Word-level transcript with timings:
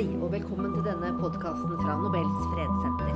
Hei 0.00 0.14
og 0.24 0.30
velkommen 0.32 0.70
til 0.72 0.84
denne 0.86 1.10
podkasten 1.18 1.74
fra 1.82 1.96
Nobels 2.00 2.46
fredssenter. 2.54 3.10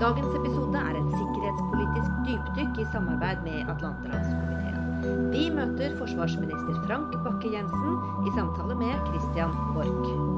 Dagens 0.00 0.34
episode 0.40 0.80
er 0.80 0.98
et 0.98 1.12
sikkerhetspolitisk 1.12 2.18
dypdykk 2.26 2.82
i 2.82 2.88
samarbeid 2.90 3.46
med 3.46 3.70
Atlanterhavskomiteen. 3.76 5.30
Vi 5.30 5.46
møter 5.54 5.94
forsvarsminister 6.02 6.82
Frank 6.88 7.14
Bakke-Jensen 7.22 8.26
i 8.26 8.34
samtale 8.34 8.82
med 8.82 9.10
Christian 9.12 9.54
Borch. 9.76 10.33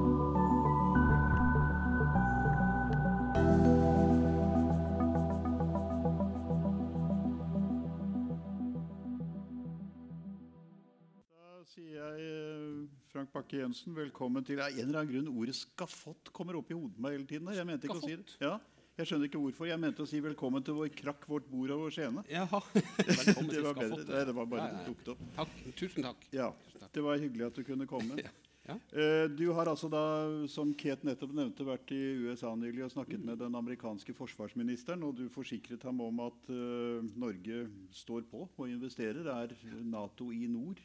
Frank 13.46 13.52
Bakke-Jensen, 13.52 13.94
velkommen 13.94 14.44
til 14.44 14.58
Av 14.58 14.72
en 14.74 14.88
eller 14.88 15.04
annen 15.04 15.12
grunn 15.12 15.38
ordet 15.38 15.54
'skafott' 15.54 16.32
kommer 16.32 16.56
opp 16.56 16.70
i 16.70 16.74
hodet 16.74 16.98
meg 16.98 17.12
hele 17.12 17.26
tiden. 17.26 17.52
Jeg 17.54 17.66
mente 17.66 17.86
ikke 17.86 17.98
å 18.00 18.02
si 18.02 18.16
det. 18.16 18.34
Ja, 18.40 18.58
jeg 18.98 19.06
skjønner 19.06 19.28
ikke 19.28 19.38
hvorfor. 19.38 19.66
Jeg 19.68 19.78
mente 19.78 20.02
å 20.02 20.06
si 20.06 20.20
'velkommen 20.20 20.64
til 20.64 20.74
vår 20.74 20.88
krakk, 20.90 21.28
vårt 21.28 21.46
bord 21.48 21.70
og 21.70 21.78
vår 21.84 21.90
skjene'. 21.94 22.24
Jaha. 22.28 22.60
Velkommen 23.06 23.50
Det 23.50 23.54
til 23.54 23.62
var 23.62 23.74
bedre. 23.74 24.02
Nei, 24.08 24.24
det 24.24 24.34
var 24.34 24.46
bare 24.46 24.66
ja. 24.66 24.82
dukket 24.88 25.08
opp. 25.14 25.22
Takk. 25.36 25.48
Tusen 25.76 26.02
takk. 26.02 26.26
Ja, 26.32 26.52
Det 26.92 27.02
var 27.02 27.18
hyggelig 27.18 27.46
at 27.46 27.54
du 27.54 27.62
kunne 27.62 27.86
komme. 27.86 28.18
Ja. 28.26 28.30
Ja. 28.66 28.74
Eh, 28.98 29.28
Du 29.30 29.52
har 29.52 29.66
altså 29.66 29.88
da, 29.88 30.46
som 30.48 30.74
Kate 30.74 31.06
nettopp 31.06 31.30
nevnte, 31.32 31.62
vært 31.62 31.88
i 31.92 32.02
USA 32.26 32.50
nylig 32.56 32.82
og 32.82 32.90
snakket 32.90 33.22
med 33.22 33.38
den 33.38 33.54
amerikanske 33.54 34.12
forsvarsministeren, 34.12 35.04
og 35.04 35.14
du 35.14 35.28
forsikret 35.28 35.82
ham 35.84 36.00
om 36.00 36.18
at 36.26 36.50
uh, 36.50 36.98
Norge 37.14 37.68
står 37.92 38.22
på 38.26 38.48
og 38.58 38.68
investerer. 38.68 39.22
Det 39.22 39.30
er 39.30 39.84
Nato 39.84 40.32
i 40.32 40.48
nord. 40.48 40.82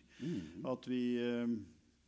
At 0.63 0.85
vi 0.85 1.17
eh, 1.17 1.47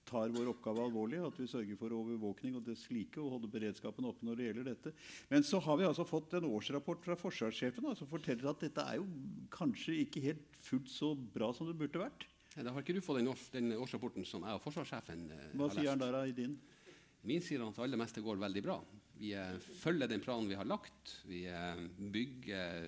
tar 0.08 0.34
vår 0.36 0.52
oppgave 0.52 0.84
alvorlig, 0.84 1.22
at 1.24 1.38
vi 1.40 1.48
sørger 1.50 1.80
for 1.80 1.96
overvåkning 1.96 2.58
og 2.60 2.66
det 2.68 2.76
slike, 2.80 3.22
og 3.22 3.38
holder 3.38 3.54
beredskapen 3.56 4.08
oppe 4.10 4.28
når 4.28 4.40
det 4.40 4.50
gjelder 4.50 4.70
dette. 4.72 4.94
Men 5.32 5.46
så 5.48 5.62
har 5.64 5.80
vi 5.80 5.88
altså 5.88 6.06
fått 6.08 6.36
en 6.40 6.50
årsrapport 6.50 7.06
fra 7.06 7.18
forsvarssjefen 7.20 7.90
som 8.00 8.10
forteller 8.12 8.52
at 8.52 8.66
dette 8.66 8.86
er 8.86 9.00
jo 9.00 9.08
kanskje 9.54 9.98
ikke 10.04 10.24
helt 10.28 10.60
fullt 10.64 10.92
så 10.92 11.14
bra 11.16 11.52
som 11.56 11.70
det 11.70 11.78
burde 11.80 12.04
vært. 12.04 12.28
Da 12.54 12.70
har 12.70 12.84
ikke 12.84 12.94
du 12.94 13.02
fått 13.02 13.18
den, 13.22 13.32
års, 13.32 13.48
den 13.54 13.72
årsrapporten 13.74 14.28
som 14.30 14.44
jeg 14.46 14.60
og 14.60 14.62
forsvarssjefen 14.62 15.24
eh, 15.34 15.48
Hva 15.58 15.72
har 15.72 15.80
sier 15.80 15.90
han 15.90 16.04
lest. 16.04 16.14
der 16.14 16.30
i 16.30 16.36
din? 16.38 16.60
Min 17.26 17.42
sier 17.42 17.64
at 17.66 17.80
det 17.90 18.00
meste 18.00 18.22
går 18.22 18.42
veldig 18.42 18.64
bra. 18.66 18.78
Vi 19.18 19.32
eh, 19.38 19.58
følger 19.80 20.12
den 20.12 20.22
planen 20.22 20.50
vi 20.52 20.58
har 20.60 20.68
lagt. 20.68 21.18
Vi 21.30 21.46
eh, 21.50 21.82
bygger 22.14 22.84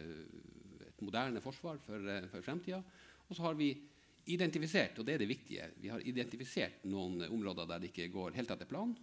et 0.86 1.02
moderne 1.04 1.42
forsvar 1.44 1.80
for, 1.84 2.08
eh, 2.12 2.28
for 2.32 2.46
fremtida. 2.46 2.82
Og 3.26 3.38
så 3.38 3.48
har 3.48 3.58
vi 3.58 3.72
identifisert, 4.26 4.98
og 5.00 5.06
det 5.06 5.16
er 5.16 5.22
det 5.22 5.30
viktige, 5.30 5.68
vi 5.82 5.92
har 5.94 6.02
identifisert 6.02 6.86
noen 6.90 7.28
områder 7.28 7.68
der 7.70 7.84
det 7.84 7.92
ikke 7.92 8.10
går 8.14 8.38
helt 8.40 8.54
etter 8.56 8.70
planen. 8.70 8.96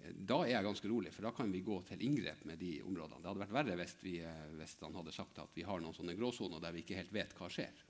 Da 0.00 0.38
er 0.46 0.54
jeg 0.54 0.64
ganske 0.64 0.88
rolig, 0.88 1.12
for 1.12 1.28
da 1.28 1.32
kan 1.36 1.50
vi 1.52 1.60
gå 1.64 1.76
til 1.88 2.02
inngrep 2.06 2.44
med 2.48 2.60
de 2.60 2.78
områdene. 2.88 3.20
Det 3.20 3.28
hadde 3.28 3.42
vært 3.42 3.56
verre 3.58 3.76
hvis, 3.82 3.94
vi, 4.00 4.16
eh, 4.24 4.46
hvis 4.56 4.78
han 4.80 4.96
hadde 4.96 5.12
sagt 5.12 5.40
at 5.42 5.56
vi 5.56 5.64
har 5.66 5.80
noen 5.82 5.96
sånne 5.96 6.16
gråsoner 6.16 6.62
der 6.62 6.72
vi 6.72 6.84
ikke 6.84 6.96
helt 6.96 7.12
vet 7.12 7.34
hva 7.36 7.50
skjer. 7.52 7.82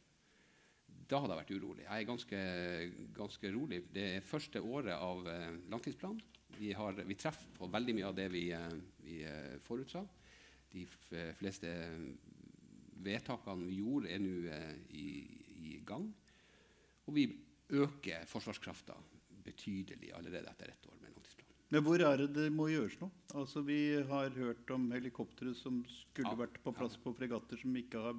Da 1.11 1.21
hadde 1.23 1.37
jeg 1.37 1.43
vært 1.43 1.55
urolig. 1.55 1.85
Jeg 1.87 2.03
er 2.03 2.09
ganske, 2.09 2.41
ganske 3.15 3.53
rolig. 3.55 3.81
Det 3.95 4.07
er 4.17 4.27
første 4.27 4.63
året 4.63 4.95
av 4.97 5.23
eh, 5.31 5.53
langtidsplanen. 5.71 6.23
Vi, 6.59 6.73
vi 6.75 7.19
treffer 7.19 7.55
på 7.57 7.71
veldig 7.71 7.95
mye 7.97 8.11
av 8.11 8.19
det 8.19 8.27
vi, 8.35 8.49
eh, 8.59 8.75
vi 9.07 9.21
forutsa. 9.67 10.03
De 10.71 10.85
fleste 11.39 11.71
vedtakene 13.03 13.67
vi 13.67 13.79
gjorde, 13.81 14.11
er 14.11 14.21
nå 14.23 14.59
i, 14.95 15.07
i 15.67 15.81
gang. 15.87 16.15
Og 17.07 17.15
vi 17.17 17.25
øker 17.71 18.27
forsvarskrafta 18.29 18.95
betydelig 19.45 20.13
allerede 20.17 20.51
etter 20.51 20.69
ett 20.73 20.87
år 20.87 20.97
med 21.01 21.11
langtidsplanen. 21.15 21.57
Men 21.71 21.85
hvor 21.87 21.99
er 22.03 22.17
det 22.19 22.35
det 22.35 22.49
må 22.53 22.69
gjøres 22.71 23.01
noe? 23.01 23.11
Altså, 23.39 23.59
vi 23.63 24.03
har 24.09 24.31
hørt 24.35 24.71
om 24.75 24.91
helikoptre 24.91 25.55
som 25.55 25.85
skulle 25.87 26.33
Ja, 26.33 26.37
vært 26.43 26.59
på 26.65 26.73
plass 26.75 26.97
på 26.99 27.15
fregatter 27.15 27.57
som 27.61 27.77
ikke 27.79 27.99
har 28.03 28.15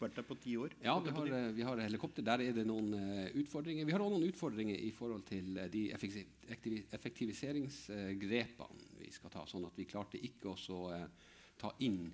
vært 0.00 0.16
der 0.18 0.26
på 0.26 0.34
ti 0.42 0.56
år. 0.58 0.70
Ja, 0.82 0.98
vi 0.98 1.10
har, 1.14 1.26
eh, 1.26 1.52
vi 1.54 1.62
har 1.62 1.78
helikopter. 1.78 2.22
Der 2.26 2.38
er 2.42 2.52
det 2.52 2.66
noen 2.66 2.94
uh, 2.94 3.26
utfordringer. 3.38 3.84
Vi 3.86 3.92
har 3.94 4.00
også 4.02 4.14
noen 4.16 4.28
utfordringer 4.32 4.74
i 4.74 4.90
forhold 4.90 5.22
til 5.28 5.58
uh, 5.58 5.68
de 5.70 5.92
effektiviseringsgrepene 5.94 8.82
uh, 8.82 8.98
vi 8.98 9.10
skal 9.14 9.30
ta. 9.30 9.46
Sånn 9.46 9.64
at 9.68 9.78
vi 9.78 9.84
klarte 9.86 10.18
ikke 10.18 10.48
å 10.50 10.56
ta 11.60 11.70
inn 11.86 12.10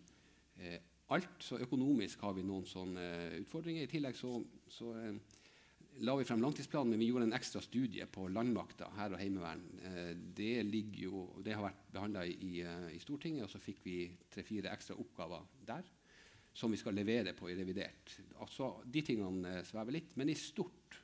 alt. 1.15 1.43
Så 1.43 1.59
økonomisk 1.63 2.23
har 2.27 2.35
vi 2.37 2.47
noen 2.47 2.67
sånne 2.69 3.05
eh, 3.05 3.37
utfordringer. 3.43 3.87
I 3.87 3.91
tillegg 3.91 4.17
så, 4.19 4.33
så 4.71 4.93
eh, 4.99 5.39
la 6.07 6.17
vi 6.19 6.27
frem 6.29 6.43
langtidsplanen, 6.43 6.95
men 6.95 7.03
vi 7.03 7.11
gjorde 7.11 7.29
en 7.29 7.37
ekstra 7.37 7.63
studie 7.65 8.07
på 8.11 8.29
landmakta, 8.33 8.91
hær 8.97 9.17
og 9.17 9.23
heimevern. 9.23 9.65
Eh, 9.87 10.13
det, 10.37 10.53
jo, 11.03 11.27
det 11.45 11.57
har 11.57 11.67
vært 11.69 11.89
behandla 11.95 12.27
i, 12.27 12.53
i 12.95 13.01
Stortinget, 13.03 13.47
og 13.47 13.53
så 13.53 13.63
fikk 13.63 13.83
vi 13.87 13.97
tre-fire 14.33 14.73
ekstra 14.75 14.99
oppgaver 15.01 15.49
der 15.69 15.89
som 16.51 16.73
vi 16.73 16.81
skal 16.81 16.97
levere 16.99 17.31
på 17.39 17.47
i 17.47 17.55
revidert. 17.55 18.17
Altså, 18.43 18.73
de 18.83 19.05
tingene 19.07 19.61
svever 19.65 19.95
litt, 19.95 20.17
men 20.19 20.33
i 20.33 20.35
stort 20.35 20.97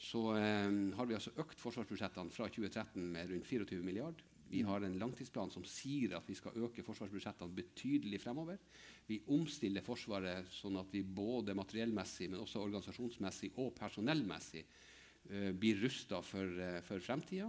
så 0.00 0.22
har 0.32 1.06
vi 1.06 1.14
altså 1.14 1.34
økt 1.38 1.60
forsvarsbudsjettene 1.60 2.32
fra 2.32 2.48
2013 2.48 3.04
med 3.12 3.28
rundt 3.30 3.46
24 3.46 3.84
milliard. 3.84 4.22
Vi 4.52 4.60
har 4.68 4.84
en 4.84 4.98
langtidsplan 5.00 5.50
som 5.50 5.64
sier 5.64 6.12
at 6.18 6.28
vi 6.28 6.36
skal 6.36 6.58
øke 6.66 6.84
forsvarsbudsjettene 6.84 7.56
betydelig 7.56 8.20
fremover. 8.20 8.60
Vi 9.08 9.22
omstiller 9.32 9.84
Forsvaret 9.84 10.50
sånn 10.52 10.76
at 10.76 10.92
vi 10.92 11.00
både 11.02 11.56
materiellmessig, 11.56 12.28
men 12.28 12.42
også 12.42 12.60
organisasjonsmessig 12.60 13.54
og 13.56 13.72
personellmessig 13.78 14.66
uh, 14.66 15.50
blir 15.56 15.80
rusta 15.80 16.20
for, 16.26 16.52
uh, 16.60 16.82
for 16.84 17.00
fremtida. 17.00 17.48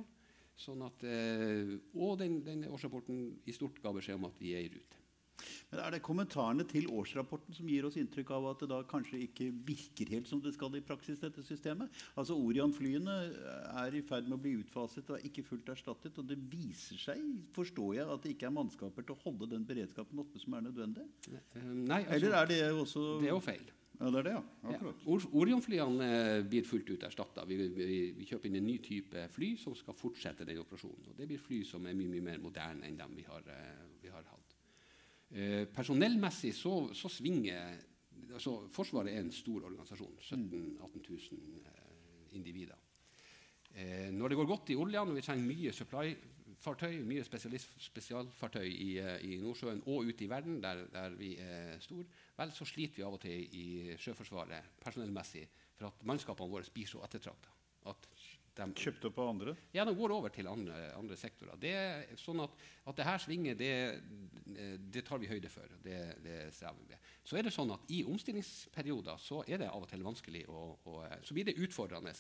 Sånn 0.60 0.84
eh, 0.86 1.72
og 1.98 2.20
den, 2.22 2.38
den 2.46 2.68
årsrapporten 2.70 3.24
i 3.50 3.56
stort 3.56 3.80
ga 3.82 3.92
beskjed 3.96 4.20
om 4.20 4.28
at 4.30 4.38
vi 4.42 4.54
er 4.54 4.68
i 4.68 4.70
rute. 4.72 5.03
Men 5.72 5.82
Er 5.84 5.96
det 5.96 6.02
kommentarene 6.06 6.66
til 6.70 6.90
årsrapporten 6.92 7.56
som 7.58 7.70
gir 7.70 7.88
oss 7.88 7.98
inntrykk 8.00 8.34
av 8.38 8.50
at 8.54 8.64
det 8.64 8.70
da 8.72 8.82
kanskje 8.88 9.22
ikke 9.26 9.50
virker 9.68 10.12
helt 10.16 10.30
som 10.30 10.42
det 10.44 10.56
skal 10.56 10.76
i 10.78 10.84
praksis, 10.86 11.22
dette 11.22 11.44
systemet? 11.46 11.92
Altså 12.20 12.38
Orion-flyene 12.38 13.18
er 13.84 13.98
i 13.98 14.04
ferd 14.06 14.30
med 14.30 14.38
å 14.38 14.44
bli 14.44 14.58
utfaset 14.62 15.10
og 15.10 15.20
er 15.20 15.28
ikke 15.30 15.46
fullt 15.48 15.74
erstattet. 15.76 16.18
Og 16.20 16.28
det 16.30 16.40
viser 16.52 17.00
seg, 17.02 17.22
forstår 17.56 18.00
jeg, 18.00 18.10
at 18.10 18.26
det 18.26 18.36
ikke 18.36 18.50
er 18.50 18.58
mannskaper 18.58 19.06
til 19.06 19.16
å 19.16 19.24
holde 19.26 19.52
den 19.54 19.68
beredskapen 19.68 20.22
oppe 20.24 20.42
som 20.42 20.58
er 20.58 20.68
nødvendig. 20.68 21.08
Eh, 21.34 21.64
nei, 21.64 22.04
altså, 22.04 22.20
Eller 22.20 22.38
er 22.42 22.52
det 22.52 22.62
også 22.74 23.08
det 23.22 23.32
er 23.32 23.36
jo 23.36 23.42
feil. 23.44 23.72
Ja, 24.00 24.10
det 24.10 24.20
er 24.20 24.26
det, 24.26 24.32
ja. 24.34 24.42
Akkurat. 24.74 25.04
Ja. 25.06 25.18
Orion-flyene 25.40 26.08
eh, 26.08 26.40
blir 26.50 26.66
fullt 26.68 26.90
ut 26.90 27.06
erstatta. 27.08 27.46
Vi, 27.48 27.60
vi, 27.76 28.00
vi 28.18 28.28
kjøper 28.28 28.50
inn 28.50 28.60
en 28.60 28.68
ny 28.68 28.80
type 28.84 29.28
fly 29.32 29.54
som 29.62 29.76
skal 29.78 29.96
fortsette 29.98 30.48
den 30.50 30.60
operasjonen. 30.64 31.12
Og 31.12 31.20
det 31.20 31.30
blir 31.30 31.42
fly 31.42 31.62
som 31.68 31.86
er 31.88 31.96
mye, 31.98 32.12
mye 32.12 32.26
mer 32.32 32.42
moderne 32.44 32.90
enn 32.90 32.98
dem 33.00 33.14
vi 33.16 33.26
har, 33.28 33.46
eh, 33.54 33.86
vi 34.02 34.12
har 34.12 34.26
hatt. 34.32 34.53
Eh, 35.34 35.64
personellmessig 35.74 36.54
så, 36.54 36.76
så 36.94 37.10
svinger 37.10 37.80
altså 38.34 38.54
Forsvaret 38.74 39.14
er 39.14 39.22
en 39.24 39.32
stor 39.34 39.66
organisasjon. 39.68 40.16
17 40.20 40.78
000-18 40.82 41.04
000 41.10 41.66
eh, 41.66 42.38
individer. 42.38 42.78
Eh, 43.76 44.10
når 44.14 44.28
det 44.28 44.38
går 44.38 44.46
godt 44.46 44.70
i 44.70 44.76
olja, 44.76 45.02
og 45.02 45.16
vi 45.16 45.22
trenger 45.26 45.48
mye 45.48 45.74
supply-fartøy, 45.74 47.00
mye 47.10 47.26
spesialfartøy 47.26 48.68
i, 48.70 48.90
eh, 49.02 49.26
i 49.26 49.40
Nordsjøen 49.42 49.84
og 49.86 50.10
ute 50.10 50.26
i 50.26 50.30
verden, 50.30 50.62
der, 50.64 50.86
der 50.94 51.18
vi 51.18 51.36
er 51.42 51.80
store, 51.82 52.06
vel, 52.38 52.54
så 52.54 52.66
sliter 52.70 53.02
vi 53.02 53.08
av 53.08 53.18
og 53.18 53.22
til 53.22 53.58
i 53.58 53.98
Sjøforsvaret 53.98 54.78
personellmessig 54.84 55.48
for 55.78 55.90
at 55.90 56.06
mannskapene 56.06 56.54
våre 56.54 56.74
blir 56.74 56.90
så 56.90 57.02
ettertrakta. 57.06 57.54
At 57.90 58.08
de, 58.54 58.68
Kjøpt 58.78 59.08
opp 59.10 59.20
av 59.24 59.32
andre? 59.32 59.56
ja, 59.74 59.86
de 59.86 59.96
går 59.98 60.14
over 60.14 60.34
til 60.34 60.48
andre, 60.48 60.78
andre 60.98 61.18
sektorer. 61.18 61.58
Det 61.60 61.74
er 61.74 62.16
sånn 62.22 62.44
at, 62.44 62.56
at 62.90 63.00
det 63.00 63.08
her 63.08 63.22
svinger, 63.24 63.58
det, 63.58 63.74
det 64.94 65.06
tar 65.08 65.22
vi 65.22 65.30
høyde 65.32 65.50
for. 65.50 65.74
Det, 65.84 66.00
det 66.24 66.40
strever 66.54 66.82
vi 66.84 66.92
med. 66.92 67.12
Så 67.26 67.40
er 67.40 67.48
det 67.48 67.56
sånn 67.56 67.74
at 67.74 67.94
i 67.94 68.04
omstillingsperioder 68.06 69.22
så 69.22 69.42
er 69.48 69.64
det 69.64 69.72
av 69.72 69.86
og 69.86 69.90
til 69.90 70.06
vanskelig 70.06 70.46
å, 70.52 70.64
å 70.86 71.00
Så 71.26 71.38
blir 71.38 71.50
det 71.50 71.58
utfordrende 71.58 72.14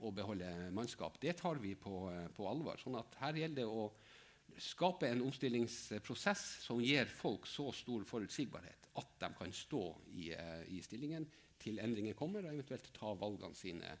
å 0.00 0.12
beholde 0.16 0.48
mannskap. 0.76 1.20
Det 1.20 1.36
tar 1.40 1.60
vi 1.60 1.74
på, 1.76 2.06
på 2.36 2.48
alvor. 2.48 2.80
sånn 2.80 2.98
at 3.00 3.16
her 3.20 3.40
gjelder 3.42 3.62
det 3.62 3.68
å 3.68 3.90
skape 4.60 5.08
en 5.08 5.22
omstillingsprosess 5.24 6.42
som 6.64 6.80
gir 6.82 7.08
folk 7.14 7.46
så 7.46 7.68
stor 7.72 8.04
forutsigbarhet 8.08 8.90
at 8.98 9.12
de 9.22 9.30
kan 9.38 9.52
stå 9.54 9.84
i, 10.16 10.30
eh, 10.34 10.64
i 10.74 10.80
stillingen 10.82 11.26
til 11.60 11.78
endringer 11.82 12.16
kommer, 12.18 12.44
og 12.44 12.54
eventuelt 12.54 12.90
ta 12.96 13.12
valgene 13.14 13.54
sine 13.54 13.92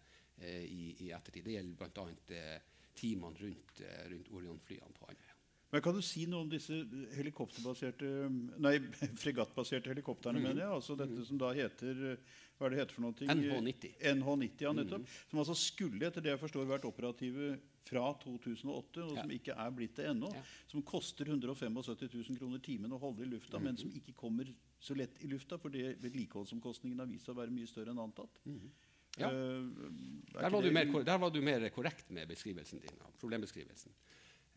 i, 0.46 0.94
i 1.06 1.10
ettertid. 1.12 1.44
Det 1.44 1.56
gjelder 1.58 1.76
bl.a. 1.76 2.06
Eh, 2.36 2.60
teamene 3.00 3.38
rundt, 3.40 3.80
eh, 3.86 4.06
rundt 4.12 4.30
Orion-flyene 4.34 4.94
på 4.98 5.06
Andøya. 5.10 5.36
Men 5.70 5.82
Kan 5.84 5.94
du 5.94 6.02
si 6.02 6.24
noe 6.26 6.42
om 6.42 6.48
disse 6.50 6.74
helikopterbaserte 7.14 8.08
Nei, 8.58 8.72
fregattbaserte 9.22 9.92
helikoptrene, 9.92 10.40
mener 10.42 10.64
jeg? 10.64 10.72
Altså 10.80 10.96
dette 10.98 11.22
som 11.28 11.38
da 11.38 11.52
heter 11.54 12.00
Hva 12.58 12.66
er 12.66 12.74
det 12.74 12.80
heter 12.80 12.96
for 12.96 13.04
noe? 13.06 13.14
NH90. 13.36 13.92
NH90, 14.16 14.64
ja, 14.66 14.72
nettopp. 14.74 15.06
Som 15.30 15.38
altså 15.44 15.54
skulle, 15.56 16.02
etter 16.08 16.24
det 16.26 16.32
jeg 16.34 16.42
forstår, 16.42 16.66
vært 16.68 16.88
operative 16.90 17.52
fra 17.86 18.02
2008, 18.22 19.04
og 19.06 19.14
Ja. 19.16 19.22
som 19.22 19.30
ikke 19.32 19.54
er 19.56 19.70
blitt 19.78 19.94
det 19.96 20.10
ennå. 20.10 20.28
Ja. 20.34 20.42
Som 20.68 20.82
koster 20.82 21.24
175 21.30 21.72
000 22.18 22.36
kroner 22.42 22.60
timen 22.66 22.92
å 22.92 22.98
holde 23.00 23.22
i 23.24 23.30
lufta, 23.30 23.58
men 23.62 23.78
som 23.80 23.90
ikke 23.94 24.12
kommer 24.18 24.50
så 24.82 24.94
lett 24.98 25.22
i 25.24 25.30
lufta 25.30 25.56
fordi 25.58 25.86
vedlikeholdsomkostningene 26.02 27.06
har 27.06 27.08
vist 27.10 27.26
seg 27.30 27.34
å 27.36 27.40
være 27.40 27.54
mye 27.54 27.70
større 27.70 27.94
enn 27.94 28.02
antatt. 28.02 28.42
Ja. 29.18 29.30
Eh, 29.30 29.64
er 30.36 30.42
Der 30.44 30.50
var, 30.54 30.62
du 30.62 30.70
mer, 30.70 31.04
der 31.04 31.18
var 31.18 31.30
du 31.30 31.40
mer 31.42 31.68
korrekt 31.74 32.10
med 32.10 32.28
beskrivelsen 32.28 32.80
din. 32.80 33.00
problembeskrivelsen. 33.20 33.92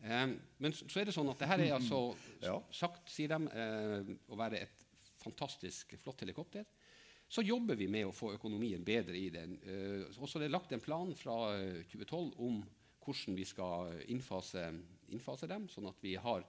Um, 0.04 0.34
men 0.58 0.72
så 0.72 1.00
er 1.00 1.04
det 1.08 1.14
sånn 1.16 1.30
at 1.32 1.38
det 1.40 1.48
her 1.48 1.60
er 1.64 1.74
altså 1.78 2.16
Ja. 2.42 2.58
sagt, 2.70 3.08
sier 3.10 3.28
de, 3.28 3.38
uh, 3.48 4.32
å 4.32 4.36
være 4.36 4.60
et 4.60 4.84
fantastisk 5.22 5.94
flott 6.02 6.20
helikopter. 6.20 6.64
Så 7.28 7.42
jobber 7.42 7.74
vi 7.74 7.86
med 7.88 8.06
å 8.06 8.12
få 8.12 8.34
økonomien 8.34 8.84
bedre 8.84 9.16
i 9.16 9.30
den. 9.30 9.56
Uh, 9.64 10.04
også 10.20 10.38
det 10.38 10.50
er 10.50 10.56
lagt 10.56 10.72
en 10.72 10.80
plan 10.80 11.14
fra 11.16 11.54
eh, 11.56 11.82
2012 11.88 12.34
om 12.38 12.62
hvordan 13.04 13.36
vi 13.36 13.44
skal 13.44 14.02
innfase, 14.12 14.66
innfase 15.08 15.48
dem, 15.48 15.68
sånn 15.68 15.88
at 15.88 15.96
vi 16.04 16.14
har 16.20 16.44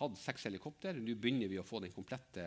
hatt 0.00 0.16
seks 0.18 0.46
helikopter. 0.48 0.94
Nå 0.94 1.14
begynner 1.18 1.50
vi 1.50 1.58
å 1.60 1.66
få 1.66 1.80
den 1.82 1.92
komplette 1.92 2.46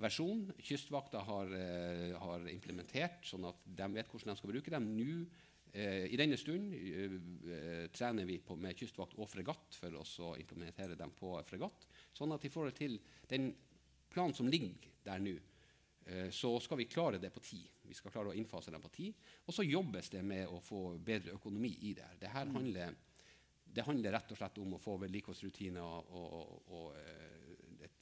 versjonen. 0.00 0.52
Kystvakta 0.58 1.22
har, 1.24 1.52
eh, 1.54 2.14
har 2.18 2.46
implementert, 2.52 3.24
sånn 3.24 3.48
at 3.48 3.56
de 3.64 3.88
vet 3.94 4.08
hvordan 4.08 4.32
de 4.32 4.36
skal 4.36 4.52
bruke 4.52 4.70
dem. 4.70 4.88
Nå, 4.96 5.26
eh, 5.72 6.06
I 6.12 6.16
denne 6.16 6.36
stund 6.36 6.74
eh, 6.74 7.88
trener 7.88 8.24
vi 8.24 8.38
på, 8.38 8.56
med 8.56 8.76
kystvakt 8.76 9.18
og 9.18 9.28
fregatt 9.28 9.74
for 9.74 9.90
å 9.90 10.36
implementere 10.38 10.96
dem 10.96 11.10
på 11.10 11.34
fregatt. 11.44 11.86
Sånn 12.12 12.32
at 12.32 12.44
i 12.44 12.52
forhold 12.52 12.74
til 12.74 12.98
den 13.28 13.54
planen 14.10 14.34
som 14.34 14.48
ligger 14.48 14.74
der 15.04 15.18
nå, 15.18 15.36
eh, 16.06 16.30
så 16.30 16.60
skal 16.60 16.78
vi 16.80 16.88
klare 16.90 17.20
det 17.20 17.32
på 17.34 17.40
tid. 17.40 17.68
Vi 17.86 17.94
skal 17.94 18.10
klare 18.10 18.32
å 18.32 18.36
innfase 18.36 18.70
dem 18.70 18.82
på 18.82 18.92
tid. 18.92 19.14
Og 19.46 19.54
så 19.54 19.66
jobbes 19.66 20.10
det 20.10 20.22
med 20.24 20.48
å 20.48 20.60
få 20.60 20.98
bedre 20.98 21.36
økonomi 21.36 21.76
i 21.82 21.92
det. 21.94 22.08
Dette 22.16 22.26
Det 22.26 22.32
her 22.32 22.46
handler, 22.46 22.94
det 23.64 23.84
handler 23.84 24.12
rett 24.12 24.32
og 24.32 24.38
slett 24.38 24.58
om 24.58 24.74
å 24.74 24.82
få 24.82 24.96
vedlikeholdsrutiner 24.98 25.82
og, 25.82 26.10
og, 26.10 26.62
og 26.72 26.96
eh, 26.96 27.35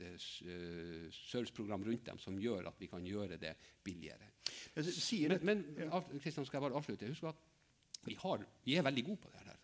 et 0.02 0.28
uh, 0.48 1.06
serviceprogram 1.14 1.84
rundt 1.86 2.06
dem 2.06 2.18
som 2.18 2.38
gjør 2.40 2.70
at 2.70 2.80
vi 2.80 2.88
kan 2.90 3.04
gjøre 3.06 3.38
det 3.40 3.54
billigere. 3.84 4.32
Men, 4.74 5.42
men 5.44 5.64
Kristian, 6.20 6.46
skal 6.46 6.58
jeg 6.58 6.66
bare 6.66 6.80
avslutte? 6.80 7.10
Husk 7.12 7.28
at 7.30 7.44
vi, 8.04 8.16
har, 8.20 8.42
vi 8.64 8.76
er 8.76 8.86
veldig 8.86 9.04
gode 9.04 9.22
på 9.22 9.30
det 9.32 9.44
her. 9.44 9.60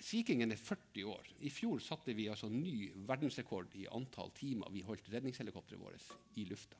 Sea 0.00 0.24
Kingen 0.24 0.52
er 0.52 0.56
40 0.56 1.04
år. 1.12 1.26
I 1.44 1.50
fjor 1.52 1.80
satte 1.84 2.14
vi 2.16 2.28
altså 2.32 2.48
ny 2.48 2.90
verdensrekord 3.08 3.74
i 3.76 3.88
antall 3.92 4.32
timer 4.36 4.72
vi 4.72 4.84
holdt 4.86 5.10
redningshelikopteret 5.12 5.82
vårt 5.82 6.38
i 6.40 6.46
lufta. 6.48 6.78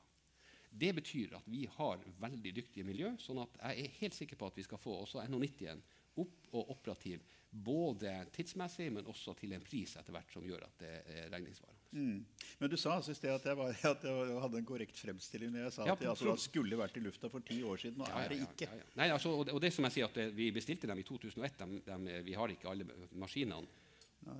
Det 0.71 0.93
betyr 0.95 1.35
at 1.35 1.47
vi 1.51 1.65
har 1.67 2.01
veldig 2.21 2.53
dyktige 2.55 2.87
miljø, 2.87 3.11
sånn 3.19 3.43
at 3.43 3.59
jeg 3.59 3.83
er 3.83 3.97
helt 3.99 4.15
sikker 4.15 4.39
på 4.39 4.47
at 4.47 4.57
vi 4.57 4.65
skal 4.65 4.79
få 4.79 4.95
også 5.03 5.21
NH90-en 5.27 5.83
opp 6.21 6.47
og 6.55 6.71
operativ 6.73 7.23
både 7.51 8.13
tidsmessig, 8.31 8.87
men 8.95 9.07
også 9.11 9.35
til 9.37 9.53
en 9.55 9.63
pris 9.63 9.97
etter 9.99 10.15
hvert 10.15 10.31
som 10.31 10.47
gjør 10.47 10.65
at 10.69 10.77
det 10.79 10.93
er 11.01 11.29
regningssvarende. 11.33 11.80
Mm. 11.91 12.23
Men 12.61 12.69
du 12.71 12.77
sa 12.79 12.93
altså 12.95 13.11
i 13.11 13.17
sted 13.17 13.33
at 13.33 13.45
jeg, 13.45 13.57
var, 13.59 13.73
at 13.93 14.03
jeg 14.07 14.39
hadde 14.43 14.59
en 14.61 14.67
korrekt 14.67 14.99
fremstilling 15.01 15.51
når 15.51 15.65
jeg 15.65 15.73
sa 15.75 15.87
Ja, 15.89 15.95
at 15.97 16.03
de 16.03 16.09
altså, 16.11 16.35
skulle 16.39 16.77
vært 16.79 16.95
i 16.95 17.03
lufta 17.03 17.27
for 17.33 17.43
ti 17.43 17.57
år 17.67 17.81
siden. 17.83 17.97
Nå 17.99 18.07
Ja, 18.07 18.21
er 18.23 18.31
det 18.31 18.37
ja, 18.39 18.45
ja, 18.45 18.51
ikke. 18.55 18.69
ja, 18.69 18.79
ja. 18.79 18.89
Nei, 19.01 19.09
altså, 19.11 19.33
og, 19.35 19.45
det, 19.49 19.55
og 19.57 19.61
det 19.65 19.73
som 19.75 19.87
jeg 19.89 19.97
sier 19.97 20.07
at 20.11 20.19
eh, 20.23 20.31
Vi 20.37 20.51
bestilte 20.55 20.87
dem 20.87 21.01
i 21.03 21.03
2001. 21.07 21.57
Dem, 21.59 21.77
dem, 21.87 22.07
eh, 22.07 22.21
vi 22.23 22.37
har 22.39 22.53
ikke 22.53 22.69
alle 22.71 22.87
maskinene. 23.11 23.67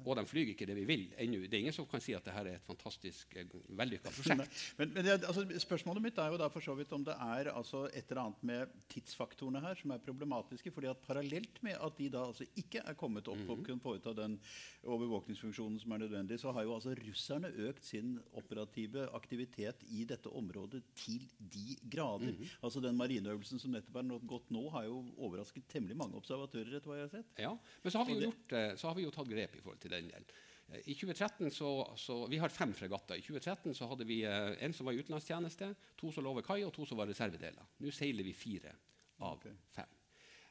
Og 0.05 0.15
de 0.15 0.23
flyr 0.29 0.51
ikke 0.53 0.65
det 0.69 0.75
vi 0.77 0.83
vil 0.85 1.03
ennå. 1.17 1.39
Det 1.49 1.53
er 1.57 1.63
ingen 1.63 1.73
som 1.73 1.87
kan 1.89 2.01
si 2.03 2.13
at 2.13 2.23
dette 2.25 2.37
er 2.37 2.49
et 2.55 2.65
fantastisk 2.67 3.35
eh, 3.35 3.45
vellykka 3.77 4.11
prosjekt. 4.15 4.59
Men, 4.77 4.91
men 4.93 5.07
altså, 5.15 5.45
spørsmålet 5.63 6.03
mitt 6.05 6.17
er 6.21 6.29
jo 6.33 6.37
da 6.37 6.49
for 6.53 6.61
så 6.61 6.75
vidt 6.77 6.91
om 6.93 7.03
det 7.07 7.15
er 7.17 7.49
altså, 7.53 7.87
et 7.89 8.05
eller 8.11 8.21
annet 8.27 8.43
med 8.45 8.75
tidsfaktorene 8.93 9.61
her 9.63 9.75
som 9.79 9.91
er 9.95 10.03
problematiske. 10.05 10.71
fordi 10.71 10.87
at 10.91 11.01
parallelt 11.07 11.61
med 11.65 11.77
at 11.81 11.97
de 11.97 12.09
da 12.13 12.25
altså 12.27 12.45
ikke 12.55 12.83
er 12.85 12.93
kommet 12.99 13.27
opp 13.31 13.41
og 13.49 13.63
kunne 13.65 13.81
foreta 13.81 14.13
den 14.13 14.37
overvåkningsfunksjonen 14.85 15.79
som 15.81 15.91
er 15.95 16.01
nødvendig, 16.03 16.39
så 16.41 16.51
har 16.55 16.65
jo 16.67 16.75
altså 16.75 16.93
russerne 16.97 17.51
økt 17.69 17.85
sin 17.85 18.15
operative 18.37 19.07
aktivitet 19.17 19.83
i 19.89 20.05
dette 20.09 20.29
området 20.29 20.81
til 20.97 21.25
de 21.39 21.75
grader. 21.91 22.35
Altså 22.61 22.81
Den 22.83 22.97
marineøvelsen 22.99 23.59
som 23.61 23.73
nettopp 23.75 23.99
er 24.01 24.27
gått 24.29 24.49
nå, 24.53 24.63
har 24.73 24.87
jo 24.87 25.01
overrasket 25.17 25.67
temmelig 25.71 25.97
mange 25.97 26.17
observatører. 26.19 26.75
etter 26.77 26.89
hva 26.91 26.97
jeg 26.97 27.07
har 27.09 27.13
sett. 27.17 27.31
Ja, 27.39 27.51
Men 27.83 27.91
så 27.91 27.97
har 28.01 28.05
vi 28.05 28.13
jo, 28.13 28.19
det- 28.19 28.29
gjort, 28.31 28.51
eh, 28.59 28.75
så 28.77 28.87
har 28.87 28.95
vi 28.95 29.03
jo 29.03 29.11
tatt 29.11 29.27
grep 29.29 29.55
i 29.55 29.61
forhold 29.61 29.70
til 29.79 29.93
den 29.93 30.09
delen. 30.11 30.27
Eh, 30.71 30.81
I 30.85 30.95
2013 30.95 31.51
så, 31.51 31.71
så, 31.97 32.27
Vi 32.31 32.41
har 32.41 32.49
fem 32.49 32.73
fregatter. 32.73 33.19
I 33.19 33.25
2013 33.25 33.75
så 33.77 33.89
hadde 33.91 34.07
vi 34.07 34.21
eh, 34.27 34.57
en 34.65 34.73
som 34.73 34.87
var 34.87 34.97
i 34.97 35.01
utenlandstjeneste, 35.01 35.73
to 35.99 36.11
som 36.11 36.25
lå 36.25 36.35
ved 36.39 36.47
kai, 36.47 36.61
og 36.65 36.73
to 36.75 36.87
som 36.87 36.99
var 36.99 37.09
reservedeler. 37.11 37.73
Nå 37.81 37.95
seiler 37.95 38.27
vi 38.27 38.35
fire 38.37 38.75
av 39.21 39.43
fem. 39.75 39.97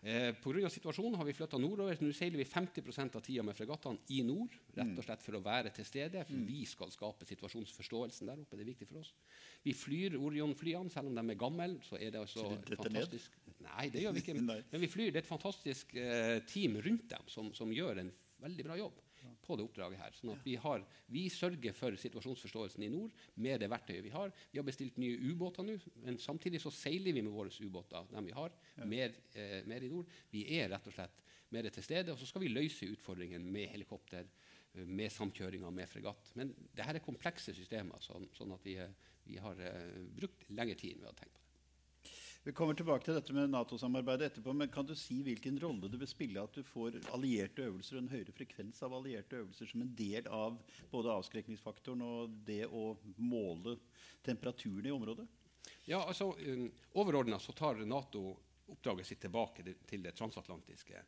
Eh, 0.00 0.32
Pga. 0.40 0.68
situasjonen 0.72 1.18
har 1.20 1.26
vi 1.28 1.34
flytta 1.36 1.58
nordover. 1.60 1.98
Nå 2.00 2.12
seiler 2.16 2.40
vi 2.40 2.46
50% 2.48 3.18
av 3.18 3.24
tida 3.24 3.42
med 3.44 3.56
fregattene 3.56 4.00
i 4.16 4.22
nord. 4.24 4.54
Rett 4.76 4.96
og 4.96 5.04
slett 5.04 5.24
for 5.24 5.36
å 5.36 5.42
være 5.44 5.72
til 5.76 5.84
stede. 5.84 6.22
For 6.24 6.46
vi 6.48 6.62
skal 6.68 6.92
skape 6.94 7.28
situasjonsforståelsen 7.28 8.30
der 8.30 8.40
oppe. 8.40 8.56
Det 8.56 8.64
er 8.64 8.70
viktig 8.72 8.88
for 8.88 9.02
oss. 9.02 9.12
Vi 9.66 9.74
flyr 9.76 10.16
Orion-flyene, 10.16 10.92
selv 10.92 11.12
om 11.12 11.20
de 11.20 11.26
er 11.34 11.40
gamle. 11.40 11.68
så 11.84 12.00
er 12.00 12.14
det 12.14 12.22
altså 12.22 12.48
det 12.64 12.80
fantastisk 12.80 13.36
ned? 13.44 13.60
Nei, 13.66 13.90
det 13.92 14.06
gjør 14.06 14.16
vi 14.16 14.24
ikke. 14.24 14.38
Men 14.72 14.80
vi 14.86 14.88
flyr. 14.88 15.12
Det 15.12 15.20
er 15.20 15.26
et 15.26 15.34
fantastisk 15.34 15.94
eh, 16.00 16.40
team 16.48 16.80
rundt 16.80 17.10
dem 17.12 17.28
som, 17.28 17.52
som 17.52 17.72
gjør 17.72 18.00
en 18.00 18.12
veldig 18.40 18.68
bra 18.70 18.80
jobb 18.80 19.06
på 19.50 19.58
det 19.58 19.66
oppdraget 19.66 19.98
her. 20.00 20.14
Sånn 20.14 20.32
at 20.34 20.46
vi, 20.46 20.54
har, 20.62 20.84
vi 21.10 21.24
sørger 21.32 21.74
for 21.76 21.98
situasjonsforståelsen 21.98 22.86
i 22.86 22.92
nord 22.92 23.16
med 23.42 23.62
det 23.62 23.70
verktøyet 23.72 24.06
vi 24.06 24.14
har. 24.14 24.30
Vi 24.52 24.60
har 24.60 24.66
bestilt 24.66 25.00
nye 25.02 25.18
ubåter 25.30 25.66
nå, 25.66 25.76
men 26.06 26.20
samtidig 26.22 26.62
så 26.62 26.72
seiler 26.74 27.16
vi 27.16 27.24
med 27.26 27.34
våre 27.34 27.50
ubåter, 27.50 28.06
dem 28.12 28.30
vi 28.30 28.36
har, 28.36 28.54
mer, 28.86 29.16
eh, 29.34 29.60
mer 29.68 29.86
i 29.86 29.90
nord. 29.90 30.14
Vi 30.30 30.46
er 30.60 30.70
rett 30.72 30.86
og 30.86 30.96
slett 30.96 31.26
mer 31.50 31.66
til 31.74 31.84
stede, 31.84 32.14
og 32.14 32.20
så 32.20 32.28
skal 32.30 32.44
vi 32.44 32.52
løse 32.52 32.88
utfordringen 32.94 33.44
med 33.50 33.72
helikopter, 33.74 34.30
med 34.86 35.10
samkjøringer 35.10 35.72
med 35.74 35.90
fregatt. 35.90 36.30
Men 36.38 36.52
det 36.76 36.86
her 36.86 36.94
er 36.94 37.02
komplekse 37.02 37.50
systemer, 37.56 37.98
sånn, 38.04 38.28
sånn 38.36 38.54
at 38.54 38.66
vi, 38.66 38.76
eh, 38.78 38.92
vi 39.26 39.40
har 39.42 39.58
eh, 39.66 39.98
brukt 40.14 40.46
lengre 40.54 40.78
tid 40.78 41.00
med 41.02 41.10
å 41.10 41.16
tenke 41.18 41.34
på. 41.34 41.39
Vi 42.42 42.52
kommer 42.56 42.72
tilbake 42.74 43.04
til 43.04 43.16
dette 43.18 43.34
med 43.36 43.50
Nato-samarbeidet 43.52 44.30
etterpå, 44.30 44.54
men 44.56 44.70
kan 44.72 44.86
du 44.88 44.94
si 44.96 45.18
hvilken 45.26 45.58
rolle 45.60 45.90
det 45.92 45.98
vil 46.00 46.08
spille 46.08 46.40
at 46.40 46.54
du 46.56 46.64
får 46.64 46.96
allierte 47.12 47.66
øvelser 47.68 47.98
og 47.98 48.00
en 48.00 48.12
høyere 48.14 48.32
frekvens 48.32 48.80
av 48.86 48.94
allierte 48.96 49.42
øvelser 49.42 49.68
som 49.68 49.84
en 49.84 49.90
del 49.98 50.30
av 50.32 50.56
både 50.88 51.12
avskrekningsfaktoren 51.20 52.00
og 52.06 52.38
det 52.48 52.62
å 52.64 52.94
måle 53.20 53.76
temperaturen 54.24 54.88
i 54.88 54.94
området? 54.94 55.28
Ja, 55.84 56.00
altså 56.00 56.30
um, 56.32 56.70
Overordna 56.96 57.36
så 57.44 57.52
tar 57.52 57.84
Nato 57.84 58.24
oppdraget 58.72 59.10
sitt 59.10 59.20
tilbake 59.20 59.66
til 59.90 60.08
det 60.08 60.16
transatlantiske 60.16 61.04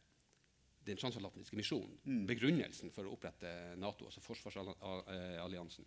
den 0.84 0.98
transatlantiske 0.98 1.56
misjonen. 1.56 2.26
Begrunnelsen 2.26 2.90
for 2.92 3.06
å 3.06 3.12
opprette 3.14 3.48
Nato, 3.78 4.08
altså 4.08 4.22
forsvarsalliansen. 4.24 5.86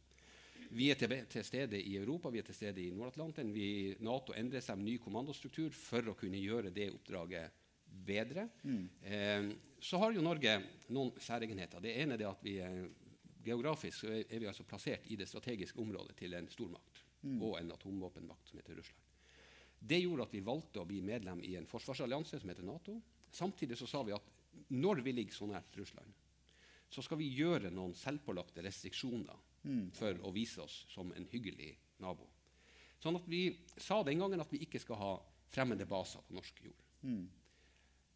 Vi 0.74 0.90
er 0.92 0.98
til, 1.00 1.14
til 1.30 1.46
stede 1.46 1.80
i 1.80 1.96
Europa, 2.00 2.32
vi 2.34 2.42
er 2.42 2.48
til 2.48 2.58
stede 2.58 2.82
i 2.82 2.92
Nord-Atlanteren. 2.96 3.52
Nato 4.04 4.34
endrer 4.34 4.64
seg 4.64 4.80
med 4.80 4.90
ny 4.90 4.98
kommandostruktur 5.04 5.74
for 5.76 6.12
å 6.12 6.18
kunne 6.18 6.42
gjøre 6.42 6.74
det 6.74 6.90
oppdraget 6.94 7.64
bedre. 8.06 8.50
Eh, 9.02 9.50
så 9.80 10.00
har 10.02 10.16
jo 10.16 10.24
Norge 10.26 10.58
noen 10.96 11.14
særegenheter. 11.22 11.84
Det 11.84 11.96
ene 12.02 12.16
er 12.16 12.24
det 12.24 12.30
at 12.30 12.44
vi 12.44 12.58
eh, 12.64 12.86
geografisk 13.46 14.08
er, 14.10 14.40
vi 14.40 14.50
altså 14.50 14.66
plassert 14.68 15.06
i 15.12 15.18
det 15.20 15.30
strategiske 15.30 15.80
området 15.82 16.18
til 16.18 16.34
en 16.34 16.50
stormakt 16.52 17.04
og 17.26 17.56
en 17.58 17.72
atomvåpenmakt 17.74 18.52
som 18.52 18.60
heter 18.60 18.78
Russland. 18.78 19.02
Det 19.80 19.98
gjorde 20.02 20.26
at 20.28 20.34
vi 20.34 20.44
valgte 20.46 20.82
å 20.82 20.88
bli 20.88 21.02
medlem 21.06 21.42
i 21.46 21.56
en 21.58 21.68
forsvarsallianse 21.70 22.40
som 22.42 22.52
heter 22.52 22.66
Nato. 22.66 23.00
Samtidig 23.34 23.78
så 23.78 23.88
sa 23.90 24.02
vi 24.06 24.14
at 24.16 24.30
når 24.74 25.02
vi 25.06 25.14
ligger 25.14 25.36
så 25.36 25.48
nært 25.50 25.78
Russland, 25.78 26.14
så 26.90 27.04
skal 27.04 27.20
vi 27.20 27.34
gjøre 27.34 27.74
noen 27.74 27.96
selvpålagte 27.98 28.64
restriksjoner 28.66 29.42
for 29.94 30.20
å 30.26 30.34
vise 30.36 30.62
oss 30.62 30.84
som 30.94 31.12
en 31.16 31.28
hyggelig 31.32 31.72
nabo. 32.04 32.28
Sånn 33.02 33.18
at 33.20 33.28
vi 33.30 33.48
sa 33.78 34.02
den 34.04 34.22
gangen 34.22 34.42
at 34.42 34.52
vi 34.54 34.64
ikke 34.66 34.82
skal 34.82 35.00
ha 35.02 35.12
fremmede 35.54 35.88
baser 35.90 36.24
på 36.26 36.36
norsk 36.38 36.64
jord. 36.66 36.86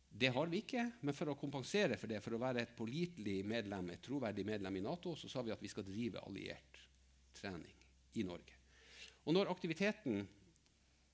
Det 0.10 0.32
har 0.34 0.50
vi 0.50 0.64
ikke, 0.64 0.86
men 1.06 1.14
for 1.14 1.30
å 1.30 1.38
kompensere 1.38 1.98
for 2.00 2.10
det, 2.10 2.20
for 2.26 2.34
å 2.36 2.42
være 2.42 2.64
et 2.64 2.72
pålitelig 2.76 3.44
medlem, 3.46 3.92
et 3.94 4.02
troverdig 4.02 4.46
medlem 4.48 4.80
i 4.80 4.82
Nato, 4.82 5.14
så 5.16 5.30
sa 5.30 5.44
vi 5.46 5.54
at 5.54 5.62
vi 5.62 5.70
skal 5.70 5.86
drive 5.86 6.24
alliert 6.26 6.82
trening 7.38 7.76
i 8.18 8.26
Norge. 8.26 8.58
Og 9.30 9.36
når 9.38 9.52
aktiviteten 9.54 10.26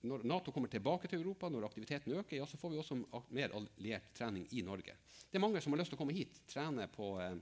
når 0.06 0.24
Nato 0.30 0.52
kommer 0.54 0.70
tilbake 0.70 1.10
til 1.10 1.20
Europa, 1.20 1.50
når 1.50 1.66
aktiviteten 1.66 2.14
øker, 2.20 2.38
ja, 2.38 2.46
så 2.46 2.60
får 2.62 2.72
vi 2.72 2.78
også 2.78 2.98
mer 3.34 3.56
alliert 3.58 4.12
trening 4.14 4.46
i 4.54 4.62
Norge. 4.62 4.94
Det 5.32 5.40
er 5.40 5.44
mange 5.44 5.62
som 5.64 5.74
har 5.74 5.82
lyst 5.82 5.92
til 5.94 5.98
å 5.98 6.02
komme 6.04 6.16
hit, 6.16 6.44
trene 6.50 6.86
på 6.94 7.08
eh, 7.24 7.40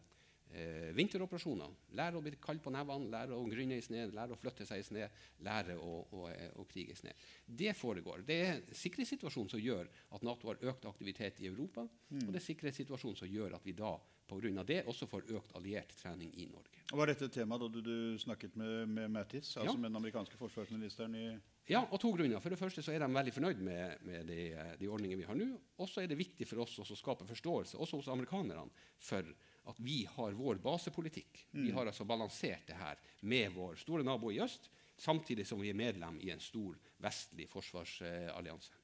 eh, 0.53 0.91
vinteroperasjoner. 0.95 1.73
Lære 1.99 2.19
å 2.19 2.23
bli 2.23 2.35
kald 2.41 2.61
på 2.63 2.71
nevene, 2.73 3.09
lære 3.13 3.35
å 3.37 3.43
grynne 3.49 3.77
i 3.77 3.85
sne, 3.85 4.05
lære 4.13 4.35
å 4.35 4.39
flytte 4.39 4.65
seg 4.69 4.79
i 4.83 4.87
sne, 4.87 5.09
lære 5.45 5.75
å, 5.77 5.99
å, 6.13 6.23
eh, 6.31 6.49
å 6.61 6.65
krige 6.69 6.93
i 6.95 6.99
sne. 6.99 7.13
Det 7.45 7.73
foregår. 7.77 8.23
Det 8.27 8.39
er 8.47 8.63
sikkerhetssituasjonen 8.71 9.49
som 9.55 9.59
gjør 9.63 9.89
at 10.13 10.23
Nato 10.25 10.47
har 10.51 10.61
økt 10.73 10.85
aktivitet 10.89 11.41
i 11.43 11.49
Europa, 11.51 11.81
og 11.83 12.29
det 12.31 12.39
er 12.41 12.47
sikkerhetssituasjonen 12.47 13.17
som 13.19 13.27
gjør 13.31 13.55
at 13.57 13.65
vi 13.65 13.73
da 13.77 13.95
på 14.27 14.37
grunn 14.39 14.57
av 14.61 14.65
det 14.65 14.83
også 14.87 15.07
får 15.11 15.25
økt 15.35 15.51
alliert 15.57 15.91
trening 15.99 16.29
i 16.39 16.45
Norge. 16.47 16.79
Og 16.93 16.99
Var 17.01 17.09
dette 17.11 17.27
et 17.27 17.33
tema 17.35 17.57
da 17.59 17.67
du, 17.67 17.81
du 17.83 18.15
snakket 18.21 18.55
med, 18.55 18.87
med 18.89 19.11
Mattis, 19.11 19.49
altså 19.57 19.73
Ja. 19.73 19.79
med 19.79 19.91
den 19.91 19.99
amerikanske 19.99 20.37
forsvarsministeren 20.39 21.15
i 21.19 21.25
Ja, 21.67 21.81
og 21.91 21.99
to 22.01 22.11
grunner. 22.11 22.39
For 22.43 22.49
det 22.51 22.59
første 22.59 22.81
så 22.83 22.91
er 22.91 22.99
de 22.99 23.07
veldig 23.13 23.33
fornøyd 23.33 23.59
med, 23.63 24.01
med 24.03 24.27
de, 24.27 24.39
eh, 24.51 24.71
de 24.79 24.87
ordningene 24.91 25.21
vi 25.21 25.27
har 25.27 25.35
nå. 25.35 25.47
Og 25.79 25.87
så 25.87 26.01
er 26.03 26.07
det 26.11 26.17
viktig 26.19 26.47
for 26.47 26.59
oss 26.63 26.75
å 26.79 26.87
skape 26.95 27.27
forståelse, 27.27 27.77
også 27.79 27.99
hos 28.01 28.09
amerikanerne, 28.11 28.67
for 28.99 29.27
at 29.71 29.79
vi 29.79 30.03
har 30.15 30.35
vår 30.37 30.59
basepolitikk. 30.63 31.45
Vi 31.51 31.71
har 31.71 31.87
altså 31.87 32.05
balansert 32.07 32.67
det 32.67 32.77
her 32.79 32.99
med 33.21 33.53
vår 33.55 33.79
store 33.79 34.03
nabo 34.03 34.31
i 34.31 34.41
øst, 34.43 34.69
samtidig 34.99 35.47
som 35.47 35.61
vi 35.61 35.71
er 35.71 35.77
medlem 35.77 36.19
i 36.21 36.31
en 36.33 36.43
stor 36.43 36.77
vestlig 37.03 37.49
forsvarsallianse. 37.51 38.83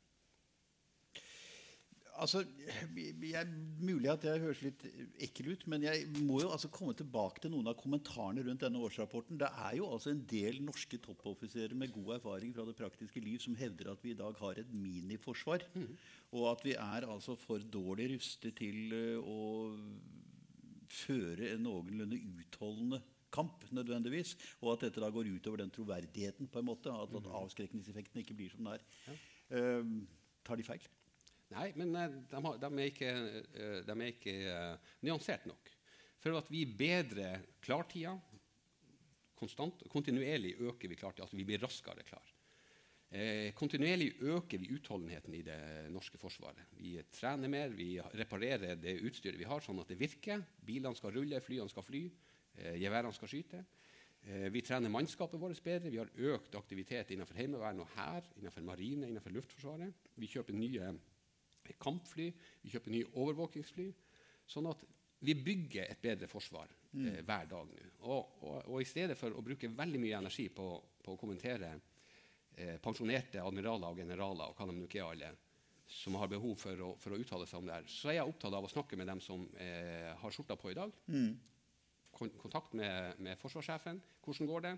Altså, 2.20 2.42
jeg, 3.24 3.48
Mulig 3.80 4.10
at 4.12 4.26
jeg 4.28 4.42
høres 4.44 4.62
litt 4.64 4.82
ekkel 5.24 5.54
ut, 5.54 5.62
men 5.72 5.86
jeg 5.86 6.08
må 6.28 6.42
jo 6.44 6.50
altså 6.52 6.68
komme 6.74 6.96
tilbake 6.98 7.40
til 7.44 7.54
noen 7.54 7.70
av 7.72 7.78
kommentarene 7.80 8.44
rundt 8.44 8.66
denne 8.66 8.82
årsrapporten. 8.84 9.40
Det 9.40 9.48
er 9.48 9.78
jo 9.80 9.88
altså 9.88 10.12
en 10.12 10.26
del 10.28 10.60
norske 10.66 11.00
toppoffiserer 11.06 11.78
med 11.80 11.94
god 11.96 12.18
erfaring 12.18 12.52
fra 12.56 12.66
det 12.68 12.76
praktiske 12.80 13.24
liv 13.24 13.40
som 13.44 13.56
hevder 13.60 13.94
at 13.94 14.04
vi 14.04 14.12
i 14.12 14.20
dag 14.20 14.36
har 14.42 14.60
et 14.60 14.74
miniforsvar. 14.74 15.64
Mm. 15.76 15.94
Og 16.36 16.50
at 16.52 16.66
vi 16.68 16.76
er 16.76 17.08
altså 17.08 17.38
for 17.40 17.64
dårlig 17.64 18.12
rustet 18.18 18.58
til 18.60 18.92
uh, 18.92 19.24
å 19.24 19.40
føre 20.90 21.54
en 21.54 21.66
noenlunde 21.66 22.20
utholdende 22.40 23.02
kamp, 23.34 23.66
nødvendigvis. 23.76 24.36
Og 24.62 24.74
at 24.74 24.88
dette 24.88 25.04
da 25.04 25.10
går 25.14 25.30
utover 25.36 25.64
den 25.64 25.74
troverdigheten, 25.74 26.50
på 26.50 26.62
en 26.62 26.70
måte. 26.70 26.94
At, 26.94 27.14
at 27.14 27.28
mm. 27.28 27.36
avskrekningseffekten 27.42 28.24
ikke 28.24 28.38
blir 28.38 28.54
som 28.54 28.66
den 28.66 28.74
er. 28.76 28.88
Ja. 29.08 29.20
Uh, 29.50 30.00
tar 30.46 30.60
de 30.60 30.66
feil? 30.66 30.88
Nei, 31.50 31.72
men 31.82 31.96
eh, 31.98 32.18
de, 32.30 32.40
har, 32.46 32.58
de, 32.62 32.68
er 32.70 32.90
ikke, 32.92 33.10
eh, 33.10 33.78
de 33.82 33.94
er 33.96 34.10
ikke 34.12 34.34
uh, 34.54 34.92
nyansert 35.06 35.48
nok. 35.50 35.72
For 36.22 36.38
at 36.38 36.50
vi 36.52 36.62
bedrer 36.78 37.42
klartida 37.64 38.14
konstant, 39.40 39.82
kontinuerlig 39.90 40.58
øker 40.60 40.92
vi 40.92 41.00
klartida. 41.00 41.26
Altså 41.26 41.40
vi 41.40 41.48
blir 41.48 41.64
raskere 41.64 42.06
klar. 42.06 42.36
Eh, 43.10 43.50
kontinuerlig 43.58 44.12
øker 44.22 44.62
vi 44.62 44.70
utholdenheten 44.76 45.34
i 45.34 45.42
det 45.42 45.60
norske 45.90 46.18
forsvaret. 46.22 46.68
Vi 46.78 46.94
trener 47.12 47.50
mer, 47.50 47.72
vi 47.74 47.96
reparerer 47.98 48.76
det 48.78 49.00
utstyret 49.02 49.40
vi 49.40 49.48
har, 49.50 49.64
sånn 49.66 49.82
at 49.82 49.90
det 49.90 49.98
virker. 49.98 50.44
Bilene 50.62 50.98
skal 50.98 51.16
rulle, 51.16 51.42
flyene 51.42 51.72
skal 51.74 51.86
fly, 51.88 52.04
eh, 52.56 52.76
geværene 52.78 53.14
skal 53.18 53.32
skyte. 53.32 53.64
Eh, 54.28 54.50
vi 54.54 54.62
trener 54.62 54.94
mannskapet 54.94 55.42
vårt 55.42 55.64
bedre. 55.64 55.90
Vi 55.90 55.98
har 55.98 56.12
økt 56.36 56.56
aktivitet 56.56 57.12
innenfor 57.12 57.36
Heimevernet 57.40 57.82
og 57.82 57.96
hær, 57.96 58.30
innenfor 58.38 58.62
marine, 58.62 59.08
innenfor 59.08 59.34
Luftforsvaret. 59.34 59.94
Vi 60.16 60.28
kjøper 60.28 60.54
nye 60.54 60.94
kampfly, 61.80 62.32
vi 62.62 62.70
kjøper 62.70 62.92
nye 62.92 63.10
overvåkingsfly. 63.16 63.90
Sånn 64.50 64.70
at 64.70 64.86
vi 65.26 65.36
bygger 65.36 65.90
et 65.90 66.02
bedre 66.02 66.28
forsvar 66.28 66.70
mm. 66.92 67.08
eh, 67.08 67.22
hver 67.26 67.50
dag 67.50 67.70
nå. 67.70 67.86
Og, 68.00 68.36
og, 68.44 68.58
og, 68.68 68.82
i 68.82 68.88
stedet 68.88 69.18
for 69.18 69.34
å 69.34 69.44
bruke 69.44 69.68
veldig 69.68 70.00
mye 70.00 70.20
energi 70.22 70.50
på, 70.54 70.68
på 71.04 71.16
å 71.16 71.20
kommentere 71.20 71.74
pensjonerte 72.84 73.44
admiraler 73.44 73.92
og 73.92 74.02
generaler 74.02 74.52
og 74.52 74.58
hva 74.58 74.68
de 74.70 74.84
ikke 74.86 75.02
er 75.02 75.14
alle, 75.14 75.32
som 75.90 76.18
har 76.22 76.30
behov 76.30 76.54
for 76.62 76.86
å, 76.86 76.92
for 77.02 77.16
å, 77.16 77.20
uttale 77.20 77.48
seg 77.50 77.62
om 77.62 77.70
det 77.70 77.80
her, 77.80 77.88
så 77.90 78.12
er 78.12 78.20
jeg 78.20 78.30
opptatt 78.30 78.56
av 78.56 78.66
å 78.68 78.72
snakke 78.72 79.00
med 79.00 79.10
dem 79.10 79.22
som 79.24 79.48
eh, 79.58 80.12
har 80.22 80.36
skjorta 80.36 80.58
på 80.60 80.72
i 80.72 80.78
dag. 80.78 80.94
Mm. 81.10 81.34
kontakt 82.20 82.74
med, 82.78 83.18
med, 83.18 83.40
forsvarssjefen. 83.42 84.02
Hvordan 84.26 84.50
går 84.50 84.66
det? 84.68 84.76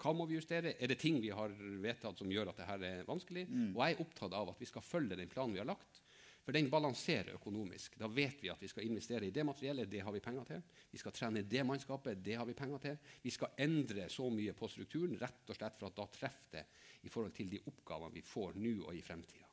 Hva 0.00 0.12
må 0.16 0.26
vi 0.30 0.38
justere? 0.38 0.74
Er 0.80 0.90
det 0.90 0.98
ting 1.02 1.20
vi 1.22 1.30
har 1.34 1.52
vedtatt 1.82 2.18
som 2.18 2.30
gjør 2.32 2.50
at 2.50 2.62
dette 2.62 2.88
er 2.88 3.04
vanskelig? 3.08 3.44
Mm. 3.50 3.70
Og 3.74 3.82
jeg 3.82 3.96
er 3.96 4.02
opptatt 4.06 4.36
av 4.40 4.54
at 4.54 4.62
vi 4.62 4.68
skal 4.70 4.84
følge 4.84 5.18
den 5.18 5.30
planen 5.30 5.54
vi 5.54 5.62
har 5.62 5.68
lagt. 5.68 6.00
For 6.44 6.52
den 6.52 6.66
balanserer 6.68 7.38
økonomisk. 7.38 7.94
Da 7.96 8.08
vet 8.12 8.42
vi 8.42 8.50
at 8.52 8.60
vi 8.60 8.68
skal 8.68 8.84
investere 8.84 9.24
i 9.24 9.32
det 9.32 9.46
materiellet, 9.48 9.88
det 9.88 10.02
har 10.04 10.12
vi 10.12 10.20
penger 10.20 10.50
til. 10.50 10.60
Vi 10.92 11.00
skal 11.00 11.14
trene 11.16 11.42
det 11.48 11.64
mannskapet, 11.64 12.20
det 12.20 12.36
har 12.36 12.44
vi 12.44 12.56
penger 12.58 12.82
til. 12.82 12.98
Vi 13.22 13.32
skal 13.32 13.54
endre 13.64 14.10
så 14.12 14.28
mye 14.32 14.52
på 14.56 14.68
strukturen 14.68 15.16
rett 15.20 15.48
og 15.48 15.56
slett 15.56 15.78
for 15.80 15.88
at 15.88 15.96
da 15.96 16.06
treffer 16.12 16.58
det 16.58 16.66
i 17.08 17.12
forhold 17.12 17.32
til 17.36 17.48
de 17.48 17.62
oppgavene 17.64 18.12
vi 18.12 18.24
får 18.24 18.60
nå 18.60 18.74
og 18.84 18.92
i 18.96 19.02
fremtida. 19.04 19.48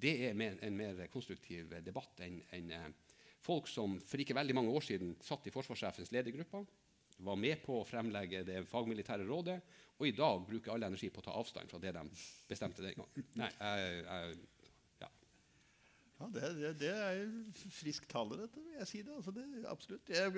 Det 0.00 0.16
er 0.26 0.34
en 0.34 0.76
mer 0.76 1.06
konstruktiv 1.12 1.76
debatt 1.84 2.22
enn 2.26 2.40
en, 2.56 2.70
eh, 2.74 2.90
folk 3.42 3.68
som 3.68 3.98
for 4.00 4.22
ikke 4.22 4.36
veldig 4.38 4.54
mange 4.54 4.74
år 4.74 4.86
siden 4.86 5.16
satt 5.22 5.46
i 5.46 5.54
forsvarssjefens 5.54 6.12
ledergruppe, 6.14 6.64
var 7.20 7.36
med 7.36 7.62
på 7.62 7.80
å 7.80 7.86
fremlegge 7.86 8.42
det 8.46 8.62
fagmilitære 8.68 9.26
rådet, 9.28 9.58
og 9.98 10.06
i 10.08 10.14
dag 10.16 10.46
bruker 10.46 10.72
alle 10.72 10.88
energi 10.88 11.10
på 11.12 11.20
å 11.20 11.26
ta 11.26 11.34
avstand 11.36 11.68
fra 11.70 11.78
det 11.82 11.92
de 11.92 12.04
bestemte 12.48 12.82
den 12.82 12.96
gangen. 12.96 13.26
Nei, 13.36 13.50
jeg, 13.60 14.04
jeg 14.06 14.38
ja, 16.20 16.26
det, 16.34 16.48
det, 16.58 16.70
det 16.82 16.88
er 16.92 17.20
frisk 17.72 18.04
tale, 18.10 18.36
dette, 18.42 18.60
vil 18.60 18.76
jeg 18.76 18.88
si 18.90 18.98
det. 19.06 19.14
Altså 19.16 19.32
det 19.32 19.44
absolutt. 19.70 20.10
Jeg, 20.12 20.32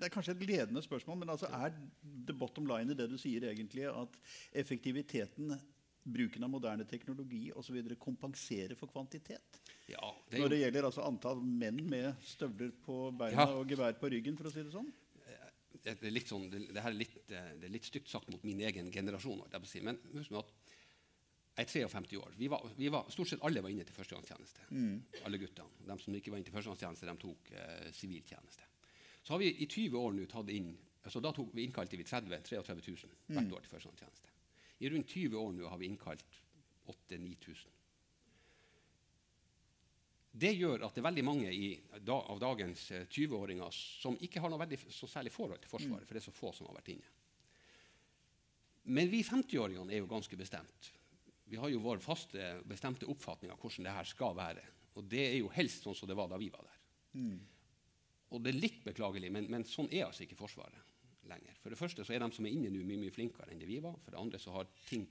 det 0.00 0.06
er 0.06 0.12
kanskje 0.12 0.32
et 0.32 0.44
ledende 0.48 0.82
spørsmål, 0.84 1.18
men 1.20 1.32
altså 1.34 1.50
er 1.52 1.74
the 2.28 2.36
bottom 2.36 2.68
line 2.70 2.94
i 2.94 2.96
det 2.96 3.10
du 3.12 3.18
sier, 3.20 3.44
egentlig 3.50 3.84
at 3.90 4.16
effektiviteten, 4.56 5.52
bruken 6.08 6.46
av 6.46 6.48
moderne 6.48 6.86
teknologi 6.88 7.50
osv. 7.52 7.82
kompenserer 8.00 8.72
for 8.78 8.88
kvantitet? 8.88 9.60
Ja, 9.90 10.14
det 10.30 10.40
Når 10.40 10.54
det 10.54 10.60
gjelder 10.62 10.88
altså 10.88 11.04
antall 11.04 11.42
menn 11.44 11.82
med 11.84 12.24
støvler 12.24 12.72
på 12.86 13.10
beina 13.18 13.44
ja. 13.44 13.58
og 13.58 13.68
gevær 13.68 14.00
på 14.00 14.08
ryggen, 14.14 14.38
for 14.38 14.48
å 14.48 14.54
si 14.54 14.64
det 14.64 14.72
sånn? 14.72 14.88
Det, 15.78 15.94
er 15.94 16.12
litt 16.12 16.30
sånn, 16.30 16.48
det, 16.50 16.62
det, 16.72 16.80
er 16.80 16.96
litt, 16.96 17.12
det 17.28 17.42
er 17.68 17.72
litt 17.72 17.86
stygt 17.86 18.08
sagt 18.10 18.32
mot 18.32 18.42
min 18.44 18.64
egen 18.64 18.88
generasjon. 18.92 19.44
Men 19.84 20.00
husk 20.16 20.40
at 20.40 20.56
jeg 21.58 21.66
er 21.66 21.88
53 21.90 22.18
år. 22.22 22.34
Vi 22.38 22.48
var, 22.48 22.66
vi 22.76 22.88
var, 22.88 23.08
stort 23.10 23.32
sett 23.32 23.42
alle 23.42 23.60
var 23.64 23.72
inne 23.72 23.82
til 23.86 23.96
førstegangstjeneste. 23.96 24.68
Mm. 24.70 25.22
Alle 25.26 25.38
guttene. 25.42 25.86
De 25.88 25.96
som 25.98 26.14
ikke 26.14 26.30
var 26.30 26.38
inne 26.38 26.46
til 26.46 26.54
førstegangstjeneste, 26.54 27.06
de 27.08 27.14
tok 27.24 27.48
siviltjeneste. 27.98 28.66
Eh, 28.66 29.22
så 29.26 29.34
har 29.34 29.40
vi 29.42 29.48
i 29.50 29.66
20 29.66 29.96
år 29.98 30.14
nå 30.14 30.26
tatt 30.30 30.52
inn 30.54 30.76
altså 31.08 31.22
Da 31.24 31.30
tok 31.32 31.54
vi 31.56 31.62
innkalte 31.64 31.96
vi 31.96 32.04
30 32.04 32.42
33 32.44 32.82
000 32.84 33.12
hvert 33.32 33.46
mm. 33.46 33.52
år 33.56 33.62
til 33.64 33.70
førstegangstjeneste. 33.72 34.32
I 34.84 34.90
rundt 34.92 35.14
20 35.14 35.38
år 35.40 35.52
nå 35.56 35.70
har 35.72 35.78
vi 35.80 35.88
innkalt 35.88 36.38
8000-9000. 36.92 37.74
Det 40.38 40.52
gjør 40.52 40.84
at 40.84 40.94
det 40.94 41.00
er 41.00 41.06
veldig 41.08 41.24
mange 41.24 41.54
i, 41.54 41.70
da, 42.04 42.18
av 42.18 42.38
dagens 42.42 42.84
20-åringer 43.08 43.66
eh, 43.66 43.78
som 44.02 44.18
ikke 44.20 44.42
har 44.44 44.52
noe 44.52 44.60
veldig, 44.62 44.78
så 44.92 45.08
særlig 45.10 45.32
forhold 45.34 45.62
til 45.64 45.72
Forsvaret, 45.72 46.04
mm. 46.04 46.06
for 46.06 46.18
det 46.18 46.22
er 46.22 46.28
så 46.28 46.36
få 46.36 46.52
som 46.54 46.68
har 46.68 46.78
vært 46.78 46.92
inne. 46.94 47.16
Men 48.94 49.10
vi 49.10 49.24
50-åringene 49.26 49.96
er 49.96 50.04
jo 50.04 50.10
ganske 50.10 50.38
bestemt 50.38 50.92
vi 51.48 51.60
har 51.60 51.70
jo 51.72 51.80
vår 51.84 52.02
faste, 52.04 52.50
bestemte 52.68 53.08
oppfatning 53.08 53.52
av 53.52 53.60
hvordan 53.62 53.88
det 53.88 53.94
her 53.96 54.08
skal 54.08 54.36
være. 54.36 54.64
Og 54.98 55.06
det 55.08 55.24
er 55.30 55.38
jo 55.38 55.52
helst 55.54 55.86
sånn 55.86 55.96
som 55.96 56.10
det 56.10 56.16
var 56.18 56.28
da 56.30 56.38
vi 56.40 56.50
var 56.52 56.66
der. 56.66 56.82
Mm. 57.18 57.38
Og 58.34 58.44
det 58.44 58.52
er 58.52 58.60
litt 58.60 58.84
beklagelig, 58.84 59.30
men, 59.32 59.48
men, 59.48 59.64
sånn 59.64 59.88
er 59.88 60.06
altså 60.08 60.26
ikke 60.26 60.38
Forsvaret 60.38 60.84
lenger. 61.28 61.56
For 61.62 61.72
det 61.72 61.78
første 61.80 62.04
så 62.04 62.14
er 62.14 62.22
de 62.24 62.28
som 62.34 62.46
er 62.48 62.54
inne 62.56 62.72
nå, 62.72 62.82
mye 62.84 63.00
mye 63.00 63.14
flinkere 63.14 63.52
enn 63.52 63.60
det 63.60 63.68
vi 63.68 63.80
var. 63.84 63.96
For 64.04 64.14
det 64.14 64.20
andre 64.20 64.40
så 64.40 64.54
har 64.54 64.68
ting 64.88 65.06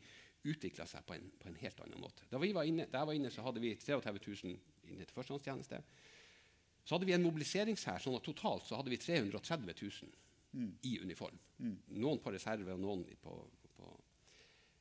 utvikla 0.47 0.85
seg 0.87 1.05
på 1.05 1.15
en, 1.15 1.25
på 1.39 1.49
en, 1.49 1.57
helt 1.61 1.81
annen 1.83 2.01
måte. 2.01 2.27
Da, 2.29 2.39
vi 2.41 2.53
var 2.55 2.67
inne, 2.69 2.87
da 2.91 3.01
jeg 3.01 3.09
var 3.09 3.17
inne, 3.17 3.31
så 3.33 3.43
hadde 3.45 3.63
vi 3.63 3.73
33 3.81 4.21
000 4.21 4.93
inne 4.93 5.05
til 5.07 5.17
førstehåndstjeneste. 5.17 5.81
Så 6.87 6.95
hadde 6.95 7.09
vi 7.09 7.15
en 7.17 7.25
mobiliseringshær, 7.25 7.99
sånn 7.99 8.15
at 8.15 8.25
totalt 8.25 8.67
så 8.69 8.77
hadde 8.79 8.93
vi 8.93 8.99
330 9.01 9.73
000 9.81 10.13
mm. 10.53 10.69
i 10.87 10.93
uniform. 11.03 11.39
Mm. 11.59 11.75
Noen 11.99 12.21
på 12.23 12.31
reserve 12.33 12.75
og 12.75 12.83
noen 12.83 13.03
på, 13.21 13.33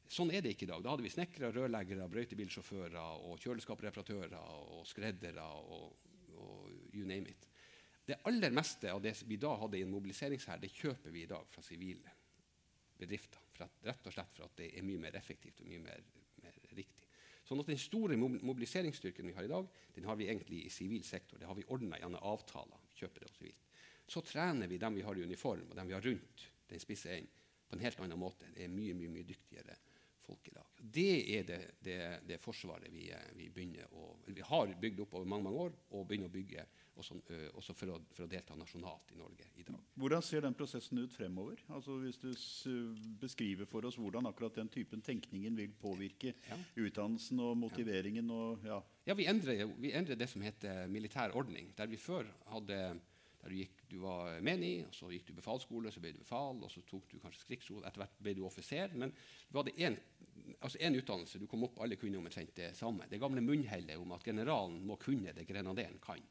Sånn 0.09 0.31
er 0.31 0.43
det 0.45 0.55
ikke 0.55 0.67
i 0.67 0.71
dag. 0.71 0.83
Da 0.85 0.93
hadde 0.93 1.05
vi 1.05 1.11
snekkere, 1.11 1.51
rørleggere, 1.55 2.07
brøytebilsjåfører, 2.11 2.99
og 3.27 3.41
kjøleskapreparatører 3.43 4.37
og 4.77 4.85
skreddere 4.87 5.47
og, 5.59 6.13
og, 6.37 6.69
you 6.95 7.07
name 7.09 7.33
it. 7.33 7.49
Det 8.07 8.21
aller 8.31 8.55
meste 8.55 8.93
av 8.93 9.01
det 9.03 9.17
vi 9.27 9.39
da 9.43 9.57
hadde 9.59 9.81
i 9.81 9.83
en 9.83 9.91
mobiliseringshær, 9.91 10.61
det 10.63 10.71
kjøper 10.71 11.11
vi 11.11 11.25
i 11.25 11.31
dag 11.31 11.49
fra 11.51 11.65
sivile 11.67 12.13
bedrifter. 12.97 13.43
At, 13.65 13.81
rett 13.89 14.07
og 14.07 14.15
slett 14.15 14.37
for 14.37 14.47
at 14.47 14.55
det 14.61 14.71
er 14.77 14.87
mye 14.87 15.01
mer 15.03 15.17
effektivt 15.19 15.63
og 15.65 15.71
mye 15.71 15.83
mer, 15.83 16.05
mer 16.45 16.61
riktig. 16.77 17.07
Sånn 17.47 17.63
at 17.63 17.71
Den 17.71 17.79
store 17.79 18.19
mobiliseringsstyrken 18.19 19.27
vi 19.31 19.35
har 19.37 19.47
i 19.47 19.51
dag, 19.51 19.67
den 19.95 20.07
har 20.07 20.19
vi 20.19 20.27
egentlig 20.27 20.65
i 20.67 20.73
sivil 20.73 21.05
sektor. 21.07 21.39
Det 21.39 21.47
har 21.47 21.55
vi 21.59 21.67
ordna 21.71 21.99
gjennom 21.99 22.23
avtaler. 22.27 22.83
kjøper 22.95 23.27
det 23.27 23.33
sivilt. 23.33 23.67
Så 24.07 24.23
trener 24.23 24.71
vi 24.71 24.79
dem 24.79 24.95
vi 24.95 25.03
har 25.03 25.19
i 25.19 25.23
uniform, 25.23 25.67
og 25.71 25.77
dem 25.77 25.87
vi 25.91 25.95
har 25.95 26.03
rundt 26.03 26.47
den 26.71 26.83
spisse 26.83 27.11
enden, 27.11 27.43
på 27.67 27.75
en 27.75 27.83
helt 27.83 28.01
annen 28.01 28.19
måte. 28.19 28.47
Det 28.55 28.65
er 28.65 28.71
mye, 28.71 28.95
mye, 28.95 29.11
mye 29.11 29.27
dyktigere 29.27 29.75
folk 30.27 30.49
i 30.51 30.55
dag. 30.55 30.67
Det 30.97 31.13
er 31.39 31.47
det, 31.47 31.61
det, 31.85 32.01
det 32.27 32.41
forsvaret 32.43 32.93
vi, 32.93 33.07
vi, 33.55 33.69
å, 33.91 34.11
vi, 34.27 34.43
har 34.45 34.75
bygd 34.81 35.05
opp 35.05 35.17
over 35.19 35.31
mange, 35.31 35.47
mange 35.49 35.63
år, 35.69 35.79
og 35.95 36.05
begynner 36.09 36.31
å 36.31 36.35
bygge 36.35 36.67
også, 36.97 37.19
også 37.59 37.77
for, 37.77 37.93
å, 37.95 37.99
for, 38.13 38.27
å, 38.27 38.31
delta 38.31 38.57
nasjonalt 38.59 39.13
i 39.15 39.19
Norge 39.21 39.49
i 39.61 39.67
dag. 39.67 39.81
Hvordan 40.01 40.25
ser 40.25 40.47
den 40.47 40.57
prosessen 40.57 41.03
ut 41.03 41.15
fremover? 41.15 41.61
Altså 41.77 41.99
Hvis 42.03 42.21
du 42.23 42.31
beskriver 43.21 43.69
for 43.71 43.89
oss 43.89 43.99
hvordan 44.01 44.31
akkurat 44.31 44.61
den 44.61 44.71
typen 44.73 45.05
tenkningen 45.05 45.59
vil 45.59 45.75
påvirke 45.81 46.35
ja. 46.37 46.61
utdannelsen 46.77 47.43
og 47.45 47.57
motiveringen 47.67 48.31
og 48.35 48.65
ja. 48.67 48.81
ja 49.11 49.19
vi, 49.19 49.29
endrer, 49.31 49.67
vi 49.81 49.93
endrer 49.97 50.19
det 50.19 50.31
som 50.33 50.45
heter 50.45 50.87
militær 50.93 51.37
ordning. 51.37 51.73
Der 51.77 51.91
vi 51.91 52.01
før 52.01 52.29
hadde 52.53 52.81
der 53.47 53.53
du, 53.55 53.61
gikk, 53.61 53.83
du 53.87 54.01
var 54.03 54.41
menig, 54.43 54.81
og 54.89 54.95
så 54.97 55.09
gikk 55.13 55.29
du 55.29 55.37
befalsskole, 55.37 55.93
så 55.95 56.01
ble 56.03 56.11
du 56.17 56.19
befal, 56.19 56.59
og 56.59 56.71
så 56.73 56.81
tok 56.89 57.05
du 57.13 57.21
kanskje 57.23 57.47
krigsskole. 57.47 57.85
Etter 57.87 58.03
hvert 58.03 58.17
ble 58.19 58.33
du 58.35 58.43
offiser. 58.43 58.91
Men 58.99 59.13
du 59.53 59.61
hadde 59.61 59.77
én 59.79 59.95
altså 60.61 60.79
en 60.81 60.99
utdannelse. 60.99 61.41
Du 61.41 61.47
kom 61.51 61.65
opp, 61.67 61.81
alle 61.83 61.97
kunne 62.01 62.19
omtrent 62.21 62.55
det 62.57 62.77
samme. 62.77 63.09
Det 63.11 63.21
gamle 63.23 63.43
munnhellet 63.45 63.97
om 64.01 64.13
at 64.17 64.25
generalen 64.25 64.87
må 64.87 64.95
kunne 65.01 65.33
det 65.37 65.49
grenaderen 65.49 65.99
kan. 66.03 66.23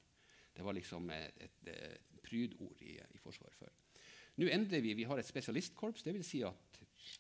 Det 0.56 0.64
var 0.64 0.74
liksom 0.78 1.10
et, 1.12 1.42
et, 1.44 1.68
et 1.74 2.22
prydord 2.24 2.82
i, 2.86 2.94
i, 2.96 3.20
Forsvaret 3.22 3.58
før. 3.60 3.72
Nå 4.40 4.46
endrer 4.52 4.82
vi. 4.84 4.96
Vi 4.96 5.08
har 5.08 5.18
et 5.20 5.28
spesialistkorps. 5.28 6.04
Det 6.04 6.14
vil 6.16 6.28
Si 6.28 6.40
at 6.44 6.80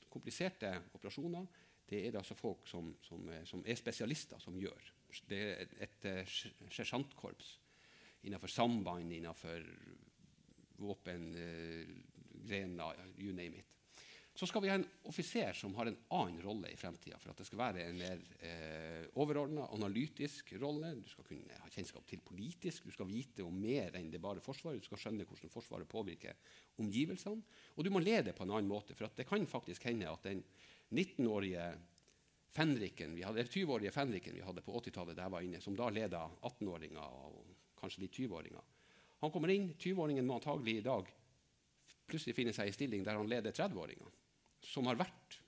kompliserte 0.10 0.82
operasjoner 0.96 1.46
det 1.86 2.00
er 2.00 2.12
det 2.12 2.18
altså 2.18 2.34
folk 2.34 2.68
som, 2.68 2.98
som, 3.06 3.30
som, 3.46 3.62
er 3.62 3.76
spesialister, 3.78 4.40
som 4.42 4.58
gjør. 4.58 4.94
Det 5.30 5.38
er 5.38 5.62
et, 5.62 5.74
et, 5.86 6.06
et 6.10 6.26
sersjantkorps 6.74 7.60
innenfor 8.26 8.50
samband, 8.50 9.14
innenfor 9.14 9.62
våpengrener, 10.82 11.94
you 13.20 13.34
name 13.34 13.56
it. 13.62 13.75
Så 14.36 14.48
skal 14.50 14.66
vi 14.66 14.68
ha 14.68 14.76
en 14.76 14.88
offiser 15.08 15.54
som 15.56 15.72
har 15.78 15.88
en 15.88 15.96
annen 16.12 16.42
rolle 16.44 16.68
i 16.68 16.76
fremtida. 16.76 17.16
For 17.22 17.32
at 17.32 17.40
det 17.40 17.46
skal 17.48 17.60
være 17.62 17.86
en 17.86 18.00
mer 18.02 18.24
eh, 18.44 19.06
overordna, 19.22 19.70
analytisk 19.72 20.52
rolle. 20.60 20.90
Du 21.00 21.08
skal 21.08 21.24
kunne 21.30 21.60
ha 21.62 21.70
kjennskap 21.72 22.04
til 22.10 22.20
politisk. 22.20 22.84
Du 22.84 22.92
skal 22.92 23.08
vite 23.08 23.46
om 23.48 23.56
mer 23.56 23.96
enn 23.96 24.10
det 24.12 24.20
bare 24.20 24.44
Forsvaret. 24.44 24.84
Du 24.84 24.90
skal 24.90 25.00
skjønne 25.00 25.24
hvordan 25.30 25.54
Forsvaret 25.54 25.88
påvirker 25.88 26.36
omgivelsene. 26.84 27.62
Og 27.78 27.88
du 27.88 27.92
må 27.96 28.02
lede 28.04 28.34
på 28.36 28.44
en 28.44 28.52
annen 28.58 28.68
måte. 28.68 28.98
For 29.00 29.08
det 29.16 29.28
kan 29.30 29.48
faktisk 29.48 29.88
hende 29.88 30.12
at 30.12 30.28
den 30.28 30.44
19-årige 30.92 31.70
Fenriken 32.56 33.16
vi 33.16 33.24
hadde, 33.24 33.48
20-årige 33.48 33.96
Fenriken 33.96 34.36
vi 34.36 34.44
hadde 34.44 34.64
på 34.64 34.76
80-tallet, 34.82 35.16
der 35.16 35.32
var 35.32 35.44
inne, 35.44 35.60
som 35.64 35.76
da 35.76 35.90
leda 35.92 36.22
18-åringer 36.40 37.18
og 37.28 37.40
kanskje 37.80 38.04
litt 38.04 38.20
20-åringer 38.20 38.84
Han 39.24 39.32
kommer 39.32 39.52
inn. 39.52 39.72
20-åringen 39.80 40.28
må 40.28 40.38
antagelig 40.42 40.78
i 40.80 40.86
dag 40.86 41.10
plutselig 42.06 42.36
finne 42.38 42.54
seg 42.56 42.70
i 42.70 42.76
stilling 42.76 43.04
der 43.04 43.18
han 43.20 43.32
leder 43.32 43.56
30-åringer 43.56 44.25
som 44.66 44.88
har 44.90 45.00
vært 45.00 45.40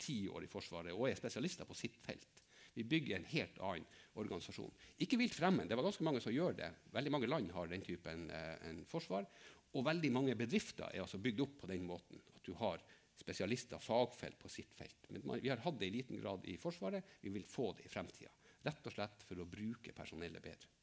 ti 0.00 0.22
år 0.32 0.46
i 0.46 0.50
Forsvaret 0.50 0.96
og 0.96 1.08
er 1.08 1.18
spesialister 1.18 1.68
på 1.68 1.76
sitt 1.76 1.98
felt. 2.00 2.40
Vi 2.74 2.84
bygger 2.86 3.16
en 3.16 3.26
helt 3.32 3.58
annen 3.66 3.86
organisasjon. 4.20 4.70
Ikke 5.02 5.18
vilt 5.20 5.34
fremmed. 5.34 5.68
Det 5.68 5.76
var 5.76 5.84
ganske 5.88 6.06
mange 6.06 6.22
som 6.22 6.32
gjør 6.32 6.54
det. 6.60 6.70
Veldig 6.94 7.12
mange 7.12 7.28
land 7.28 7.50
har 7.52 7.70
den 7.70 7.82
typen 7.84 8.28
eh, 8.30 8.82
forsvar. 8.88 9.26
Og 9.74 9.84
veldig 9.86 10.10
mange 10.14 10.36
bedrifter 10.38 10.88
er 10.88 11.02
altså 11.02 11.20
bygd 11.22 11.42
opp 11.44 11.58
på 11.62 11.70
den 11.70 11.84
måten. 11.86 12.22
At 12.34 12.46
du 12.46 12.54
har 12.58 12.82
spesialister, 13.20 13.82
fagfelt, 13.82 14.38
på 14.40 14.48
sitt 14.48 14.72
felt. 14.74 15.10
Men 15.10 15.26
man, 15.26 15.42
vi 15.42 15.50
har 15.52 15.62
hatt 15.64 15.78
det 15.80 15.90
i 15.90 15.96
liten 15.98 16.20
grad 16.22 16.46
i 16.48 16.56
Forsvaret. 16.62 17.18
Vi 17.20 17.32
vil 17.34 17.44
få 17.46 17.72
det 17.76 17.84
i 17.86 17.92
fremtida. 17.92 18.32
Rett 18.64 18.86
og 18.86 18.94
slett 18.94 19.26
for 19.28 19.42
å 19.42 19.48
bruke 19.48 19.92
personellet 19.96 20.42
bedre. 20.44 20.79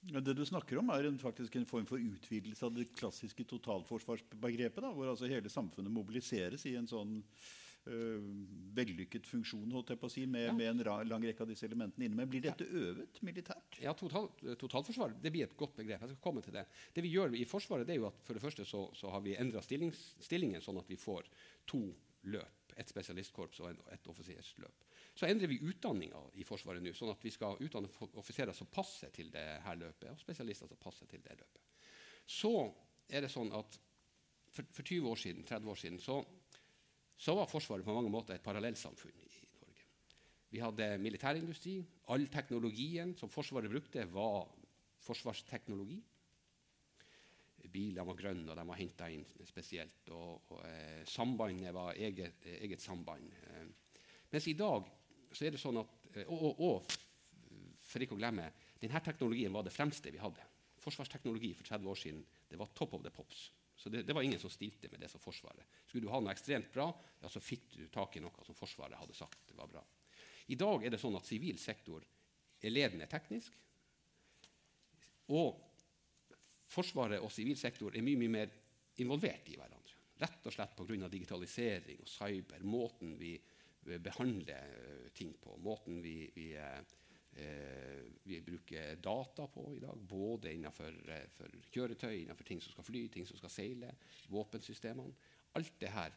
Det 0.00 0.32
du 0.32 0.44
snakker 0.48 0.78
om, 0.80 0.88
er 0.94 1.10
en, 1.10 1.18
faktisk 1.20 1.56
en 1.56 1.66
form 1.68 1.86
for 1.88 2.00
utvidelse 2.00 2.64
av 2.64 2.72
det 2.76 2.88
klassiske 2.96 3.44
totalforsvarsbegrepet. 3.50 4.80
Da, 4.80 4.92
hvor 4.96 5.10
altså 5.12 5.28
hele 5.28 5.52
samfunnet 5.52 5.92
mobiliseres 5.92 6.64
i 6.70 6.72
en 6.78 6.88
sånn 6.88 7.18
øh, 7.20 8.30
vellykket 8.78 9.28
funksjon 9.28 9.76
si, 10.08 10.24
med, 10.24 10.46
ja. 10.46 10.54
med 10.56 10.70
en 10.70 10.82
ra, 10.88 10.96
lang 11.04 11.26
rekke 11.28 11.44
av 11.44 11.52
disse 11.52 11.68
elementene 11.68 12.08
inne. 12.08 12.16
Men 12.16 12.32
blir 12.32 12.46
dette 12.46 12.64
øvet 12.64 13.20
militært? 13.26 13.76
Ja, 13.84 13.92
total, 13.92 14.30
Totalforsvar 14.56 15.18
det 15.20 15.34
blir 15.34 15.44
et 15.44 15.56
godt 15.60 15.76
begrep. 15.76 16.00
Jeg 16.00 16.14
skal 16.14 16.24
komme 16.24 16.40
til 16.40 16.56
Det 16.56 16.64
Det 16.94 17.04
vi 17.04 17.12
gjør 17.12 17.36
i 17.36 17.44
Forsvaret, 17.44 17.86
det 17.86 17.98
er 17.98 18.00
jo 18.00 18.08
at 18.08 18.24
for 18.24 18.34
det 18.34 18.42
første 18.42 18.64
så, 18.64 18.86
så 18.96 19.12
har 19.12 19.20
vi 19.20 19.36
endra 19.36 19.60
stillingen 19.60 20.64
sånn 20.64 20.80
at 20.80 20.88
vi 20.88 20.96
får 20.96 21.28
to 21.68 21.84
løp. 22.22 22.56
Et 22.80 22.88
spesialistkorps 22.88 23.60
og 23.60 23.76
et 23.92 24.08
offisersløp. 24.08 24.89
Så 25.20 25.28
endrer 25.28 25.50
vi 25.52 25.58
utdanninga 25.68 26.16
i 26.40 26.44
Forsvaret 26.48 26.80
nå, 26.80 26.94
sånn 26.96 27.10
at 27.12 27.20
vi 27.20 27.28
skal 27.34 27.58
utdanne 27.60 27.90
offiserer 28.16 28.56
som 28.56 28.70
passer 28.72 29.10
til 29.12 29.28
det 29.28 29.42
her 29.60 29.76
løpet, 29.76 30.14
og 30.14 30.20
spesialister 30.22 30.70
som 30.70 30.78
passer 30.80 31.10
til 31.10 31.20
det 31.20 31.34
løpet. 31.36 31.82
Så 32.24 32.52
er 33.04 33.26
det 33.26 33.28
sånn 33.28 33.50
at 33.52 33.74
for, 34.48 34.70
for 34.72 34.80
20 34.80 35.10
år 35.10 35.18
siden, 35.20 35.44
30 35.44 35.68
år 35.68 35.76
siden 35.76 35.98
så, 36.00 36.14
så, 37.20 37.34
var 37.36 37.50
Forsvaret 37.50 37.84
på 37.84 37.92
mange 37.92 38.08
måter 38.08 38.38
et 38.38 38.46
parallellsamfunn 38.46 39.18
i 39.20 39.28
Norge. 39.60 39.84
Vi 40.54 40.62
hadde 40.64 40.86
militærindustri. 41.04 41.74
All 42.16 42.24
teknologien 42.32 43.12
som 43.20 43.28
Forsvaret 43.28 43.68
brukte, 43.68 44.06
var 44.14 44.48
forsvarsteknologi. 45.04 45.98
Bilene 47.70 48.06
var 48.08 48.16
grønne, 48.16 48.48
og 48.48 48.56
de 48.56 48.64
var 48.72 48.80
henta 48.80 49.10
inn 49.12 49.26
spesielt. 49.44 50.08
Og, 50.16 50.48
og 50.56 50.64
eh, 50.64 51.04
sambandet 51.04 51.76
var 51.76 51.92
eget, 51.92 52.48
eget 52.56 52.80
samband. 52.80 53.28
Eh, 53.36 53.68
mens 54.32 54.48
i 54.48 54.56
dag 54.56 54.88
så 55.30 55.46
er 55.46 55.54
det 55.54 55.62
sånn 55.62 55.78
at, 55.80 56.10
eh, 56.14 56.26
og, 56.26 56.42
og, 56.48 56.60
og, 56.66 56.98
for 57.90 58.02
ikke 58.02 58.16
å 58.16 58.20
glemme, 58.20 58.48
denne 58.80 59.02
teknologien 59.04 59.52
var 59.54 59.66
det 59.66 59.74
fremste 59.74 60.12
vi 60.12 60.20
hadde. 60.22 60.44
Forsvarsteknologi 60.80 61.52
for 61.58 61.68
30 61.68 61.90
år 61.92 61.98
siden 61.98 62.20
det 62.50 62.58
var 62.58 62.70
top 62.74 62.94
of 62.96 63.02
the 63.04 63.12
pops. 63.14 63.48
Så 63.80 63.88
det, 63.88 64.02
det, 64.02 64.12
var 64.12 64.22
ingen 64.22 64.40
som 64.40 64.52
stilte 64.52 64.90
med 64.92 65.00
det 65.00 65.08
som 65.08 65.22
Forsvaret. 65.22 65.64
Skulle 65.86 66.04
du 66.04 66.12
ha 66.12 66.20
noe 66.20 66.32
ekstremt 66.34 66.68
bra, 66.74 66.90
ja, 67.22 67.30
så 67.32 67.40
fikk 67.40 67.70
du 67.78 67.86
tak 67.92 68.18
i 68.18 68.20
noe 68.20 68.44
som 68.44 68.56
Forsvaret 68.58 68.98
hadde 69.00 69.16
sagt 69.16 69.54
var 69.56 69.70
bra. 69.72 69.80
I 70.52 70.58
dag 70.60 70.84
er 70.84 70.92
det 70.92 71.00
sånn 71.00 71.16
at 71.16 71.28
sivil 71.28 71.56
sektor 71.62 72.04
er 72.60 72.74
ledende 72.74 73.08
teknisk. 73.08 73.54
Og 75.32 75.56
Forsvaret 76.70 77.22
og 77.24 77.32
sivil 77.32 77.56
sektor 77.58 77.96
er 77.96 78.04
mye, 78.04 78.18
mye 78.20 78.34
mer 78.34 78.52
involvert 79.02 79.48
i 79.48 79.56
hverandre. 79.56 79.96
Rett 80.20 80.44
og 80.46 80.54
slett 80.54 80.76
pga. 80.76 81.08
digitalisering 81.08 82.02
og 82.04 82.10
cyber. 82.10 82.60
Måten 82.62 83.16
vi 83.18 83.32
behandler 83.98 84.74
eh, 84.76 85.10
ting 85.16 85.32
på. 85.42 85.56
Måten 85.64 86.00
vi, 86.02 86.30
vi, 86.34 86.52
eh, 86.56 88.02
vi, 88.22 88.40
bruker 88.42 88.96
data 88.96 89.46
på 89.46 89.74
i 89.74 89.80
dag, 89.82 89.98
både 89.98 90.54
innenfor 90.54 90.96
eh, 91.10 91.44
kjøretøy, 91.72 92.22
innenfor 92.22 92.48
ting 92.48 92.62
som 92.62 92.74
skal 92.74 92.86
fly, 92.86 93.06
ting 93.08 93.26
som 93.28 93.40
skal 93.40 93.52
seile, 93.52 93.94
våpensystemene. 94.30 95.16
Alt 95.58 95.78
det 95.82 95.90
her 95.94 96.14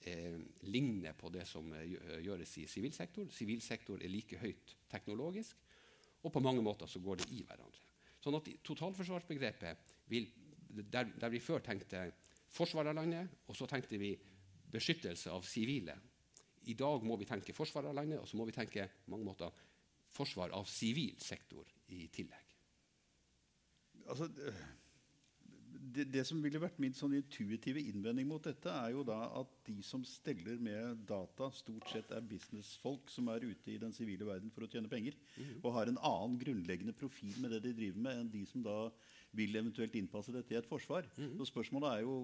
eh, 0.00 0.40
ligner 0.68 1.16
på 1.16 1.32
det 1.32 1.46
som 1.48 1.72
gjøres 1.72 2.58
i 2.60 2.66
sivil 2.70 2.92
sektor. 2.92 3.30
Sivil 3.32 3.62
sektor 3.64 4.02
er 4.02 4.12
like 4.12 4.40
høyt 4.42 4.76
teknologisk, 4.92 5.56
og 6.24 6.32
på 6.32 6.44
mange 6.44 6.62
måter 6.64 6.88
så 6.88 7.00
går 7.04 7.20
det 7.22 7.32
i 7.36 7.42
hverandre. 7.44 7.80
Sånn 8.24 8.36
at 8.38 8.46
Totalforsvarsbegrepet 8.64 9.90
vil, 10.08 10.30
der, 10.72 11.10
der 11.20 11.32
vi 11.32 11.42
før 11.44 11.60
tenkte 11.64 12.06
forsvar 12.54 12.88
av 12.88 12.96
landet, 12.96 13.42
og 13.48 13.56
så 13.58 13.68
tenkte 13.68 13.98
vi 14.00 14.14
beskyttelse 14.74 15.32
av 15.32 15.44
sivile, 15.46 15.96
i 16.70 16.76
dag 16.78 17.04
må 17.04 17.16
vi 17.20 17.28
tenke 17.28 17.56
forsvar 17.56 17.88
av 17.90 17.96
landet, 17.98 18.20
og 18.20 18.28
så 18.28 18.38
må 18.38 18.46
vi 18.48 18.56
tenke 18.56 18.88
mange 19.12 19.26
måter 19.26 19.64
forsvar 20.14 20.54
av 20.54 20.68
sivil 20.70 21.16
sektor 21.22 21.68
i 21.92 22.06
tillegg. 22.14 22.54
Altså, 24.04 24.28
det, 25.94 26.06
det, 26.12 26.22
som 26.26 26.40
ville 26.42 26.60
vært 26.60 26.78
min 26.82 26.94
sånn 26.96 27.14
intuitive 27.18 27.82
innvending 27.82 28.26
mot 28.28 28.44
dette, 28.44 28.70
er 28.70 28.94
jo 28.94 29.04
da 29.06 29.18
at 29.40 29.50
de 29.66 29.76
som 29.86 30.04
steller 30.06 30.60
med 30.62 31.04
data, 31.08 31.50
stort 31.54 31.88
sett 31.92 32.12
er 32.14 32.24
businessfolk 32.28 33.12
som 33.12 33.28
er 33.32 33.46
ute 33.46 33.74
i 33.74 33.80
den 33.80 33.94
sivile 33.96 34.26
verden 34.28 34.52
for 34.54 34.66
å 34.66 34.70
tjene 34.70 34.90
penger, 34.90 35.16
mm. 35.36 35.60
og 35.62 35.74
har 35.76 35.90
en 35.90 36.00
annen 36.00 36.38
grunnleggende 36.40 36.96
profil 36.96 37.36
med 37.42 37.54
det 37.54 37.62
de 37.66 37.74
driver 37.76 38.06
med, 38.06 38.22
enn 38.22 38.32
de 38.32 38.44
som 38.50 38.64
da 38.64 38.78
vil 39.34 39.56
eventuelt 39.58 39.94
innpasse 39.98 40.34
dette 40.34 40.54
i 40.54 40.58
et 40.60 40.68
forsvar. 40.68 41.06
Mm. 41.18 41.36
Så 41.40 41.50
spørsmålet 41.50 41.90
er 41.90 42.04
jo 42.06 42.18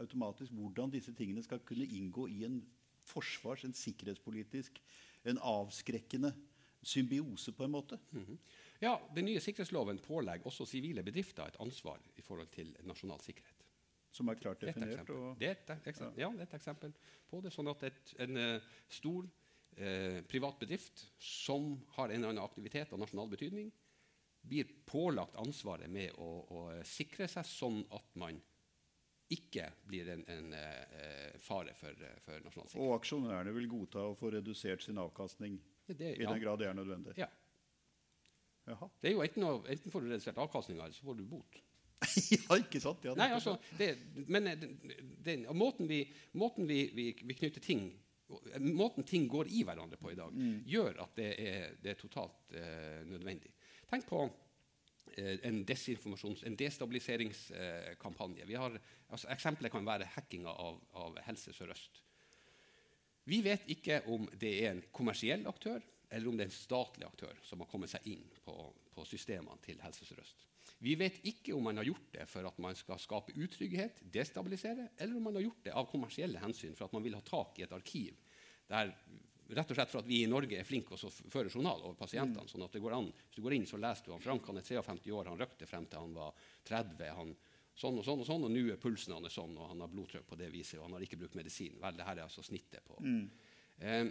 automatisk 0.00 0.54
hvordan 0.56 0.92
disse 0.92 1.12
tingene 1.16 1.42
skal 1.44 1.62
kunne 1.66 1.86
inngå 1.86 2.26
i 2.32 2.42
en 2.48 2.62
forsvars-, 3.08 3.64
en 3.66 3.76
sikkerhetspolitisk, 3.76 4.82
en 5.24 5.38
avskrekkende 5.38 6.32
symbiose, 6.82 7.52
på 7.52 7.64
en 7.64 7.70
måte. 7.70 7.98
Mm 8.10 8.24
-hmm. 8.24 8.38
Ja, 8.80 8.98
Den 9.14 9.24
nye 9.24 9.40
sikkerhetsloven 9.40 9.98
pålegger 9.98 10.46
også 10.46 10.64
sivile 10.66 11.02
bedrifter 11.02 11.46
et 11.46 11.56
ansvar 11.60 12.00
i 12.16 12.20
forhold 12.20 12.48
til 12.48 12.76
nasjonal 12.82 13.20
sikkerhet. 13.20 13.62
Som 14.10 14.28
er 14.28 14.34
klart 14.34 14.60
definert? 14.60 15.06
Det 15.38 15.46
er, 15.46 15.52
et, 15.52 15.86
eksempel, 15.86 16.20
ja. 16.20 16.28
det 16.28 16.40
er 16.40 16.42
et 16.42 16.54
eksempel 16.54 16.92
på 17.30 17.40
det. 17.40 17.52
Sånn 17.52 17.68
at 17.68 17.82
et, 17.82 18.14
en 18.18 18.36
uh, 18.36 18.60
stor 18.88 19.24
uh, 19.24 20.20
privat 20.28 20.58
bedrift 20.58 21.06
som 21.18 21.78
har 21.96 22.10
en 22.10 22.16
eller 22.16 22.28
annen 22.28 22.44
aktivitet 22.44 22.92
av 22.92 22.98
nasjonal 22.98 23.30
betydning, 23.30 23.72
blir 24.42 24.66
pålagt 24.86 25.38
ansvaret 25.38 25.90
med 25.90 26.18
å, 26.18 26.30
å 26.50 26.82
sikre 26.84 27.28
seg 27.30 27.46
sånn 27.46 27.84
at 27.94 28.16
man 28.18 28.42
ikke 29.34 29.68
blir 29.88 30.08
en, 30.14 30.24
en 30.30 30.54
uh, 30.54 31.38
fare 31.42 31.74
for, 31.78 31.96
for, 32.24 32.38
nasjonal 32.44 32.68
sikkerhet. 32.68 32.84
Og 32.84 32.96
aksjonærene 32.98 33.54
vil 33.56 33.68
godta 33.70 34.06
å 34.10 34.16
få 34.18 34.32
redusert 34.34 34.84
sin 34.84 35.00
avkastning 35.02 35.58
det, 35.88 36.14
i 36.16 36.24
ja. 36.24 36.30
den 36.30 36.42
grad 36.42 36.62
det 36.62 36.68
er 36.70 36.76
nødvendig? 36.78 37.16
Ja. 37.20 37.28
Jaha. 38.68 38.88
Det 39.02 39.10
er 39.10 39.16
jo 39.16 39.24
Enten, 39.24 39.46
enten 39.74 39.92
får 39.92 40.04
du 40.04 40.10
redusert 40.12 40.38
avkastninga, 40.38 40.84
eller 40.86 40.96
så 40.96 41.08
får 41.08 41.18
du 41.18 41.24
bot. 41.26 41.58
ja, 42.34 42.58
ikke 42.58 42.82
sant? 42.82 43.04
Ja, 43.06 43.14
Nei, 43.18 43.30
altså, 43.34 43.56
det, 43.78 43.92
men 44.26 44.46
eh, 44.50 44.62
det, 45.22 45.36
måten, 45.54 45.88
vi, 45.90 46.04
måten 46.38 46.66
vi, 46.70 46.84
vi, 46.94 47.10
vi, 47.22 47.36
knytter 47.38 47.62
ting 47.62 47.90
Måten 48.64 49.04
ting 49.04 49.26
går 49.28 49.50
i 49.52 49.58
hverandre 49.60 49.98
på 50.00 50.08
i 50.08 50.14
dag, 50.16 50.32
mm. 50.32 50.62
gjør 50.64 51.02
at 51.04 51.18
det 51.18 51.26
er, 51.36 51.74
det 51.84 51.90
er 51.92 51.98
totalt 52.00 52.54
uh, 52.56 53.02
nødvendig. 53.04 53.50
Tenk 53.90 54.06
på 54.08 54.22
Eh, 54.24 54.51
en 55.18 55.62
desinformasjons-, 55.68 56.44
en 56.46 56.56
destabiliseringskampanje. 56.58 58.46
Har, 58.56 58.78
altså, 59.08 59.28
Eksempelet 59.34 59.72
kan 59.72 59.86
være 59.86 60.10
hackinga 60.14 60.52
av, 60.52 60.80
av, 60.98 61.18
Helse 61.26 61.54
Sør-Øst. 61.56 62.02
Vi 63.24 63.38
vet 63.44 63.68
ikke 63.70 64.00
om 64.10 64.26
det 64.34 64.52
er 64.64 64.72
en 64.72 64.84
kommersiell 64.94 65.46
aktør 65.46 65.82
eller 66.12 66.28
om 66.28 66.36
det 66.36 66.44
er 66.44 66.50
en 66.50 66.56
statlig 66.56 67.06
aktør 67.06 67.38
som 67.46 67.62
har 67.62 67.68
kommet 67.70 67.92
seg 67.92 68.08
inn 68.12 68.24
på, 68.44 68.54
på 68.92 69.04
systemene 69.08 69.62
til 69.64 69.78
Helse 69.84 70.04
Sør-Øst. 70.08 70.48
Vi 70.82 70.96
vet 70.98 71.20
ikke 71.30 71.54
om 71.54 71.62
man 71.68 71.78
har 71.78 71.86
gjort 71.86 72.08
det 72.16 72.26
for 72.30 72.46
at 72.48 72.58
man 72.62 72.74
skal 72.78 72.98
skape 72.98 73.34
utrygghet, 73.38 74.00
destabilisere, 74.12 74.88
eller 74.98 75.16
om 75.16 75.28
man 75.28 75.38
har 75.38 75.46
gjort 75.46 75.68
det 75.68 75.74
av 75.78 75.86
kommersielle 75.90 76.42
hensyn 76.42 76.74
for 76.74 76.88
at 76.88 76.96
man 76.96 77.04
vil 77.04 77.14
ha 77.14 77.22
tak 77.24 77.60
i 77.60 77.66
et 77.66 77.74
arkiv 77.76 78.18
der 78.72 78.90
Rett 79.52 79.70
og 79.70 79.76
slett 79.76 79.90
for 79.92 80.00
at 80.00 80.08
vi 80.08 80.22
i 80.22 80.30
Norge 80.30 80.56
er 80.58 80.66
flinke 80.66 80.96
til 80.96 81.10
å 81.10 81.30
føre 81.32 81.50
journal 81.52 81.82
over 81.84 81.96
pasientene. 81.98 82.46
Mm. 82.46 82.52
sånn 82.52 82.66
at 82.66 82.72
det 82.72 82.80
går 82.80 82.96
an, 82.96 83.10
Hvis 83.12 83.36
du 83.36 83.42
går 83.44 83.56
inn, 83.58 83.66
så 83.68 83.80
leser 83.80 84.06
du 84.06 84.12
han 84.14 84.24
Frank 84.24 84.46
han 84.48 84.60
er 84.60 84.68
53 84.68 85.12
år, 85.12 85.32
han 85.32 85.40
røkte 85.40 85.68
frem 85.68 85.86
til 85.86 86.00
han 86.00 86.14
var 86.16 86.32
30. 86.68 87.08
han 87.18 87.34
sånn 87.72 87.98
og 87.98 88.04
sånn 88.04 88.20
og 88.20 88.28
sånn, 88.28 88.44
og 88.46 88.52
nå 88.52 88.66
er 88.72 88.80
pulsen 88.80 89.14
hans 89.16 89.32
sånn, 89.32 89.54
og 89.56 89.70
han 89.72 89.80
har 89.84 89.92
blodtrykk 89.92 90.26
på 90.28 90.38
det 90.40 90.50
viset, 90.52 90.78
og 90.78 90.86
han 90.86 90.98
har 90.98 91.06
ikke 91.06 91.20
brukt 91.20 91.38
medisin. 91.38 91.78
Vel, 91.80 91.96
det 91.96 92.06
her 92.08 92.20
er 92.20 92.26
altså 92.26 92.44
snittet 92.44 92.84
på. 92.84 92.98
Mm. 93.00 93.24
Eh, 93.80 94.04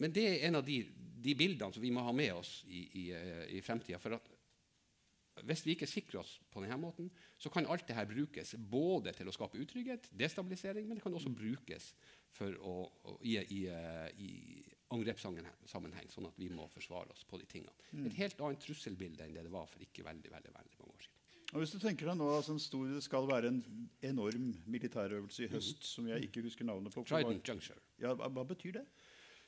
men 0.00 0.14
det 0.16 0.26
er 0.26 0.48
en 0.48 0.58
av 0.58 0.66
de, 0.66 0.80
de, 0.96 1.34
bildene 1.36 1.74
som 1.74 1.82
vi 1.84 1.92
må 1.94 2.02
ha 2.06 2.12
med 2.16 2.32
oss 2.34 2.60
i, 2.66 2.86
i, 3.02 3.04
eh, 3.14 3.44
i 3.58 3.62
fremtida. 3.64 4.00
For 4.02 4.16
at 4.16 4.30
hvis 5.46 5.62
vi 5.64 5.76
ikke 5.76 5.88
sikrer 5.88 6.22
oss 6.22 6.34
på 6.52 6.62
denne 6.64 6.78
måten, 6.80 7.10
så 7.40 7.52
kan 7.52 7.68
alt 7.70 7.86
dette 7.88 8.06
brukes 8.08 8.54
både 8.58 9.14
til 9.16 9.30
å 9.30 9.34
skape 9.34 9.60
utrygghet, 9.60 10.10
destabilisering, 10.16 10.88
men 10.88 10.98
det 10.98 11.04
kan 11.04 11.14
også 11.16 11.32
brukes 11.32 11.92
å, 12.40 12.74
i, 13.26 13.36
i, 13.36 13.60
i 14.24 14.30
angrepssammenheng, 14.94 16.10
sånn 16.10 16.28
at 16.30 16.38
vi 16.40 16.48
må 16.54 16.66
forsvare 16.72 17.12
oss 17.14 17.24
på 17.28 17.38
de 17.40 17.46
tingene. 17.50 17.74
Mm. 17.92 18.06
Et 18.10 18.18
helt 18.22 18.40
annet 18.46 18.62
trusselbilde 18.64 19.26
enn 19.26 19.36
det 19.36 19.44
det 19.46 19.52
var 19.52 19.68
for 19.70 19.82
ikke 19.84 20.06
veldig, 20.06 20.32
veldig, 20.32 20.54
veldig 20.56 20.78
mange 20.78 20.94
år 20.94 21.04
siden. 21.06 21.16
Og 21.50 21.64
hvis 21.64 21.72
du 21.74 21.80
tenker 21.82 22.06
deg 22.06 22.18
nå 22.18 22.28
altså 22.30 22.54
stor, 22.62 22.86
Det 22.86 23.02
skal 23.02 23.26
være 23.26 23.50
en 23.50 23.60
enorm 24.06 24.52
militærøvelse 24.70 25.46
i 25.46 25.50
høst 25.50 25.82
mm. 25.82 25.88
som 25.92 26.10
jeg 26.10 26.28
ikke 26.28 26.44
husker 26.46 26.66
navnet 26.66 26.94
på. 26.94 27.02
Trident 27.08 27.48
Juncture. 27.48 27.80
Ja, 27.98 28.14
hva, 28.14 28.30
hva 28.30 28.44
betyr 28.46 28.78
det? 28.78 28.84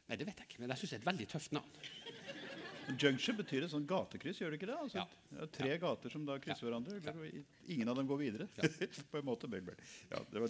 Nei, 0.08 0.18
Det 0.18 0.26
vet 0.26 0.42
jeg 0.42 0.50
ikke, 0.50 0.62
men 0.64 0.74
jeg 0.74 0.82
syns 0.82 0.90
det 0.90 0.98
er 0.98 1.04
et 1.04 1.10
veldig 1.12 1.28
tøft 1.30 1.54
navn. 1.54 1.78
Junction 2.98 3.36
betyr 3.38 3.64
et 3.66 3.72
sånn 3.72 3.84
gatekryss, 3.88 4.40
gjør 4.40 4.52
det 4.52 4.58
ikke 4.58 4.68
det? 4.68 4.76
Altså, 4.84 5.02
ja. 5.02 5.46
Tre 5.54 5.70
ja. 5.70 5.78
gater 5.80 6.12
som 6.12 6.24
da 6.26 6.36
krysser 6.42 6.66
ja. 6.66 6.70
hverandre. 6.70 7.42
Ingen 7.72 7.92
av 7.92 7.98
dem 7.98 8.08
går 8.10 8.20
videre. 8.20 8.48
på 9.12 9.20
en 9.20 9.26
måte, 9.26 9.50
vel, 9.50 9.64
vel. 9.66 9.78
Det 10.10 10.42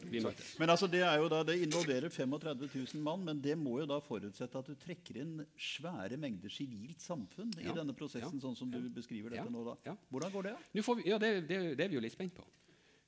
men 0.60 0.72
altså, 0.72 0.88
det, 0.90 1.02
da, 1.04 1.42
det, 1.48 1.58
involverer 1.66 2.12
35 2.12 2.64
000 2.72 3.04
mann, 3.04 3.24
men 3.28 3.42
det 3.44 3.56
må 3.60 3.78
jo 3.82 3.88
da 3.90 4.00
forutsette 4.04 4.62
at 4.62 4.72
du 4.72 4.78
trekker 4.80 5.20
inn 5.22 5.36
svære 5.60 6.18
mengder 6.20 6.52
sivilt 6.52 7.04
samfunn 7.04 7.52
i 7.60 7.68
denne 7.68 7.94
prosessen, 7.96 8.40
sånn 8.42 8.58
som 8.58 8.72
du 8.72 8.80
beskriver 8.94 9.36
dette 9.36 9.52
nå. 9.52 9.64
da. 9.68 9.96
Hvordan 10.12 10.34
går 10.34 10.50
det? 10.50 10.56
Vi, 10.72 10.84
ja, 11.08 11.20
det, 11.22 11.34
det, 11.46 11.62
det, 11.76 11.84
er 11.84 11.92
vi 11.92 12.00
jo 12.00 12.04
litt 12.04 12.16
spent 12.16 12.36
på. 12.36 12.46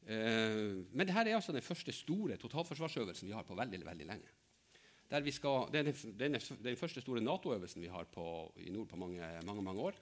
Uh, 0.05 0.85
men 0.93 1.07
dette 1.09 1.23
er 1.25 1.37
altså 1.39 1.55
den 1.57 1.65
første 1.65 1.93
store 1.97 2.37
totalforsvarsøvelsen 2.41 3.31
vi 3.31 3.37
har 3.37 3.47
på 3.49 3.57
veldig, 3.57 3.81
veldig 3.89 4.09
lenge. 4.13 4.35
Skal, 5.09 5.69
det 5.71 5.81
er 5.81 5.89
den, 5.91 5.97
den, 6.19 6.39
den, 6.65 6.77
første 6.81 7.03
store 7.05 7.21
Nato-øvelsen 7.21 7.83
vi 7.83 7.93
har 7.93 8.07
på, 8.11 8.25
i 8.65 8.71
nord 8.73 8.89
på 8.89 8.97
mange, 8.97 9.23
mange, 9.47 9.63
mange 9.63 9.83
år. 9.83 9.99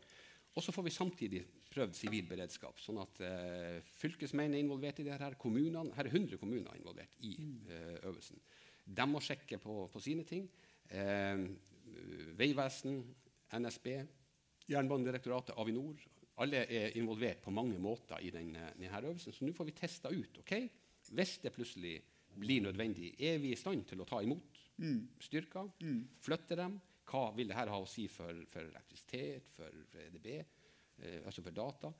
Og 0.54 0.62
så 0.62 0.72
får 0.72 0.84
vi 0.86 0.92
samtidig 0.92 1.42
prøvd 1.72 1.94
sivil 1.96 2.26
beredskap. 2.28 2.80
sånn 2.80 3.00
at 3.00 3.20
eh, 3.24 3.78
Fylkesmennene 3.96 4.58
er 4.58 4.64
involvert 4.66 5.00
i 5.00 5.06
det 5.06 5.16
her. 5.16 5.36
kommunene, 5.40 5.94
Her 5.96 6.08
er 6.08 6.12
100 6.12 6.40
kommuner 6.40 6.76
involvert 6.76 7.16
i 7.24 7.32
eh, 7.72 7.98
øvelsen. 8.04 8.40
De 8.84 9.06
må 9.08 9.20
sjekke 9.24 9.58
på, 9.62 9.86
på 9.92 10.02
sine 10.02 10.26
ting. 10.28 10.48
Eh, 10.92 11.46
Vegvesen, 12.36 13.00
NSB, 13.56 13.88
Jernbanedirektoratet, 14.72 15.56
Avinor. 15.60 16.04
Alle 16.42 16.64
er 16.68 16.96
involvert 17.00 17.42
på 17.44 17.52
mange 17.52 17.78
måter 17.80 18.20
i 18.20 18.30
denne, 18.32 18.70
denne 18.76 19.02
øvelsen. 19.02 19.32
Så 19.32 19.48
nå 19.48 19.56
får 19.56 19.68
vi 19.68 19.76
testa 19.76 20.12
ut. 20.12 20.38
ok, 20.44 20.54
Hvis 21.12 21.38
det 21.42 21.52
plutselig 21.52 21.96
blir 22.36 22.62
nødvendig, 22.64 23.14
er 23.20 23.38
vi 23.38 23.52
i 23.52 23.60
stand 23.60 23.84
til 23.88 24.00
å 24.00 24.08
ta 24.08 24.20
imot 24.24 24.51
mm. 24.78 25.00
styrker. 25.20 25.70
Mm. 25.82 26.02
Flytte 26.22 26.58
dem. 26.58 26.78
Hva 27.12 27.28
vil 27.36 27.50
dette 27.50 27.68
ha 27.68 27.80
å 27.80 27.88
si 27.88 28.06
for, 28.10 28.44
for 28.50 28.64
elektrisitet, 28.64 29.50
for, 29.56 29.80
for 29.90 30.04
EDB, 30.06 30.28
eh, 30.38 31.18
altså 31.26 31.44
for 31.44 31.56
data? 31.56 31.90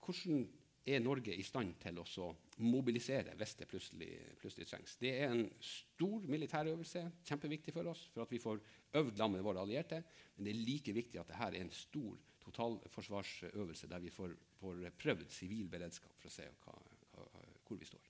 Hvordan 0.00 0.42
er 0.90 1.02
Norge 1.04 1.34
i 1.36 1.44
stand 1.44 1.76
til 1.82 2.00
å 2.00 2.28
mobilisere 2.64 3.36
hvis 3.38 3.54
det 3.60 3.68
plutselig, 3.70 4.10
plutselig, 4.40 4.68
trengs? 4.68 4.96
Det 5.00 5.12
er 5.22 5.30
en 5.30 5.46
stor 5.64 6.26
militærøvelse, 6.28 7.04
kjempeviktig 7.30 7.76
for 7.76 7.92
oss, 7.92 8.06
for 8.12 8.24
at 8.24 8.34
vi 8.34 8.42
får 8.42 8.60
øvd 9.00 9.16
sammen 9.16 9.38
med 9.38 9.46
våre 9.46 9.62
allierte. 9.64 10.02
Men 10.36 10.48
det 10.48 10.54
er 10.54 10.64
like 10.66 10.96
viktig 10.96 11.22
at 11.22 11.30
dette 11.30 11.50
er 11.50 11.60
en 11.60 11.72
stor 11.74 12.18
totalforsvarsøvelse 12.44 13.88
der 13.90 14.02
vi 14.02 14.12
får, 14.12 14.34
får 14.58 14.86
prøvd 14.98 15.28
sivil 15.32 15.68
beredskap 15.72 16.16
for 16.18 16.30
å 16.30 16.34
se 16.34 16.48
hva, 16.64 16.76
hva, 17.14 17.28
hvor 17.68 17.78
vi 17.80 17.88
står. 17.88 18.09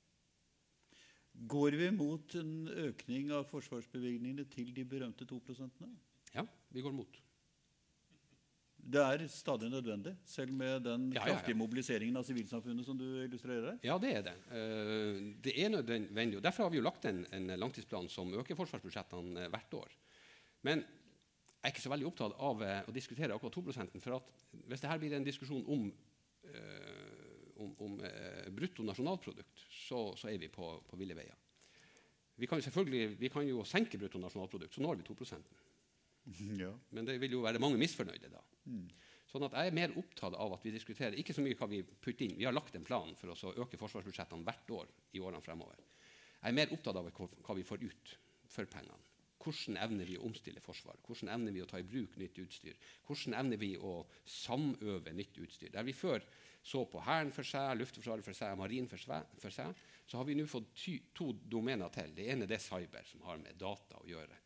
Går 1.48 1.76
vi 1.80 1.88
mot 1.94 2.34
en 2.36 2.68
økning 2.68 3.30
av 3.32 3.46
forsvarsbevilgningene 3.48 4.44
til 4.52 4.74
de 4.76 4.84
berømte 4.84 5.24
2% 5.24 5.84
Ja, 6.34 6.44
vi 6.68 6.84
går 6.84 6.92
mot. 6.92 7.20
Det 8.80 9.00
er 9.00 9.26
stadig 9.28 9.68
nødvendig, 9.70 10.14
selv 10.24 10.52
med 10.52 10.84
den 10.84 11.10
ja, 11.12 11.22
kraftige 11.24 11.52
ja, 11.52 11.56
ja. 11.56 11.60
mobiliseringen 11.62 12.16
av 12.16 12.24
sivilsamfunnet 12.24 12.86
som 12.86 12.98
du 12.98 13.06
illustrerer? 13.22 13.78
Ja, 13.84 13.96
det 14.00 14.12
er 14.16 14.22
det. 14.26 14.34
Uh, 14.50 15.34
det 15.44 15.54
er 15.64 15.68
nødvendig. 15.68 16.38
og 16.38 16.44
Derfor 16.44 16.64
har 16.64 16.72
vi 16.72 16.80
jo 16.80 16.84
lagt 16.84 17.04
en, 17.08 17.26
en 17.32 17.52
langtidsplan 17.60 18.08
som 18.08 18.32
øker 18.40 18.58
forsvarsbudsjettene 18.58 19.46
uh, 19.46 19.50
hvert 19.52 19.76
år. 19.82 19.96
Men 20.66 20.80
jeg 20.80 21.68
er 21.68 21.74
ikke 21.74 21.84
så 21.84 21.92
veldig 21.92 22.08
opptatt 22.08 22.36
av 22.40 22.64
uh, 22.64 22.76
å 22.88 22.96
diskutere 22.96 23.36
akkurat 23.36 23.60
2% 23.60 24.00
for 24.00 24.16
at 24.16 24.32
hvis 24.66 24.80
dette 24.82 25.00
blir 25.02 25.16
en 25.16 25.28
diskusjon 25.28 25.64
om 25.68 25.90
om, 27.60 27.74
om 27.86 28.00
eh, 28.06 28.48
brutto 28.54 28.84
nasjonalprodukt, 28.86 29.64
så, 29.70 30.10
så, 30.18 30.30
er 30.30 30.40
vi 30.40 30.50
på, 30.52 30.72
på 30.88 30.98
ville 31.00 31.16
veier. 31.18 31.36
Vi 32.40 32.48
kan, 32.48 32.62
vi 33.20 33.28
kan 33.32 33.44
jo 33.48 33.64
senke 33.68 34.00
brutto 34.00 34.20
nasjonalprodukt, 34.20 34.74
så 34.74 34.84
når 34.84 35.02
vi 35.02 35.08
2 35.10 35.16
ja. 36.64 36.72
Men 36.90 37.08
det 37.08 37.18
vil 37.20 37.38
jo 37.38 37.44
være 37.44 37.60
mange 37.62 37.80
misfornøyde 37.80 38.30
da. 38.32 38.42
Mm. 38.70 38.88
Sånn 39.30 39.46
at 39.46 39.54
Jeg 39.56 39.70
er 39.70 39.76
mer 39.76 39.92
opptatt 40.00 40.34
av 40.34 40.56
at 40.56 40.64
vi 40.66 40.72
diskuterer 40.74 41.18
ikke 41.20 41.34
så 41.36 41.42
mye 41.44 41.58
hva 41.58 41.68
vi 41.70 41.84
putter 41.84 42.26
inn. 42.26 42.38
Vi 42.38 42.46
har 42.48 42.54
lagt 42.56 42.74
en 42.74 42.86
plan 42.86 43.12
for 43.18 43.32
å 43.32 43.52
øke 43.62 43.78
forsvarsbudsjettene 43.78 44.46
hvert 44.46 44.72
år 44.74 44.90
i 45.14 45.22
årene 45.22 45.42
fremover. 45.44 45.78
Jeg 46.40 46.50
er 46.50 46.56
mer 46.56 46.74
opptatt 46.74 46.98
av 46.98 47.06
hva 47.12 47.56
vi 47.56 47.66
får 47.66 47.84
ut 47.84 48.12
for 48.50 48.68
pengene. 48.70 48.98
Hvordan 49.40 49.78
evner 49.80 50.08
vi 50.08 50.18
å 50.18 50.26
omstille 50.28 50.60
Forsvaret? 50.60 51.00
Hvordan 51.06 51.30
evner 51.32 51.54
vi 51.54 51.62
å 51.64 51.68
ta 51.68 51.78
i 51.80 51.86
bruk 51.86 52.16
nytt 52.20 52.36
utstyr? 52.42 52.76
Hvordan 53.06 53.36
evner 53.38 53.60
vi 53.60 53.70
å 53.78 53.94
samøve 54.28 55.14
nytt 55.16 55.38
utstyr? 55.40 55.72
Der 55.72 55.86
vi 55.86 55.96
før 55.96 56.20
så 56.62 56.84
på 56.90 57.00
Hæren 57.04 57.32
for 57.32 57.46
seg, 57.46 57.72
Luftforsvaret 57.80 58.24
for 58.24 58.36
seg, 58.36 58.56
Marinen 58.58 58.88
for, 58.90 59.00
for, 59.40 59.54
seg, 59.54 59.76
så 60.06 60.20
har 60.20 60.26
vi 60.28 60.36
nå 60.36 60.46
fått 60.50 60.72
ty, 60.76 60.98
to 61.16 61.30
domener 61.32 61.92
til. 61.94 62.12
Det 62.16 62.26
ene 62.32 62.48
det 62.48 62.58
er 62.58 62.64
cyber, 62.64 63.06
som 63.08 63.24
har 63.28 63.40
med 63.40 63.58
data 63.60 64.00
å 64.00 64.08
gjøre. 64.08 64.36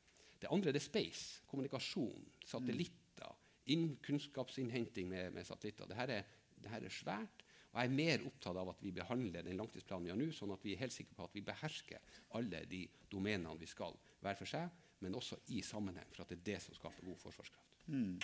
Det 0.40 0.50
andre 0.52 0.74
det 0.74 0.82
er 0.82 0.86
space, 0.86 1.40
kommunikasjon, 1.50 2.28
satellitter, 2.44 3.32
inn, 3.72 3.94
kunnskapsinnhenting 4.04 5.08
med, 5.10 5.32
med 5.34 5.48
satellitter. 5.48 5.88
Dette 5.90 6.20
er, 6.20 6.30
dette 6.60 6.80
er 6.84 6.92
svært. 6.92 7.44
Og 7.74 7.80
jeg 7.80 7.90
er 7.90 7.96
mer 7.96 8.26
opptatt 8.28 8.58
av 8.60 8.68
at 8.70 8.82
vi 8.84 8.92
behandler 8.94 9.42
den 9.42 9.58
langtidsplanen 9.58 10.06
vi 10.06 10.12
har 10.12 10.18
nå, 10.20 10.28
sånn 10.36 10.52
at 10.54 10.62
vi 10.62 10.76
er 10.76 10.82
helt 10.84 10.94
sikre 10.94 11.16
på 11.18 11.26
at 11.26 11.32
vi 11.34 11.42
behersker 11.42 12.20
alle 12.38 12.60
de 12.70 12.84
domenene 13.10 13.56
vi 13.58 13.66
skal, 13.66 13.96
hver 14.22 14.38
for 14.38 14.46
seg, 14.46 14.70
men 15.02 15.16
også 15.18 15.40
i 15.56 15.58
sammenheng, 15.66 16.06
for 16.14 16.22
at 16.22 16.30
det 16.30 16.38
er 16.38 16.46
det 16.52 16.60
som 16.62 16.76
skaper 16.76 17.08
god 17.08 17.18
forsvarskraft. 17.24 17.80
Mm. 17.90 18.14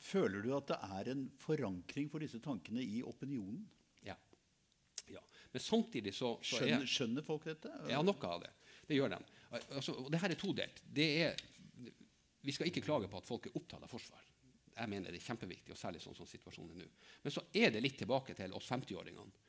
Føler 0.00 0.44
du 0.44 0.52
at 0.56 0.70
det 0.70 0.78
er 0.98 1.10
en 1.12 1.24
forankring 1.40 2.08
for 2.12 2.24
disse 2.24 2.40
tankene 2.44 2.84
i 2.84 3.02
opinionen? 3.06 3.62
Ja. 4.06 4.16
ja. 5.12 5.22
Men 5.52 5.64
samtidig 5.64 6.14
så, 6.14 6.36
så 6.40 6.60
skjønner, 6.60 6.84
er, 6.84 6.92
skjønner, 6.92 7.26
folk 7.26 7.48
dette? 7.48 7.72
Ja, 7.90 8.02
noe 8.06 8.30
av 8.30 8.44
det. 8.44 8.52
Det 8.86 8.98
gjør 8.98 9.16
de. 9.16 9.20
Altså, 9.56 9.96
og 10.00 10.10
det 10.12 10.20
her 10.22 10.32
er 10.32 10.40
todelt. 10.40 10.82
Det 10.98 11.08
er, 11.26 11.44
vi 12.46 12.54
skal 12.54 12.70
ikke 12.70 12.84
klage 12.86 13.10
på 13.10 13.20
at 13.20 13.28
folk 13.28 13.48
er 13.48 13.58
opptatt 13.58 13.84
av 13.84 13.90
forsvar. 13.90 14.22
Jeg 14.76 14.92
mener 14.92 15.12
det 15.12 15.22
er 15.22 15.28
kjempeviktig, 15.30 15.72
og 15.72 15.80
særlig 15.80 16.02
sånn 16.04 16.16
som 16.18 16.28
situasjonen 16.28 16.74
er 16.74 16.84
nå. 16.84 17.10
Men 17.24 17.34
så 17.34 17.46
er 17.56 17.72
det 17.72 17.80
litt 17.80 17.96
tilbake 18.02 18.36
til 18.36 18.52
oss 18.56 18.68
50-åringene. 18.68 19.44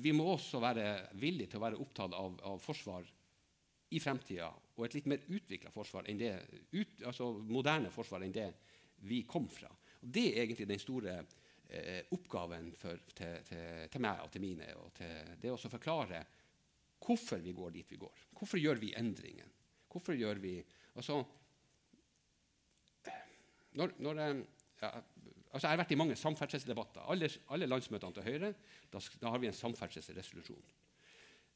Vi 0.00 0.12
må 0.16 0.26
også 0.32 0.60
være 0.60 0.86
villige 1.20 1.52
til 1.52 1.60
å 1.60 1.64
være 1.64 1.80
opptatt 1.80 2.16
av, 2.16 2.36
av 2.44 2.60
forsvar 2.60 3.06
i 3.94 4.00
fremtida, 4.02 4.48
og 4.76 4.86
et 4.86 4.96
litt 4.96 5.08
mer 5.08 5.22
utvikla 5.30 5.70
forsvar 5.72 6.08
enn 6.10 6.18
det, 6.20 6.32
ut, 6.72 7.02
altså 7.06 7.28
moderne 7.46 7.92
forsvar 7.94 8.24
enn 8.26 8.34
det 8.34 8.48
vi 9.04 9.22
kom 9.28 9.48
fra. 9.52 9.70
Og 10.00 10.08
det 10.12 10.26
er 10.32 10.44
egentlig 10.44 10.68
den 10.68 10.80
store 10.80 11.16
eh, 11.18 12.08
oppgaven 12.14 12.72
for, 12.78 13.02
til, 13.14 13.40
til, 13.46 13.86
til, 13.92 14.04
meg 14.04 14.22
og 14.24 14.32
til 14.32 14.44
mine. 14.44 14.68
Og 14.80 14.92
til, 14.96 15.34
det 15.42 15.52
å 15.52 15.58
forklare 15.60 16.22
hvorfor 17.06 17.42
vi 17.44 17.54
går 17.56 17.74
dit 17.74 17.92
vi 17.92 18.00
går. 18.00 18.24
Hvorfor 18.36 18.60
gjør 18.60 18.80
vi 18.82 18.94
endringen? 18.98 19.52
Hvorfor 19.92 20.16
gjør 20.18 20.40
vi 20.42 20.58
altså, 20.96 21.20
når, 23.76 23.92
når 24.00 24.20
ja, 24.80 24.90
altså 25.52 25.66
Jeg 25.66 25.70
har 25.70 25.80
vært 25.80 25.92
i 25.94 26.00
mange 26.00 26.16
samferdselsdebatter. 26.16 27.04
Alle, 27.12 27.28
alle 27.52 27.68
landsmøtene 27.68 28.16
til 28.16 28.26
Høyre, 28.26 28.52
da, 28.92 29.00
da, 29.20 29.30
har 29.32 29.40
vi 29.40 29.48
en 29.50 29.56
samferdselsresolusjon. 29.56 30.74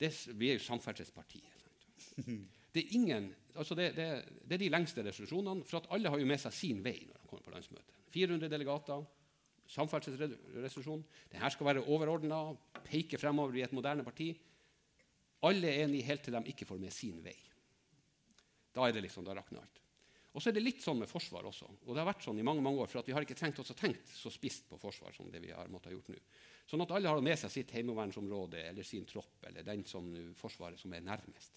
Det, 0.01 0.11
vi 0.41 0.51
er 0.51 0.57
jo 0.57 0.65
samferdselspartiet. 0.65 1.67
Det 2.71 2.83
er, 2.85 2.93
ingen, 2.99 3.31
altså 3.55 3.75
det, 3.79 3.91
det, 3.97 4.09
det 4.47 4.57
er 4.57 4.63
de 4.63 4.71
lengste 4.73 5.05
resolusjonene, 5.07 5.65
for 5.67 5.81
at 5.81 5.89
alle 5.95 6.13
har 6.13 6.21
jo 6.21 6.29
med 6.29 6.41
seg 6.43 6.55
sin 6.55 6.85
vei 6.85 6.99
når 7.07 7.19
de 7.19 7.31
kommer 7.31 7.47
på 7.47 7.55
landsmøtet. 7.55 7.97
400 8.15 8.51
delegater, 8.51 9.03
samferdselsresolusjon. 9.71 11.03
Dette 11.31 11.51
skal 11.55 11.71
være 11.71 11.85
overordna, 11.87 12.41
peke 12.87 13.19
fremover 13.23 13.59
i 13.59 13.65
et 13.67 13.75
moderne 13.75 14.07
parti. 14.07 14.33
Alle 15.47 15.71
er 15.71 15.85
enige 15.87 16.09
helt 16.11 16.27
til 16.27 16.37
de 16.37 16.43
ikke 16.53 16.69
får 16.69 16.81
med 16.83 16.95
sin 16.95 17.21
vei. 17.25 17.37
Da 18.75 18.87
er 18.87 18.95
det 18.95 19.05
liksom, 19.07 19.25
da 19.27 19.35
rakner 19.35 19.63
alt. 19.63 19.79
Og 20.31 20.43
så 20.43 20.51
er 20.51 20.55
det 20.55 20.63
litt 20.63 20.83
sånn 20.83 21.01
med 21.01 21.11
forsvar 21.11 21.47
også. 21.49 21.67
Og 21.89 21.95
det 21.95 22.03
har 22.03 22.07
vært 22.07 22.23
sånn 22.23 22.39
i 22.39 22.45
mange 22.47 22.63
mange 22.63 22.85
år, 22.85 22.91
for 22.91 23.07
vi 23.07 23.15
har 23.17 23.25
ikke 23.25 23.39
trengt 23.39 23.59
oss 23.59 23.73
å 23.73 23.79
tenke 23.79 24.15
så 24.15 24.31
spisst 24.31 24.69
på 24.71 24.79
forsvar 24.79 25.15
som 25.17 25.31
det 25.33 25.41
vi 25.43 25.51
har 25.51 25.71
måttet 25.73 25.91
ha 25.91 25.97
gjort 25.97 26.13
nå. 26.13 26.21
Sånn 26.71 26.85
at 26.85 26.93
alle 26.95 27.11
har 27.11 27.25
med 27.25 27.39
seg 27.41 27.51
sitt 27.51 27.73
heimevernsområde 27.75 28.63
eller 28.69 28.87
sin 28.87 29.09
tropp 29.11 29.49
eller 29.49 29.67
den 29.67 29.83
som 29.91 30.07
forsvaret 30.39 30.79
som 30.79 30.95
er 30.95 31.03
nærmest. 31.03 31.57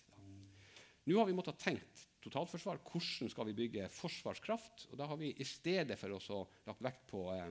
Nå 1.03 1.17
har 1.19 1.27
vi 1.27 1.35
måttet 1.35 1.59
tenkt 1.59 2.05
totalforsvar. 2.23 2.79
Hvordan 2.87 3.31
skal 3.31 3.49
vi 3.49 3.57
bygge 3.57 3.89
forsvarskraft? 3.91 4.87
Og 4.91 4.99
da 4.99 5.07
har 5.09 5.19
vi 5.19 5.33
i 5.35 5.47
stedet 5.47 5.97
for 5.99 6.15
å 6.15 6.43
lagt 6.67 6.83
vekt 6.85 7.09
på 7.11 7.25
eh, 7.35 7.49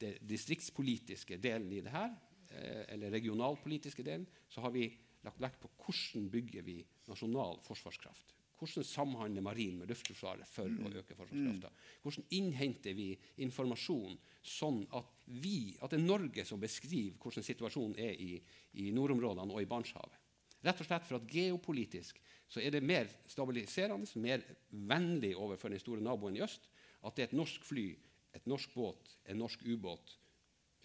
det 0.00 0.14
distriktspolitiske 0.24 1.36
delen 1.42 1.72
i 1.72 1.82
det 1.84 1.92
her, 1.92 2.14
eh, 2.48 2.86
eller 2.94 3.12
regionalpolitiske 3.12 4.06
delen, 4.06 4.26
så 4.48 4.64
har 4.64 4.72
vi 4.72 4.88
lagt 5.26 5.42
vekt 5.42 5.60
på 5.60 5.70
hvordan 5.84 6.30
bygger 6.32 6.64
vi 6.64 6.80
nasjonal 7.10 7.60
forsvarskraft. 7.66 8.32
Hvordan 8.56 8.86
samhandler 8.88 9.44
marin 9.44 9.82
med 9.82 9.90
Luftforsvaret 9.92 10.48
for 10.48 10.64
å 10.64 10.92
øke 10.96 11.12
forsvarskrafta? 11.18 11.70
Hvordan 12.00 12.28
innhenter 12.38 12.96
vi 12.96 13.10
informasjon 13.44 14.16
sånn 14.40 14.80
at, 14.96 15.10
vi, 15.28 15.74
at 15.84 15.92
det 15.92 15.98
er 16.00 16.06
Norge 16.06 16.44
som 16.48 16.62
beskriver 16.62 17.18
hvordan 17.20 17.44
situasjonen 17.44 17.98
er 18.00 18.16
i, 18.16 18.38
i 18.80 18.88
nordområdene 18.96 19.52
og 19.52 19.60
i 19.60 19.68
Barentshavet? 19.68 20.22
Rett 20.66 20.80
og 20.82 20.88
slett 20.88 21.06
for 21.06 21.20
at 21.20 21.28
geopolitisk 21.30 22.18
så 22.50 22.62
er 22.62 22.74
det 22.74 22.82
mer 22.86 23.08
stabiliserende, 23.30 24.06
mer 24.22 24.42
vennlig 24.70 25.32
overfor 25.38 25.72
den 25.72 25.82
store 25.82 26.02
naboen 26.02 26.38
i 26.38 26.42
øst 26.46 26.68
at 27.06 27.16
det 27.16 27.24
er 27.24 27.30
et 27.30 27.38
norsk 27.38 27.66
fly, 27.66 27.90
et 28.34 28.48
norsk 28.50 28.72
båt, 28.74 29.12
en 29.30 29.38
norsk 29.38 29.62
ubåt, 29.66 30.16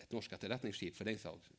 et 0.02 0.14
norsk 0.14 0.34
etterretningsskip 0.38 0.98
for 0.98 1.10
den 1.10 1.18
saks 1.22 1.50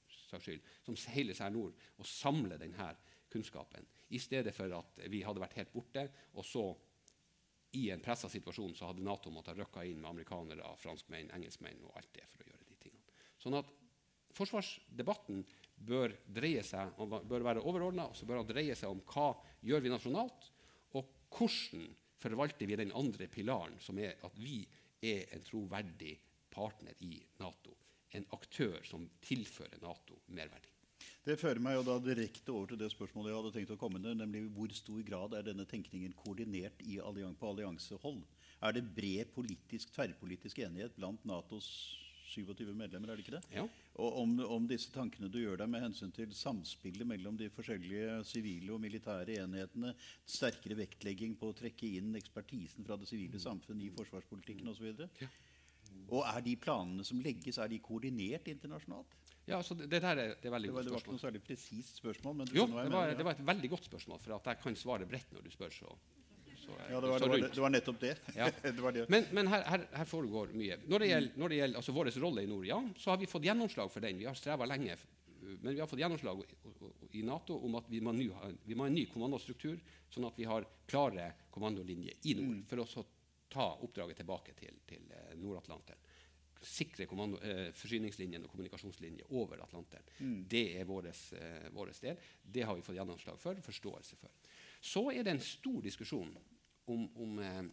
skyld, 0.42 0.62
som 0.86 0.96
seiler 0.98 1.36
seg 1.36 1.52
nord 1.54 1.74
og 1.98 2.08
samler 2.08 2.60
denne 2.60 2.92
kunnskapen, 3.32 3.84
i 4.12 4.20
stedet 4.20 4.54
for 4.54 4.72
at 4.76 5.02
vi 5.10 5.22
hadde 5.24 5.42
vært 5.42 5.58
helt 5.58 5.72
borte, 5.74 6.06
og 6.36 6.46
så 6.46 6.64
i 7.78 7.86
en 7.92 8.02
pressa 8.04 8.28
situasjon 8.28 8.74
så 8.76 8.90
hadde 8.90 9.04
Nato 9.04 9.32
måttet 9.32 9.56
røkke 9.56 9.84
inn 9.88 10.00
med 10.02 10.10
amerikanere, 10.10 10.74
franskmenn, 10.80 11.30
engelskmenn 11.32 11.80
og 11.88 11.96
alt 11.96 12.10
det 12.16 12.26
for 12.28 12.44
å 12.44 12.50
gjøre 12.50 12.68
de 12.68 12.78
tingene. 12.82 13.14
Sånn 13.40 13.56
at 13.56 13.70
forsvarsdebatten 14.36 15.40
bør, 15.86 16.14
dreie 16.26 16.62
seg, 16.66 16.94
bør 16.98 17.46
være 17.46 17.64
overordna, 17.64 18.08
og 18.10 18.18
så 18.18 18.28
bør 18.28 18.42
han 18.42 18.48
dreie 18.50 18.76
seg 18.78 18.92
om 18.92 19.02
hva 19.12 19.32
gjør 19.66 19.84
vi 19.84 19.92
nasjonalt, 19.92 20.48
og 20.98 21.08
hvordan 21.32 21.88
forvalter 22.22 22.68
vi 22.70 22.78
den 22.78 22.94
andre 22.96 23.28
pilaren, 23.30 23.78
som 23.82 23.98
er 23.98 24.20
at 24.26 24.36
vi 24.38 24.60
er 25.02 25.32
en 25.34 25.46
troverdig 25.46 26.14
partner 26.52 26.94
i 27.02 27.16
Nato. 27.40 27.74
En 28.12 28.26
aktør 28.36 28.82
som 28.86 29.08
tilfører 29.24 29.80
Nato 29.82 30.20
merverdi. 30.36 30.68
Det 31.22 31.36
fører 31.38 31.62
meg 31.62 31.76
jo 31.76 31.84
da 31.86 31.96
direkte 32.02 32.50
over 32.50 32.72
til 32.72 32.78
det 32.80 32.88
spørsmålet 32.90 33.30
jeg 33.30 33.38
hadde 33.38 33.52
tenkt 33.54 33.72
å 33.74 33.78
komme 33.78 34.00
ned, 34.02 34.18
nemlig 34.18 34.42
hvor 34.54 34.72
stor 34.74 35.02
grad 35.06 35.36
er 35.38 35.46
denne 35.46 35.66
tenkningen 35.70 36.14
koordinert 36.18 36.82
på 36.82 37.50
alliansehold? 37.50 38.24
Er 38.62 38.74
det 38.74 38.88
bred 38.94 39.30
politisk, 39.34 39.92
tverrpolitisk 39.94 40.58
enighet 40.66 40.94
blant 40.98 41.22
Natos 41.26 41.68
27 42.32 42.72
medlemmer, 42.76 43.12
er 43.12 43.18
det 43.18 43.26
ikke 43.26 43.36
det? 43.36 43.42
Ja. 43.54 43.64
Og 44.02 44.18
om, 44.22 44.34
om, 44.56 44.66
disse 44.70 44.92
tankene 44.94 45.30
du 45.32 45.38
gjør 45.42 45.60
deg 45.62 45.70
med 45.72 45.84
hensyn 45.84 46.12
til 46.14 46.32
samspillet 46.36 47.08
mellom 47.08 47.38
de 47.38 47.50
forskjellige 47.52 48.22
sivile 48.28 48.74
og 48.74 48.82
militære 48.82 49.38
enhetene, 49.44 49.94
sterkere 50.24 50.78
vektlegging 50.80 51.36
på 51.38 51.52
å 51.52 51.56
trekke 51.56 51.94
inn 52.00 52.16
ekspertisen 52.18 52.88
fra 52.88 52.98
det 53.00 53.10
sivile 53.10 53.40
samfunn 53.42 53.82
i 53.84 53.92
forsvarspolitikken 53.96 54.72
osv. 54.72 55.06
Ja. 55.20 55.30
Og 56.12 56.24
er 56.24 56.40
de 56.44 56.54
planene 56.60 57.04
som 57.06 57.20
legges, 57.24 57.58
er 57.60 57.70
de 57.72 57.80
koordinert 57.84 58.48
internasjonalt? 58.48 59.18
Ja, 59.42 59.58
altså 59.58 59.74
det, 59.74 59.88
det, 59.90 60.02
der 60.04 60.18
er, 60.22 60.34
det 60.38 60.48
er 60.48 60.54
veldig 60.54 60.70
det 60.70 60.74
var, 60.74 60.84
godt 60.86 60.88
spørsmål. 60.88 60.88
Det 60.88 60.92
var 60.92 61.02
ikke 61.02 61.14
noe 61.16 61.24
særlig 61.26 61.42
presist 61.46 61.96
spørsmål. 61.98 62.36
Men 62.38 62.50
du 62.50 62.56
jo, 62.56 62.66
det 62.70 62.92
var, 62.94 63.14
det 63.18 63.26
var, 63.26 63.38
et 63.38 63.46
veldig 63.48 63.70
godt 63.72 63.88
spørsmål, 63.88 64.20
for 64.22 64.36
at 64.36 64.50
jeg 64.52 64.60
kan 64.62 64.76
svare 64.78 65.08
bredt 65.08 65.32
når 65.34 65.46
du 65.46 65.50
spør. 65.54 65.74
så 65.74 65.96
ja, 66.68 67.00
det 67.00 67.08
var, 67.08 67.20
det, 67.20 67.28
var, 67.28 67.38
det 67.54 67.60
var, 67.60 67.72
nettopp 67.72 68.00
det. 68.00 68.12
Ja. 68.36 68.50
det 68.62 69.06
men, 69.08 69.26
men 69.32 69.50
her, 69.52 69.64
her, 69.68 69.86
her, 69.92 70.08
foregår 70.08 70.52
mye. 70.56 70.78
Når 70.86 71.04
det 71.04 71.08
gjelder, 71.10 71.40
når 71.40 71.56
gjelder 71.58 71.80
altså 71.80 71.94
vår 71.96 72.10
rolle 72.24 72.44
i 72.44 72.50
nord, 72.50 72.66
ja, 72.68 72.78
så 72.98 73.12
har 73.12 73.20
vi 73.22 73.30
fått 73.30 73.46
gjennomslag 73.48 73.90
for 73.92 74.04
den. 74.04 74.20
Vi 74.20 74.28
har 74.28 74.38
streva 74.38 74.68
lenge, 74.68 74.96
men 75.60 75.74
vi 75.74 75.80
har 75.80 75.90
fått 75.90 76.02
gjennomslag 76.02 76.44
i 77.12 77.22
Nato 77.26 77.56
om 77.66 77.74
at 77.80 77.90
vi 77.90 78.00
må, 78.00 78.14
nu, 78.16 78.28
vi 78.64 78.76
må 78.76 78.86
ha 78.86 78.92
en 78.92 78.96
ny 78.96 79.06
kommandostruktur, 79.10 79.80
sånn 80.12 80.28
at 80.28 80.38
vi 80.38 80.46
har 80.48 80.66
klare 80.88 81.32
kommandolinjer 81.52 82.28
i 82.30 82.36
nord, 82.38 82.62
mm. 82.62 82.64
for 82.70 82.84
å 82.84 83.06
ta 83.52 83.68
oppdraget 83.84 84.22
tilbake 84.22 84.54
til, 84.56 84.78
til 84.88 85.10
eh, 85.12 85.34
Nord-Atlanteren. 85.40 86.00
Sikre 86.62 87.08
kommando, 87.10 87.40
eh, 87.42 87.72
forsyningslinjen 87.74 88.44
og 88.46 88.52
kommunikasjonslinjer 88.52 89.32
over 89.34 89.64
Atlanteren. 89.64 90.06
Mm. 90.20 90.40
Det 90.48 90.64
er 90.78 90.86
vår 90.86 91.08
eh, 91.10 91.92
del. 92.00 92.20
Det 92.42 92.66
har 92.68 92.76
vi 92.78 92.84
fått 92.86 92.96
gjennomslag 92.96 93.40
for, 93.40 93.58
forståelse 93.66 94.18
for. 94.20 94.30
Så 94.82 95.08
er 95.10 95.22
det 95.26 95.34
en 95.34 95.42
stor 95.42 95.80
diskusjon 95.82 96.30
om, 96.90 97.08
om 97.16 97.38
eh, 97.42 97.64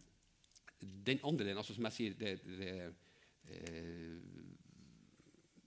den 0.80 1.20
andre 1.22 1.44
delen, 1.44 1.60
altså 1.60 1.76
som 1.76 1.86
jeg 1.88 1.96
sier 1.96 2.18
det, 2.18 2.34
det 2.58 2.74
eh, 3.50 4.18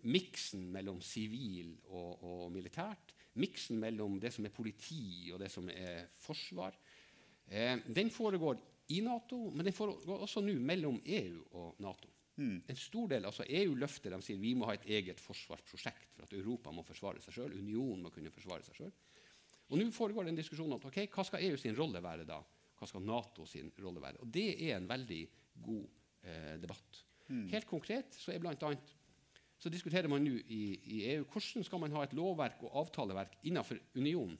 Miksen 0.03 0.65
mellom 0.67 0.97
sivil 0.99 1.77
og, 1.87 2.23
og, 2.27 2.47
militært, 2.51 3.13
miksen 3.39 3.77
mellom 3.79 4.17
det 4.19 4.33
som 4.35 4.43
er 4.43 4.51
politi 4.51 5.31
og 5.31 5.39
det 5.39 5.47
som 5.51 5.69
er 5.71 6.09
forsvar, 6.19 6.75
eh, 7.47 7.77
den 7.87 8.11
foregår 8.11 8.59
i 8.91 8.99
Nato, 9.05 9.45
men 9.53 9.63
den 9.63 9.75
foregår 9.75 10.25
også 10.25 10.43
nå 10.43 10.57
mellom 10.59 10.99
EU 11.05 11.39
og 11.55 11.79
Nato. 11.79 12.11
Mm. 12.35 12.63
En 12.67 12.79
stor 12.79 13.09
del, 13.11 13.27
altså 13.29 13.45
EU 13.45 13.75
løfter 13.77 14.15
de 14.15 14.19
sier 14.25 14.39
vi 14.41 14.55
må 14.57 14.65
ha 14.65 14.73
et 14.77 14.87
eget 14.89 15.19
forsvarsprosjekt 15.21 16.15
for 16.15 16.25
at 16.25 16.33
Europa 16.33 16.73
må 16.73 16.85
forsvare 16.87 17.21
seg 17.21 17.35
sjøl. 17.35 17.53
Unionen 17.59 18.07
må 18.07 18.13
kunne 18.13 18.33
forsvare 18.33 18.65
seg 18.65 18.79
sjøl. 18.79 18.93
Og 19.69 19.79
nå 19.79 19.85
foregår 19.93 20.25
det 20.25 20.33
en 20.33 20.41
diskusjon 20.41 20.73
om 20.73 20.89
okay, 20.89 21.07
hva 21.13 21.25
skal 21.27 21.45
EU 21.45 21.59
sin 21.61 21.77
rolle 21.77 22.01
være 22.03 22.25
da? 22.29 22.39
Hva 22.77 22.89
skal 22.89 23.05
NATO 23.05 23.45
sin 23.47 23.69
rolle 23.81 24.01
være? 24.03 24.23
Og 24.25 24.33
Det 24.33 24.47
er 24.67 24.75
en 24.77 24.89
veldig 24.89 25.21
god 25.63 25.85
eh, 26.25 26.55
debatt. 26.61 27.03
Mm. 27.29 27.47
Helt 27.53 27.69
konkret 27.69 28.17
så, 28.17 28.33
er 28.33 28.41
blant 28.43 28.65
annet, 28.67 28.95
så 29.57 29.71
diskuterer 29.71 30.09
man 30.11 30.25
nå 30.25 30.33
i, 30.51 30.63
i, 30.75 30.97
EU 31.13 31.23
hvordan 31.29 31.63
skal 31.63 31.79
man 31.79 31.93
ha 31.95 32.03
et 32.03 32.15
lovverk 32.17 32.65
og 32.67 32.81
avtaleverk 32.83 33.37
innenfor 33.47 33.79
unionen 33.95 34.35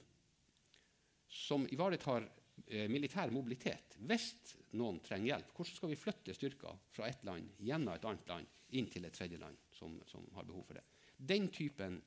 som 1.34 1.64
ivaretar 1.72 2.26
eh, 2.66 2.90
militær 2.90 3.32
mobilitet. 3.34 3.96
Hvis 4.04 4.34
noen 4.78 5.00
trenger 5.04 5.32
hjelp, 5.32 5.52
hvordan 5.54 5.78
skal 5.78 5.92
vi 5.92 5.98
flytte 6.00 6.34
styrker 6.36 6.80
fra 6.94 7.08
et 7.08 7.22
land 7.26 7.54
gjennom 7.62 7.94
et 7.94 8.08
annet 8.10 8.32
land 8.32 8.74
inn 8.78 8.90
til 8.90 9.06
et 9.06 9.14
tredje 9.14 9.38
land 9.40 9.58
som, 9.74 9.96
som 10.10 10.26
har 10.36 10.46
behov 10.48 10.66
for 10.68 10.78
det? 10.78 10.84
Den 11.16 11.48
typen 11.54 12.00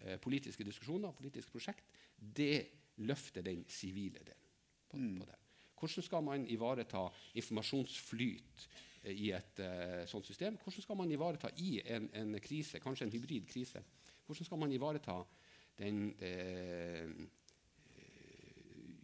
eh, 0.00 0.18
politiske 0.20 0.66
diskusjoner, 0.66 1.16
politiske 1.16 1.52
prosjekt, 1.52 1.88
det 2.16 2.66
løfter 3.00 3.44
den 3.46 3.64
sivile 3.70 4.20
delen 4.20 4.48
på, 4.90 5.00
mm. 5.00 5.16
på 5.22 5.28
det. 5.30 5.38
Hvordan 5.80 6.04
skal 6.04 6.24
man 6.26 6.46
ivareta 6.52 7.06
informasjonsflyt 7.40 8.68
eh, 9.02 9.14
i 9.14 9.32
et 9.36 9.64
eh, 9.64 10.04
sånt 10.10 10.28
system? 10.28 10.60
Hvordan 10.60 10.86
skal 10.86 11.00
man 11.00 11.12
ivareta 11.12 11.52
i 11.64 11.78
en, 11.86 12.10
en, 12.12 12.36
krise, 12.44 12.82
kanskje 12.84 13.08
en 13.08 13.14
hybrid 13.16 13.48
krise, 13.48 13.82
hvordan 14.26 14.46
skal 14.46 14.60
man 14.60 14.72
ivareta 14.76 15.22
den 15.80 16.10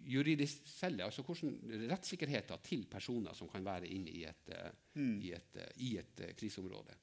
uh, 0.06 0.12
juridiselle, 0.12 1.04
altså 1.04 1.24
hvordan 1.26 1.58
rettssikkerheten 1.90 2.62
til 2.64 2.86
personer 2.90 3.34
som 3.34 3.50
kan 3.50 3.64
være 3.66 3.90
inne 3.90 4.12
i 4.14 4.24
et, 4.28 4.54
mm. 4.94 5.18
i 5.20 5.32
et, 5.34 5.60
i 5.82 5.96
et 6.00 6.24
kriseområde, 6.38 6.94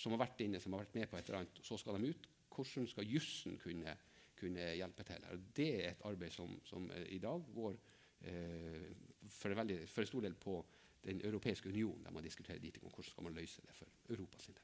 som 0.00 0.16
har 0.16 0.24
vært 0.24 0.42
inne, 0.44 0.60
som 0.60 0.74
har 0.74 0.84
vært 0.84 0.98
med 0.98 1.10
på 1.10 1.18
et 1.18 1.28
eller 1.28 1.44
annet, 1.44 1.62
og 1.62 1.66
så 1.66 1.78
skal 1.80 2.00
de 2.00 2.10
ut. 2.10 2.28
Hvordan 2.50 2.88
skal 2.90 3.06
jussen 3.08 3.56
kunne, 3.62 3.94
kunne 4.36 4.72
hjelpe 4.74 5.06
til? 5.06 5.30
Det 5.56 5.70
er 5.76 5.88
et 5.92 6.04
arbeid 6.08 6.34
som, 6.34 6.58
som 6.66 6.90
i 7.06 7.20
dag 7.22 7.46
går 7.54 7.78
Eh, 8.20 8.92
for, 9.28 9.54
veldig, 9.54 9.88
for, 9.88 10.02
en 10.02 10.06
stor 10.06 10.20
del 10.20 10.34
på 10.34 10.60
Den 11.00 11.20
europeiske 11.24 11.68
union, 11.68 12.02
der 12.04 12.10
man 12.10 12.22
diskuterer 12.22 12.58
dit. 12.58 12.76
Hvordan 12.76 13.04
skal 13.04 13.22
man 13.22 13.34
løse 13.34 13.62
det 13.62 13.74
for 13.74 13.86
Europas 14.08 14.46
del? 14.46 14.56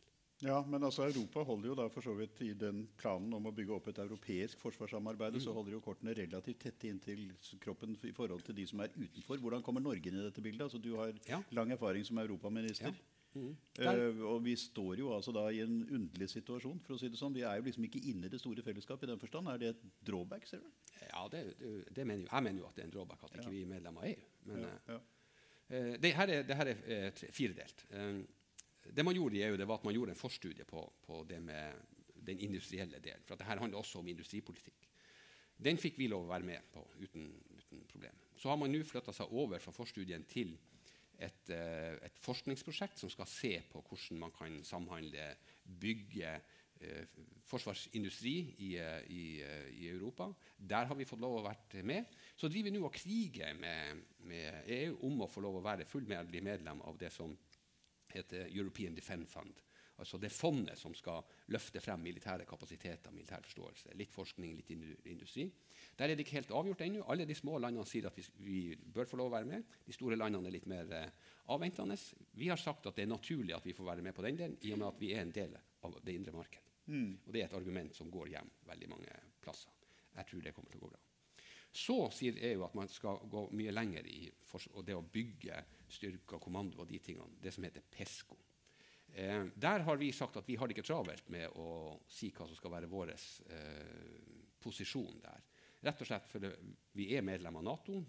Ja, 0.45 0.59
men 0.69 0.85
altså 0.85 1.07
Europa 1.07 1.41
holder 1.49 1.71
jo 1.71 1.75
da 1.79 1.87
for 1.89 2.05
så 2.05 2.13
vidt 2.17 2.41
i 2.45 2.51
den 2.59 2.83
planen 3.01 3.33
om 3.33 3.49
å 3.49 3.53
bygge 3.57 3.73
opp 3.73 3.87
et 3.89 4.01
europeisk 4.03 4.61
forsvarssamarbeid, 4.61 5.39
mm. 5.39 5.43
så 5.47 5.55
holder 5.57 5.79
jo 5.79 5.81
kortene 5.85 6.13
relativt 6.17 6.61
tette 6.67 6.91
inntil 6.91 7.31
kroppen 7.63 7.97
i 8.05 8.13
forhold 8.17 8.45
til 8.45 8.59
de 8.59 8.67
som 8.69 8.83
er 8.85 8.93
utenfor. 8.99 9.41
Hvordan 9.41 9.65
kommer 9.65 9.85
Norge 9.85 10.11
inn 10.11 10.19
i 10.21 10.27
dette 10.27 10.45
bildet? 10.45 10.67
Altså, 10.67 10.81
du 10.83 10.93
har 11.01 11.15
ja. 11.29 11.41
lang 11.57 11.73
erfaring 11.73 12.05
som 12.05 12.21
europaminister. 12.21 12.93
Ja. 12.93 13.13
Mm. 13.37 13.57
Uh, 13.81 14.23
og 14.31 14.39
vi 14.45 14.55
står 14.57 15.01
jo 15.01 15.11
altså 15.13 15.33
da 15.37 15.49
i 15.53 15.61
en 15.65 15.83
underlig 15.93 16.29
situasjon. 16.33 16.79
for 16.85 16.97
å 16.97 17.01
si 17.01 17.11
det 17.13 17.19
sånn. 17.21 17.35
Vi 17.37 17.45
er 17.45 17.59
jo 17.59 17.67
liksom 17.67 17.89
ikke 17.89 18.05
inne 18.13 18.29
i 18.29 18.33
det 18.33 18.41
store 18.41 18.65
fellesskapet 18.65 19.09
i 19.09 19.13
den 19.13 19.21
forstand. 19.21 19.51
Er 19.53 19.61
det 19.61 19.75
et 19.75 19.83
drawback? 20.09 20.47
ser 20.49 20.65
du? 20.65 20.71
Ja, 21.03 21.27
det, 21.33 21.43
det, 21.93 22.05
mener 22.05 22.25
jo, 22.25 22.31
jeg 22.31 22.47
mener 22.49 22.65
jo 22.65 22.71
at 22.71 22.79
det 22.79 22.85
er 22.85 22.89
en 22.91 22.97
drawback 22.97 23.27
at 23.29 23.37
ikke 23.37 23.53
vi 23.53 23.65
er 23.65 23.73
medlem 23.73 24.01
av 24.01 24.09
EU. 24.09 24.33
Men. 24.53 24.67
Uh, 24.87 25.93
det 26.01 26.15
her 26.15 26.33
er, 26.33 26.43
det 26.49 26.57
her 26.57 26.73
er 26.73 26.83
uh, 26.87 27.25
firedelt. 27.35 27.87
Det 28.93 29.05
man 29.05 29.17
gjorde 29.17 29.39
i 29.39 29.45
EU, 29.47 29.57
det 29.59 29.67
var 29.69 29.81
at 29.81 29.87
man 29.89 29.95
gjorde 29.97 30.15
en 30.15 30.21
forstudie 30.21 30.67
på, 30.69 30.83
på 31.07 31.23
det 31.29 31.41
med 31.43 31.81
den 32.27 32.41
industrielle 32.43 33.01
delen. 33.03 33.25
For 33.25 33.35
dette 33.35 33.49
handler 33.49 33.79
også 33.79 34.01
om 34.01 34.09
industripolitikk. 34.11 34.89
Den 35.57 35.79
fikk 35.81 35.97
vi 35.97 36.11
lov 36.13 36.27
å 36.27 36.33
være 36.35 36.45
med 36.45 36.73
på 36.73 36.83
uten, 37.01 37.31
uten 37.57 37.85
problem. 37.89 38.19
Så 38.37 38.51
har 38.51 38.59
man 38.61 38.73
nå 38.73 38.83
flytta 38.85 39.15
seg 39.17 39.33
over 39.33 39.63
fra 39.63 39.73
forstudien 39.73 40.27
til 40.29 40.53
et, 41.17 41.49
eh, 41.49 41.97
et, 42.05 42.19
forskningsprosjekt 42.21 43.01
som 43.01 43.13
skal 43.13 43.29
se 43.31 43.55
på 43.71 43.81
hvordan 43.81 44.21
man 44.27 44.35
kan 44.37 44.59
samhandle, 44.69 45.31
bygge 45.65 46.35
eh, 46.81 47.07
forsvarsindustri 47.47 48.35
i, 48.67 48.71
eh, 48.77 49.01
i, 49.09 49.25
eh, 49.41 49.71
i, 49.73 49.89
Europa. 49.89 50.29
Der 50.59 50.85
har 50.85 50.95
vi 50.95 51.09
fått 51.09 51.21
lov 51.21 51.39
å 51.39 51.47
være 51.47 51.83
med. 51.83 52.13
Så 52.37 52.49
driver 52.49 52.71
vi 52.71 52.77
nå 52.77 52.85
og 52.85 52.93
kriger 52.93 53.55
med, 53.55 54.05
med, 54.29 54.63
EU 54.67 54.99
om 55.09 55.25
å 55.25 55.31
få 55.31 55.41
lov 55.41 55.57
å 55.61 55.65
være 55.65 55.89
fullmedlem 55.89 56.45
medlem 56.45 56.83
av 56.83 56.99
det 56.99 57.13
som 57.15 57.33
heter 58.17 58.51
European 58.51 58.97
Defence 58.97 59.31
Fund. 59.33 59.63
Altså 59.97 60.19
det 60.21 60.29
fondet 60.33 60.77
som 60.77 60.93
skal 60.95 61.25
løfte 61.55 61.81
frem 61.81 62.03
militære 62.05 62.45
kapasiteter, 62.49 63.13
militær 63.17 63.41
forståelse. 63.47 63.95
Litt 63.97 64.13
forskning, 64.13 64.59
litt 64.59 64.73
industri. 65.09 65.47
Der 65.97 66.11
er 66.11 66.13
det 66.13 66.27
ikke 66.27 66.37
helt 66.37 66.53
avgjort 66.53 66.85
ennå. 66.85 67.05
Alle 67.09 67.25
de 67.29 67.37
små 67.37 67.57
landene 67.63 67.87
sier 67.89 68.11
at 68.11 68.19
vi, 68.19 68.27
vi, 68.45 68.59
bør 68.77 69.09
få 69.09 69.21
lov 69.23 69.31
å 69.31 69.35
være 69.39 69.49
med. 69.49 69.73
De 69.87 69.97
store 69.97 70.19
landene 70.21 70.51
er 70.51 70.57
litt 70.59 70.69
mer 70.69 70.93
eh, 70.93 71.33
avventende. 71.55 71.97
Vi 72.37 72.51
har 72.53 72.61
sagt 72.61 72.91
at 72.91 72.99
det 72.99 73.07
er 73.07 73.15
naturlig 73.15 73.57
at 73.57 73.65
vi 73.65 73.77
får 73.77 73.89
være 73.89 74.05
med 74.05 74.17
på 74.17 74.27
den 74.27 74.43
delen, 74.43 74.61
i 74.61 74.75
og 74.77 74.83
med 74.83 74.91
at 74.91 75.01
vi 75.01 75.15
er 75.17 75.25
en 75.25 75.35
del 75.39 75.57
av 75.57 75.97
det 76.05 76.19
indre 76.19 76.37
markedet. 76.37 76.77
Mm. 76.93 77.11
Og 77.25 77.33
det 77.33 77.41
er 77.41 77.49
et 77.49 77.59
argument 77.59 77.97
som 77.97 78.13
går 78.13 78.35
hjem 78.37 78.53
veldig 78.69 78.93
mange 78.93 79.21
plasser. 79.41 79.73
Jeg 80.17 80.29
tror 80.29 80.45
det 80.45 80.57
kommer 80.57 80.73
til 80.73 80.83
å 80.83 80.85
gå 80.85 80.93
bra. 80.93 81.06
Så 81.77 81.97
sier 82.15 82.39
EU 82.53 82.65
at 82.65 82.75
man 82.79 82.89
skal 82.89 83.21
gå 83.29 83.43
mye 83.57 83.75
lenger 83.75 84.07
i 84.09 84.23
det 84.87 84.97
å 84.97 85.05
bygge 85.05 85.59
styrker, 85.93 86.41
kommando 86.41 86.81
og 86.81 86.89
de 86.89 87.01
tingene. 87.05 87.37
Det 87.43 87.53
som 87.53 87.67
heter 87.67 87.85
PESCO. 87.93 88.39
Eh, 89.13 89.45
der 89.55 89.85
har 89.85 90.01
vi 90.01 90.09
sagt 90.17 90.39
at 90.41 90.49
vi 90.49 90.57
har 90.57 90.69
det 90.69 90.77
ikke 90.77 90.87
travelt 90.89 91.29
med 91.33 91.53
å 91.61 91.99
si 92.09 92.31
hva 92.33 92.49
som 92.49 92.57
skal 92.57 92.73
være 92.73 92.91
vår 92.91 93.13
eh, 93.13 94.17
posisjon 94.63 95.21
der. 95.21 95.45
Rett 95.85 96.01
og 96.01 96.09
slett 96.09 96.33
fordi 96.33 96.55
vi 96.97 97.11
er 97.15 97.27
medlem 97.27 97.61
av 97.61 97.69
Nato. 97.69 98.01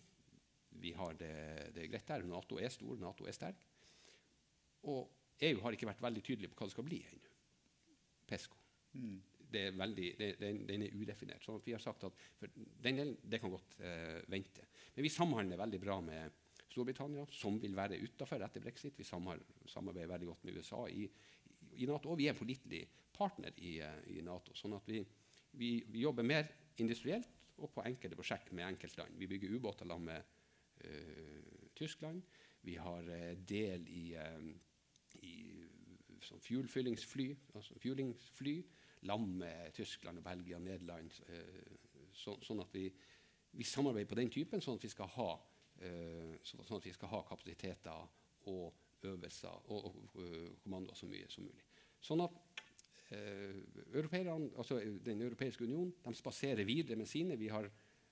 Vi 0.79 0.93
har 0.95 1.19
det, 1.19 1.35
det 1.75 1.89
greit 1.91 2.07
der. 2.07 2.23
Nato 2.27 2.61
er 2.63 2.71
stor, 2.71 2.95
Nato 3.01 3.27
er 3.27 3.35
sterk. 3.35 3.67
Og 4.87 5.11
EU 5.43 5.59
har 5.65 5.75
ikke 5.75 5.89
vært 5.91 6.05
veldig 6.07 6.23
tydelig 6.23 6.53
på 6.53 6.61
hva 6.61 6.69
det 6.69 6.77
skal 6.77 6.87
bli 6.87 7.03
ennå. 7.03 7.33
PESCO. 8.31 8.63
Mm 8.95 9.26
det 9.51 9.61
er 9.67 9.77
veldig, 9.77 10.07
det, 10.19 10.27
den, 10.41 10.59
den, 10.67 10.83
er 10.85 10.95
udefinert. 10.97 11.45
Så 11.45 11.57
vi 11.65 11.73
har 11.75 11.81
sagt 11.83 12.03
at 12.07 12.19
den 12.41 12.99
delen 12.99 13.15
det 13.23 13.39
kan 13.41 13.53
godt 13.53 13.77
eh, 13.79 14.19
vente. 14.31 14.67
Men 14.95 15.05
vi 15.05 15.13
samhandler 15.13 15.59
veldig 15.61 15.79
bra 15.81 15.97
med 16.03 16.43
Storbritannia, 16.67 17.25
som 17.31 17.59
vil 17.61 17.75
være 17.77 17.99
utafor 18.03 18.43
etter 18.43 18.63
brexit. 18.63 18.97
Vi 18.99 19.07
samarbeider 19.07 20.11
veldig 20.11 20.29
godt 20.29 20.45
med 20.47 20.59
USA 20.59 20.83
i, 20.91 21.07
i, 21.77 21.87
Nato, 21.87 22.11
og 22.11 22.19
vi 22.19 22.27
er 22.27 22.35
en 22.35 22.39
pålitelig 22.39 22.83
partner 23.15 23.55
i, 23.57 23.77
eh, 23.83 24.01
i, 24.17 24.21
Nato. 24.25 24.55
sånn 24.57 24.75
at 24.77 24.89
vi, 24.91 25.01
vi, 25.57 25.71
vi, 25.87 26.03
jobber 26.03 26.27
mer 26.27 26.51
industrielt 26.83 27.31
og 27.57 27.71
på 27.73 27.85
enkelte 27.87 28.19
prosjekt 28.19 28.51
med 28.53 28.67
enkeltland. 28.67 29.15
Vi 29.17 29.29
bygger 29.31 29.55
ubåter 29.57 29.87
sammen 29.87 30.11
med 30.11 30.35
uh, 30.85 31.69
Tyskland. 31.73 32.21
Vi 32.61 32.75
har 32.77 33.07
uh, 33.09 33.31
del 33.49 33.87
i, 33.89 34.03
uh, 34.13 35.23
i 35.25 35.33
sånn 36.21 36.43
fuelfyllingsfly, 36.43 37.31
altså 37.57 37.79
fuelingsfly 37.81 38.59
lam 39.01 39.27
med 39.39 39.73
Tyskland 39.77 40.17
og 40.21 40.25
Belgia 40.25 40.57
og 40.57 40.65
Nederland. 40.65 41.19
Eh, 41.29 42.09
så, 42.17 42.37
sånn 42.43 42.63
at 42.63 42.73
vi, 42.73 42.87
vi, 43.51 43.65
samarbeider 43.67 44.09
på 44.09 44.19
den 44.19 44.33
typen, 44.33 44.63
sånn 44.63 44.79
at 44.79 44.85
vi 44.87 44.91
skal 44.91 45.11
ha, 45.17 45.29
eh, 45.85 46.37
sånn 46.43 46.79
at 46.79 46.87
vi 46.87 46.95
skal 46.95 47.13
ha 47.13 47.23
kapasiteter 47.27 48.07
og 48.49 49.07
øvelser 49.07 49.69
og, 49.69 49.89
og, 49.91 49.97
og 50.17 50.61
kommandoer 50.63 50.97
så 50.97 51.09
mye 51.09 51.29
som 51.29 51.45
mulig. 51.45 51.65
Sånn 52.03 52.23
at 52.25 52.63
eh, 53.13 53.59
altså 54.57 54.79
Den 55.03 55.21
europeiske 55.21 55.65
union 55.65 55.91
de 56.03 56.15
spaserer 56.17 56.65
videre 56.67 56.97
med 56.97 57.09
sine. 57.09 57.37
Vi 57.37 57.49
har, 57.53 57.69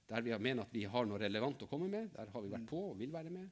der 0.10 0.26
vi 0.26 0.34
har 0.34 0.40
mener 0.42 0.66
at 0.66 0.74
vi 0.74 0.86
har 0.86 1.08
noe 1.10 1.22
relevant 1.22 1.66
å 1.66 1.70
komme 1.70 1.90
med, 1.92 2.14
der 2.14 2.30
har 2.34 2.46
vi 2.46 2.54
vært 2.54 2.70
på 2.70 2.82
og 2.92 3.00
vil 3.00 3.14
være 3.14 3.34
med. 3.34 3.50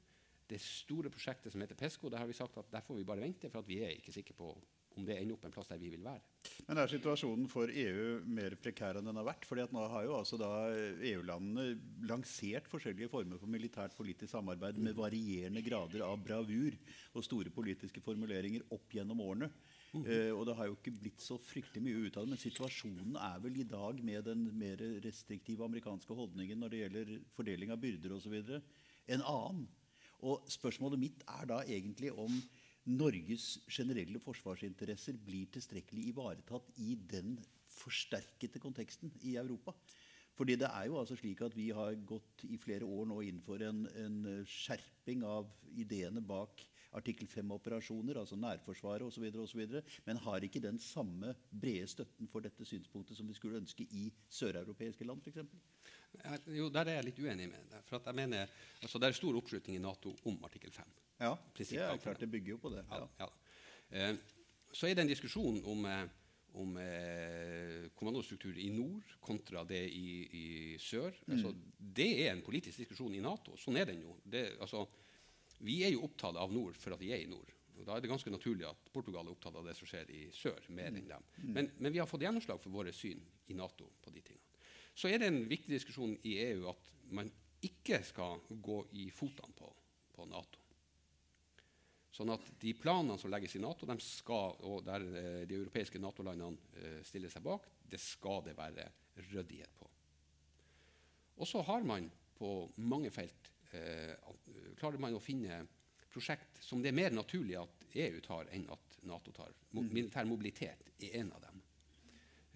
Det 0.50 0.60
store 0.62 1.10
prosjektet 1.10 1.54
som 1.54 1.62
heter 1.64 1.78
PESCO, 1.80 2.12
der 2.12 2.22
har 2.22 2.30
vi 2.30 2.38
sagt 2.38 2.58
at 2.60 2.70
der 2.72 2.84
får 2.86 3.00
vi 3.00 3.08
bare 3.08 3.24
vente, 3.24 3.50
for 3.50 3.66
vi 3.66 3.80
er 3.82 3.96
ikke 3.96 4.14
sikre 4.14 4.36
på 4.38 4.52
om 5.00 5.06
det 5.08 5.18
ender 5.18 5.36
opp 5.36 5.46
en 5.48 5.54
plass 5.54 5.70
der 5.72 5.82
vi 5.82 5.90
vil 5.94 6.04
være. 6.06 6.22
Men 6.68 6.80
er 6.80 6.92
situasjonen 6.92 7.50
for 7.52 7.72
EU 7.72 8.20
mer 8.30 8.56
prekær 8.62 9.00
enn 9.00 9.08
den 9.10 9.20
har 9.20 9.28
vært? 9.28 9.48
Fordi 9.50 9.64
at 9.66 9.74
nå 9.76 9.84
har 9.92 10.06
jo 10.08 10.16
altså 10.18 10.40
EU-landene 11.10 12.08
lansert 12.10 12.70
forskjellige 12.72 13.12
former 13.12 13.42
for 13.42 13.52
militært 13.52 13.96
politisk 13.98 14.32
samarbeid 14.34 14.80
med 14.84 14.98
varierende 14.98 15.64
grader 15.66 16.06
av 16.06 16.20
bravur 16.24 16.78
og 17.14 17.26
store 17.26 17.54
politiske 17.54 18.04
formuleringer 18.04 18.66
opp 18.76 18.96
gjennom 18.96 19.24
årene. 19.24 19.52
Mm. 19.94 20.08
Uh, 20.08 20.32
og 20.34 20.48
det 20.50 20.56
har 20.58 20.70
jo 20.70 20.76
ikke 20.80 20.96
blitt 20.98 21.22
så 21.22 21.38
fryktelig 21.38 21.84
mye 21.86 22.08
ut 22.08 22.18
av 22.18 22.26
det. 22.26 22.34
Men 22.34 22.42
situasjonen 22.42 23.20
er 23.20 23.44
vel 23.44 23.62
i 23.62 23.68
dag 23.70 24.02
med 24.06 24.26
den 24.30 24.48
mer 24.58 24.82
restriktive 25.06 25.68
amerikanske 25.68 26.18
holdningen 26.18 26.64
når 26.64 26.74
det 26.74 26.84
gjelder 26.84 27.16
fordeling 27.38 27.74
av 27.74 27.82
byrder 27.84 28.18
osv., 28.18 28.36
en 29.14 29.24
annen. 29.28 29.66
Og 30.24 30.46
spørsmålet 30.48 31.02
mitt 31.02 31.24
er 31.28 31.48
da 31.50 31.60
egentlig 31.68 32.14
om 32.16 32.32
Norges 32.92 33.60
generelle 33.72 34.20
forsvarsinteresser 34.20 35.16
blir 35.24 35.52
tilstrekkelig 35.54 36.10
ivaretatt 36.12 36.74
i 36.84 36.96
den 37.10 37.38
forsterkede 37.72 38.60
konteksten 38.60 39.14
i 39.24 39.38
Europa. 39.40 39.76
Fordi 40.34 40.58
det 40.58 40.68
er 40.68 40.90
jo 40.90 40.98
altså 41.00 41.16
slik 41.16 41.42
at 41.46 41.56
Vi 41.56 41.70
har 41.70 41.96
gått 42.10 42.44
i 42.50 42.58
flere 42.58 42.86
år 42.86 43.06
nå 43.06 43.22
inn 43.22 43.40
for 43.46 43.62
en, 43.62 43.86
en 43.88 44.46
skjerping 44.50 45.24
av 45.30 45.50
ideene 45.78 46.24
bak 46.26 46.64
artikkel 46.94 47.28
5-operasjoner, 47.30 48.20
altså 48.22 48.38
nærforsvaret 48.38 49.06
osv., 49.06 49.64
men 50.06 50.20
har 50.26 50.46
ikke 50.46 50.62
den 50.62 50.80
samme 50.82 51.34
brede 51.50 51.88
støtten 51.90 52.30
for 52.30 52.46
dette 52.46 52.66
synspunktet 52.70 53.18
som 53.18 53.30
vi 53.30 53.38
skulle 53.38 53.62
ønske 53.62 53.88
i 53.90 54.10
søreuropeiske 54.30 55.08
land 55.08 55.24
f.eks.? 55.26 55.42
Jo, 56.54 56.70
der 56.70 56.86
er 56.86 57.00
jeg 57.00 57.08
litt 57.10 57.24
uenig 57.24 57.50
med 57.50 57.72
deg. 57.72 57.88
For 57.90 58.06
jeg 58.06 58.18
mener, 58.20 58.52
altså, 58.82 59.02
Det 59.02 59.10
er 59.10 59.18
stor 59.18 59.40
oppslutning 59.40 59.80
i 59.80 59.82
Nato 59.82 60.14
om 60.30 60.38
artikkel 60.46 60.74
5. 60.76 60.94
Ja, 61.24 61.34
det 61.58 61.70
er 61.80 62.02
klart 62.04 62.22
det 62.22 62.30
bygger 62.32 62.56
jo 62.56 62.60
på 62.64 62.74
det. 62.74 62.84
Ja. 62.92 63.08
Ja, 63.22 63.30
eh, 63.92 64.18
så 64.74 64.90
er 64.90 64.98
det 64.98 65.06
en 65.06 65.12
diskusjon 65.12 65.62
om, 65.70 65.86
eh, 65.86 66.04
om 66.60 66.78
eh, 66.82 67.90
kommandostruktur 67.98 68.58
i 68.58 68.70
nord 68.74 69.16
kontra 69.22 69.64
det 69.70 69.84
i, 69.90 70.08
i 70.26 70.46
sør. 70.82 71.14
Mm. 71.26 71.34
Altså, 71.36 71.54
det 71.78 72.10
er 72.26 72.34
en 72.34 72.46
politisk 72.46 72.84
diskusjon 72.84 73.16
i 73.16 73.24
Nato. 73.24 73.58
Sånn 73.58 73.78
er 73.80 73.90
den 73.90 74.04
jo. 74.06 74.18
Det, 74.26 74.46
altså, 74.62 74.86
vi 75.64 75.84
er 75.86 75.94
jo 75.94 76.06
opptatt 76.08 76.38
av 76.40 76.54
nord 76.54 76.78
for 76.80 76.96
at 76.96 77.02
vi 77.02 77.14
er 77.14 77.24
i 77.24 77.30
nord. 77.30 77.54
Og 77.74 77.86
da 77.88 77.96
er 77.96 78.04
det 78.04 78.10
ganske 78.12 78.32
naturlig 78.32 78.68
at 78.70 78.90
Portugal 78.94 79.26
er 79.26 79.34
opptatt 79.34 79.56
av 79.58 79.66
det 79.66 79.74
som 79.78 79.90
skjer 79.90 80.10
i 80.14 80.24
sør, 80.36 80.60
mer 80.78 80.94
enn 80.94 81.08
dem. 81.10 81.30
Mm. 81.40 81.54
Men, 81.56 81.70
men, 81.80 81.94
vi 81.94 82.02
har 82.02 82.10
fått 82.10 82.26
gjennomslag 82.26 82.62
for 82.62 82.74
våre 82.74 82.94
syn 82.94 83.22
i 83.50 83.58
Nato 83.58 83.88
på 84.04 84.14
de 84.14 84.22
tingene. 84.22 84.50
Så 84.94 85.10
er 85.10 85.22
det 85.22 85.32
en 85.32 85.42
viktig 85.50 85.74
diskusjon 85.74 86.14
i 86.30 86.36
EU 86.52 86.68
at 86.70 86.92
man 87.18 87.32
ikke 87.66 88.02
skal 88.06 88.44
gå 88.62 88.84
i 89.02 89.08
fotene 89.14 89.56
på, 89.58 89.72
på 90.14 90.28
Nato. 90.30 90.63
Sånn 92.14 92.30
at 92.30 92.46
De 92.62 92.76
planene 92.78 93.18
som 93.18 93.32
legges 93.34 93.56
i 93.58 93.62
Nato, 93.62 93.88
skal, 94.06 94.58
og 94.70 94.84
der 94.86 95.06
eh, 95.18 95.40
de 95.50 95.58
europeiske 95.58 96.02
Nato-landene 96.02 96.78
eh, 96.78 97.00
stiller 97.06 97.32
seg 97.34 97.46
bak, 97.46 97.66
det 97.90 98.00
skal 98.02 98.44
det 98.46 98.54
være 98.58 98.86
ryddighet 99.32 99.74
på. 99.80 99.90
Og 101.42 101.50
så 101.50 101.64
har 101.66 101.86
man 101.88 102.06
på 102.38 102.52
mange 102.86 103.10
felt 103.14 103.50
eh, 103.74 104.14
klarer 104.78 105.02
man 105.02 105.18
å 105.18 105.24
finne 105.24 105.64
prosjekt 106.14 106.62
som 106.62 106.82
det 106.82 106.92
er 106.92 106.98
mer 106.98 107.14
naturlig 107.16 107.58
at 107.58 107.88
EU 107.98 108.22
tar 108.22 108.50
enn 108.54 108.68
at 108.74 109.00
Nato 109.10 109.34
tar. 109.36 109.52
Mo 109.74 109.82
mm. 109.84 109.90
militær 109.94 110.30
mobilitet 110.30 110.94
er 111.02 111.18
en 111.20 111.34
av 111.36 111.42
dem. 111.48 111.64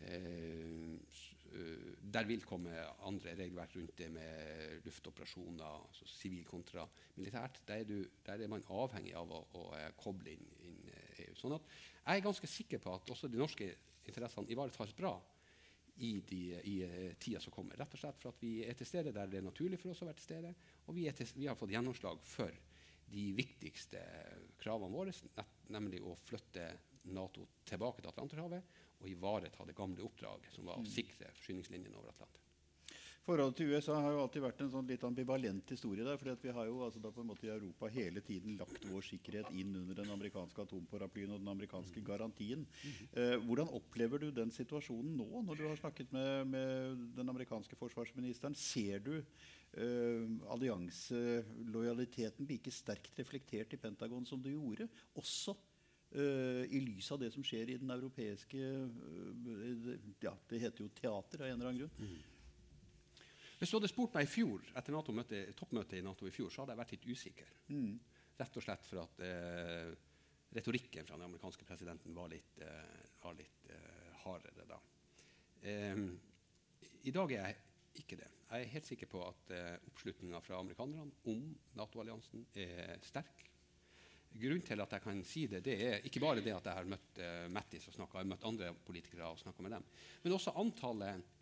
Eh, 0.06 1.26
der 1.58 2.28
vil 2.30 2.44
komme 2.48 2.74
andre 3.08 3.34
regelverk 3.38 3.76
rundt 3.78 3.96
det 4.00 4.10
med 4.14 4.86
luftoperasjoner, 4.86 5.64
altså 5.88 6.08
sivil 6.10 6.46
kontra 6.48 6.86
militært. 7.16 7.62
Der 7.68 7.82
er, 7.82 7.88
du, 7.88 8.02
der 8.26 8.44
er, 8.44 8.52
man 8.52 8.66
avhengig 8.70 9.16
av 9.18 9.32
å, 9.32 9.42
å, 9.58 9.64
å 9.74 9.90
koble 10.00 10.36
inn, 10.36 10.52
inn 10.68 10.84
EU. 10.92 11.26
Eh, 11.26 11.34
sånn 11.38 11.58
at 11.58 11.66
jeg 11.72 12.20
er 12.20 12.28
ganske 12.28 12.50
sikker 12.52 12.82
på 12.84 12.94
at 12.94 13.12
også 13.14 13.30
de 13.32 13.42
norske 13.42 13.72
interessene 14.08 14.54
ivaretas 14.54 14.94
bra 14.98 15.16
i, 15.98 16.14
de, 16.22 16.42
i 16.70 16.76
tida 17.20 17.42
som 17.44 17.54
kommer. 17.54 17.78
Rett 17.80 17.94
og 17.98 18.02
slett 18.02 18.22
for 18.22 18.32
at 18.32 18.42
vi 18.44 18.54
er 18.64 18.78
til 18.78 18.88
stede 18.88 19.14
der 19.16 19.30
det 19.30 19.42
er 19.42 19.48
naturlig 19.48 19.82
for 19.82 19.92
oss 19.92 20.04
å 20.06 20.10
være 20.10 20.20
til 20.22 20.30
stede. 20.30 20.54
Og 20.88 20.98
vi, 20.98 21.08
til, 21.18 21.32
vi 21.36 21.50
har 21.50 21.58
fått 21.60 21.74
gjennomslag 21.74 22.22
for 22.26 22.54
de 23.08 23.24
viktigste 23.36 24.02
kravene 24.60 24.92
våre, 24.92 25.14
nemlig 25.74 26.04
å 26.04 26.16
flytte 26.28 26.70
Nato 27.16 27.46
tilbake 27.68 28.04
til 28.04 28.12
Atlanterhavet 28.12 28.87
å 29.02 29.12
ivareta 29.12 29.66
det 29.68 29.78
gamle 29.78 30.06
oppdraget, 30.08 30.54
som 30.56 30.70
var 30.70 30.80
å 30.80 30.86
mm. 30.86 30.92
sikre 30.92 31.32
forsyningslinjene 31.38 31.98
over 31.98 32.14
Atlanteren. 32.14 32.44
Forholdet 33.28 33.58
til 33.60 33.74
USA 33.76 33.98
har 34.00 34.14
jo 34.16 34.22
alltid 34.24 34.40
vært 34.40 34.62
en 34.64 34.70
sånn 34.72 34.86
litt 34.88 35.02
ambivalent 35.04 35.72
historie. 35.74 36.06
der, 36.06 36.16
fordi 36.16 36.48
Vi 36.48 36.54
har 36.56 36.70
jo 36.70 36.78
altså 36.86 37.02
da 37.04 37.10
på 37.12 37.20
en 37.20 37.28
måte 37.28 37.44
i 37.44 37.52
Europa 37.52 37.90
hele 37.92 38.22
tiden 38.24 38.56
lagt 38.56 38.86
vår 38.88 39.04
sikkerhet 39.04 39.50
inn 39.52 39.76
under 39.76 40.00
den 40.00 40.14
amerikanske 40.14 40.64
atomparaplyen 40.64 41.34
og 41.36 41.42
den 41.42 41.52
amerikanske 41.52 42.00
garantien. 42.08 42.64
Eh, 43.12 43.36
hvordan 43.44 43.68
opplever 43.68 44.24
du 44.24 44.32
den 44.32 44.48
situasjonen 44.50 45.20
nå, 45.20 45.44
når 45.44 45.60
du 45.60 45.68
har 45.68 45.76
snakket 45.76 46.16
med, 46.16 46.48
med 46.48 47.04
den 47.20 47.28
amerikanske 47.28 47.76
forsvarsministeren? 47.76 48.56
Ser 48.56 49.04
du 49.04 49.20
eh, 49.20 50.24
allianselojaliteten 50.48 52.48
like 52.48 52.72
sterkt 52.72 53.20
reflektert 53.20 53.76
i 53.76 53.82
Pentagon 53.90 54.24
som 54.26 54.40
du 54.40 54.54
gjorde? 54.54 54.88
Også 55.20 55.52
I 56.16 56.80
lys 56.80 57.10
av 57.12 57.20
det 57.20 57.28
som 57.34 57.44
skjer 57.44 57.74
i 57.74 57.78
den 57.82 57.92
europeiske 57.92 58.58
uh, 58.64 59.90
ja, 60.24 60.32
Det 60.48 60.62
heter 60.62 60.86
jo 60.86 60.92
teater 60.96 61.44
av 61.44 61.50
en 61.50 61.58
eller 61.58 61.72
annen 61.72 61.82
grunn. 61.82 61.98
Mm. 62.00 63.24
Hvis 63.58 63.74
du 63.74 63.76
hadde 63.76 63.90
spurt 63.92 64.16
meg 64.16 64.28
i 64.28 64.32
fjor, 64.32 64.64
etter 64.78 64.96
toppmøtet 65.58 65.98
i 65.98 66.04
Nato 66.06 66.30
i 66.30 66.32
fjor, 66.32 66.52
så 66.54 66.62
hadde 66.62 66.76
jeg 66.76 66.82
vært 66.84 66.94
litt 66.96 67.08
usikker. 67.10 67.52
Mm. 67.74 67.98
Rett 68.38 68.60
og 68.60 68.64
slett 68.64 68.88
for 68.88 69.02
at 69.04 69.20
uh, 69.26 69.92
retorikken 70.56 71.10
fra 71.10 71.18
den 71.18 71.28
amerikanske 71.28 71.68
presidenten 71.68 72.16
var 72.16 72.32
litt, 72.32 72.62
var 73.20 73.36
litt 73.36 73.68
hardere 74.22 74.64
da. 74.70 74.78
I 77.04 77.14
dag 77.14 77.34
er 77.36 77.42
jeg 77.50 77.58
ikke 78.00 78.20
det. 78.22 78.30
Jeg 78.48 78.64
er 78.64 78.72
helt 78.72 78.88
sikker 78.88 79.10
på 79.12 79.26
at 79.28 79.52
oppslutninga 79.90 80.40
fra 80.46 80.62
amerikanerne 80.64 81.12
om 81.28 81.44
Nato-alliansen 81.76 82.48
er 82.64 82.96
sterk 83.06 83.44
grunnen 84.42 84.66
til 84.66 84.84
at 84.84 84.94
jeg 84.96 85.04
kan 85.04 85.24
si 85.28 85.46
det, 85.52 85.64
det 85.66 85.78
er 85.88 86.06
ikke 86.08 86.22
bare 86.24 86.44
det 86.44 86.54
at 86.56 86.70
jeg 86.70 86.80
har 86.80 86.92
møtt 86.92 87.22
uh, 87.24 87.48
Mattis 87.54 87.88
og 87.90 87.98
snakket, 87.98 88.20
jeg 88.20 88.26
har 88.26 88.30
møtt 88.34 88.48
andre 88.50 88.70
politikere 88.88 89.32
og 89.32 89.42
snakka 89.42 89.66
med 89.66 89.76
dem, 89.78 89.90
men 90.24 90.38
også 90.38 90.56
antallet 90.62 91.34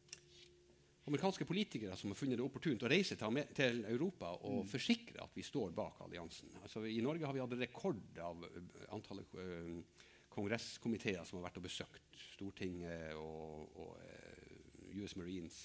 amerikanske 1.05 1.45
politikere 1.45 1.97
som 1.99 2.09
har 2.09 2.17
funnet 2.17 2.39
det 2.39 2.45
opportunt 2.45 2.81
å 2.81 2.89
reise 2.89 3.17
til, 3.19 3.41
til 3.53 3.83
Europa 3.91 4.31
og 4.39 4.63
mm. 4.63 4.71
forsikre 4.71 5.21
at 5.21 5.37
vi 5.37 5.45
står 5.45 5.75
bak 5.77 6.01
alliansen. 6.01 6.49
Altså, 6.63 6.81
I 6.89 6.97
Norge 7.05 7.27
har 7.27 7.35
vi 7.35 7.43
hatt 7.43 7.59
rekord 7.59 8.21
av 8.25 8.41
uh, 8.41 8.59
antallet 8.97 9.37
uh, 9.37 10.03
kongresskomiteer 10.35 11.23
som 11.23 11.39
har 11.39 11.47
vært 11.49 11.61
og 11.61 11.67
besøkt 11.67 12.19
Stortinget 12.33 13.13
og, 13.19 13.69
og 13.79 13.95
uh, 14.01 15.01
US 15.03 15.15
Marines 15.19 15.59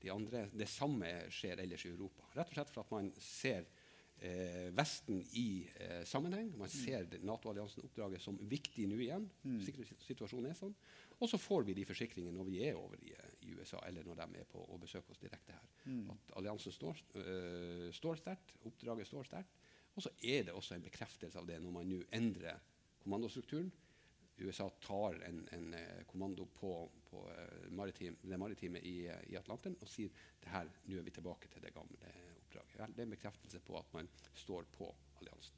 de 0.00 0.10
andre. 0.12 0.46
Det 0.52 0.68
samme 0.68 1.08
skjer 1.32 1.60
ellers 1.62 1.84
i 1.86 1.92
Europa. 1.92 2.28
Rett 2.36 2.50
og 2.50 2.58
slett 2.58 2.72
for 2.72 2.84
at 2.84 2.92
man 2.94 3.10
ser 3.20 3.62
eh, 3.62 3.79
Vesten 4.76 5.22
i 5.32 5.64
eh, 5.80 6.02
sammenheng. 6.04 6.50
Man 6.58 6.68
ser 6.68 7.06
Nato-alliansen-oppdraget 7.24 8.20
som 8.20 8.36
viktig 8.50 8.84
nå 8.90 8.98
igjen. 9.00 9.24
Mm. 9.42 9.60
Situasjonen 10.04 10.50
er 10.50 10.58
sånn. 10.58 10.74
Og 11.20 11.28
så 11.28 11.40
får 11.40 11.64
vi 11.68 11.76
de 11.76 11.86
forsikringene 11.88 12.36
når 12.36 12.48
vi 12.48 12.60
er 12.68 12.76
over 12.76 13.00
i, 13.04 13.14
i, 13.46 13.54
USA, 13.56 13.80
eller 13.88 14.04
når 14.04 14.20
de 14.20 14.42
er 14.42 14.48
på 14.48 14.60
å 14.60 14.78
besøke 14.80 15.12
oss 15.12 15.20
direkte 15.20 15.56
her. 15.56 15.70
Mm. 15.86 16.10
At 16.12 16.34
alliansen 16.40 16.74
står, 16.76 17.00
øh, 17.20 17.86
står 17.96 18.20
sterkt, 18.20 18.54
oppdraget 18.68 19.08
står 19.08 19.28
sterkt. 19.28 19.60
Og 19.96 20.04
så 20.04 20.12
er 20.22 20.44
det 20.46 20.56
også 20.56 20.76
en 20.76 20.84
bekreftelse 20.84 21.40
av 21.40 21.48
det 21.48 21.56
når 21.60 21.74
man 21.80 21.88
nå 21.88 22.02
endrer 22.16 22.60
kommandostrukturen. 23.00 23.72
USA 24.40 24.70
tar 24.80 25.18
en, 25.26 25.42
en 25.52 25.74
kommando 26.08 26.46
på, 26.56 26.72
på 27.10 27.24
maritim, 27.76 28.16
det 28.22 28.38
maritime 28.40 28.80
i, 28.80 29.02
i, 29.28 29.36
Atlanteren 29.36 29.76
og 29.80 29.88
sier 29.90 30.12
det 30.40 30.52
her, 30.52 30.70
nå 30.88 30.96
er 30.96 31.04
vi 31.04 31.12
tilbake 31.12 31.50
til 31.52 31.64
det 31.64 31.74
gamle 31.76 32.14
oppdraget. 32.50 32.76
Vel, 32.82 32.94
det 32.96 33.02
er 33.02 33.08
en 33.08 33.16
bekreftelse 33.16 33.62
på 33.66 33.78
at 33.80 33.96
man 33.96 34.10
står 34.34 34.68
på 34.76 34.90
alliansen. 35.20 35.56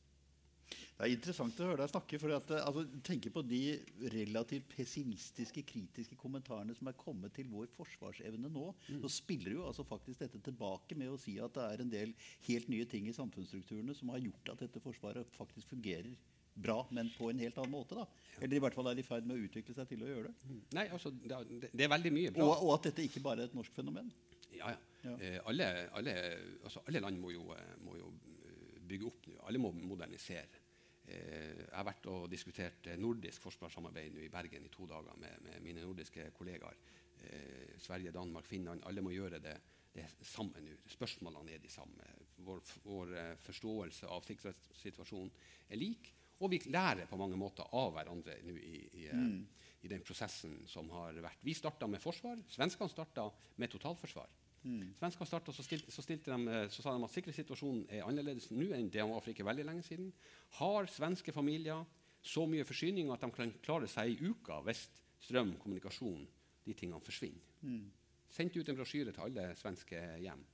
Det 0.72 1.08
er 1.08 1.12
interessant 1.16 1.58
å 1.60 1.66
høre 1.66 1.80
deg 1.82 1.90
snakke. 1.90 2.18
for 2.20 2.34
at, 2.36 2.50
eh, 2.50 2.64
altså, 2.64 2.84
tenke 3.02 3.30
på 3.32 3.42
de 3.42 3.80
relativt 4.14 4.68
pessimistiske, 4.70 5.64
kritiske 5.66 6.16
kommentarene 6.16 6.74
som 6.76 6.88
er 6.88 6.98
kommet 7.00 7.34
til 7.34 7.48
vår 7.50 7.66
forsvarsevne 7.76 8.48
nå. 8.48 8.74
Mm. 8.88 9.00
Så 9.02 9.10
spiller 9.10 9.56
jo 9.56 9.66
altså 9.66 9.84
faktisk 9.84 10.20
dette 10.20 10.40
tilbake 10.40 10.96
med 10.96 11.10
å 11.10 11.18
si 11.18 11.38
at 11.40 11.54
det 11.54 11.64
er 11.64 11.82
en 11.82 11.90
del 11.90 12.14
helt 12.48 12.68
nye 12.68 12.86
ting 12.86 13.08
i 13.08 13.16
samfunnsstrukturene 13.16 13.96
som 13.98 14.14
har 14.14 14.22
gjort 14.22 14.54
at 14.54 14.62
dette 14.66 14.80
forsvaret 14.80 15.26
faktisk 15.36 15.74
fungerer 15.74 16.14
bra, 16.54 16.86
men 16.90 17.10
på 17.16 17.30
en 17.30 17.38
helt 17.38 17.58
annen 17.58 17.72
måte. 17.72 17.96
da. 17.96 18.06
Eller 18.40 18.56
i 18.56 18.60
hvert 18.60 18.74
fall 18.74 18.86
er 18.92 18.98
i 18.98 19.06
ferd 19.06 19.26
med 19.26 19.38
å 19.38 19.46
utvikle 19.48 19.74
seg 19.74 19.88
til 19.88 20.04
å 20.04 20.10
gjøre 20.10 20.30
det. 20.30 20.48
Mm. 20.48 20.62
Nei, 20.78 20.86
altså, 20.92 21.10
det, 21.10 21.70
det 21.72 21.86
er 21.86 21.92
veldig 21.92 22.12
mye 22.12 22.32
bra. 22.36 22.46
Og, 22.46 22.64
og, 22.66 22.74
at 22.76 22.90
dette 22.90 23.06
ikke 23.08 23.24
bare 23.24 23.44
er 23.44 23.50
et 23.50 23.56
norsk 23.56 23.74
fenomen. 23.74 24.12
Ja, 24.52 24.74
ja. 24.74 24.80
Ja. 25.02 25.14
Eh, 25.18 25.38
alle, 25.50 25.68
alle, 25.98 26.14
altså, 26.62 26.82
alle, 26.86 27.00
land 27.02 27.20
må 27.20 27.32
jo, 27.34 27.48
eh, 27.56 27.74
må 27.82 27.96
jo 27.98 28.10
eh, 28.46 28.78
bygge 28.88 29.08
opp 29.08 29.28
nå. 29.30 29.38
Alle 29.48 29.62
må 29.62 29.72
modernisere. 29.76 30.62
Eh, 31.02 31.64
jeg 31.64 31.74
har 31.74 31.86
vært 31.86 32.08
og 32.12 32.28
diskutert 32.30 32.92
nordisk 33.00 33.42
forsvarssamarbeid 33.48 34.20
i 34.22 34.30
Bergen 34.32 34.66
i 34.66 34.72
to 34.72 34.86
dager 34.90 35.18
med, 35.20 35.42
med 35.48 35.62
mine 35.64 35.84
nordiske 35.84 36.30
kollegaer. 36.36 36.78
Eh, 37.22 37.76
Sverige, 37.82 38.14
Danmark, 38.14 38.46
Finland. 38.46 38.84
Alle 38.86 39.04
må 39.04 39.14
gjøre 39.14 39.42
det, 39.42 39.56
det 39.92 40.08
samme 40.26 40.62
nå. 40.62 40.78
Spørsmålene 40.94 41.56
er 41.56 41.62
de 41.62 41.72
samme. 41.72 42.14
Vår, 42.42 42.62
vår 42.86 43.14
forståelse 43.42 44.10
av 44.10 44.26
sikkerhetssituasjonen 44.26 45.32
er 45.68 45.80
lik. 45.82 46.12
Og 46.42 46.50
vi 46.50 46.58
lærer 46.74 47.06
på 47.06 47.18
mange 47.20 47.38
måter 47.38 47.68
av 47.78 47.92
hverandre 47.94 48.40
nå 48.42 48.54
i, 48.58 48.78
i, 48.98 49.04
mm. 49.14 49.34
i, 49.82 49.90
den 49.90 50.02
prosessen 50.02 50.56
som 50.70 50.88
har 50.96 51.20
vært. 51.22 51.42
Vi 51.46 51.54
starta 51.54 51.86
med 51.90 52.02
forsvar. 52.02 52.40
Svenskene 52.50 52.90
starta 52.90 53.28
med 53.62 53.70
totalforsvar. 53.70 54.30
Mm. 54.62 54.92
Svenskene 54.94 55.26
startet, 55.26 55.56
så, 55.56 55.64
stilte, 55.66 55.90
så, 55.90 56.04
stilte 56.04 56.30
de, 56.30 56.52
eh, 56.52 56.68
så 56.70 56.84
sa 56.84 56.94
de 56.94 57.02
at 57.02 57.14
sikkerhetssituasjonen 57.14 57.82
er 57.90 58.04
annerledes 58.06 58.50
nå 58.52 58.68
enn 58.76 58.90
det 58.94 59.02
var 59.02 59.22
for 59.22 59.32
ikke 59.32 59.46
veldig 59.46 59.66
lenge 59.66 59.82
siden. 59.86 60.12
Har 60.60 60.90
svenske 60.90 61.34
familier 61.34 61.82
så 62.22 62.46
mye 62.46 62.66
forsyninger 62.66 63.14
at 63.14 63.24
de 63.24 63.32
kan 63.34 63.54
klare 63.64 63.90
seg 63.90 64.12
i 64.12 64.30
uka 64.30 64.60
hvis 64.68 64.86
strøm, 65.22 65.56
kommunikasjon, 65.62 66.22
de 66.66 66.76
tingene 66.78 67.02
forsvinner? 67.02 67.50
Mm. 67.66 67.90
Sendte 68.32 68.62
ut 68.62 68.70
en 68.70 68.78
brosjyre 68.78 69.12
til 69.12 69.26
alle 69.26 69.50
svenske 69.58 69.98
hjem. 70.22 70.46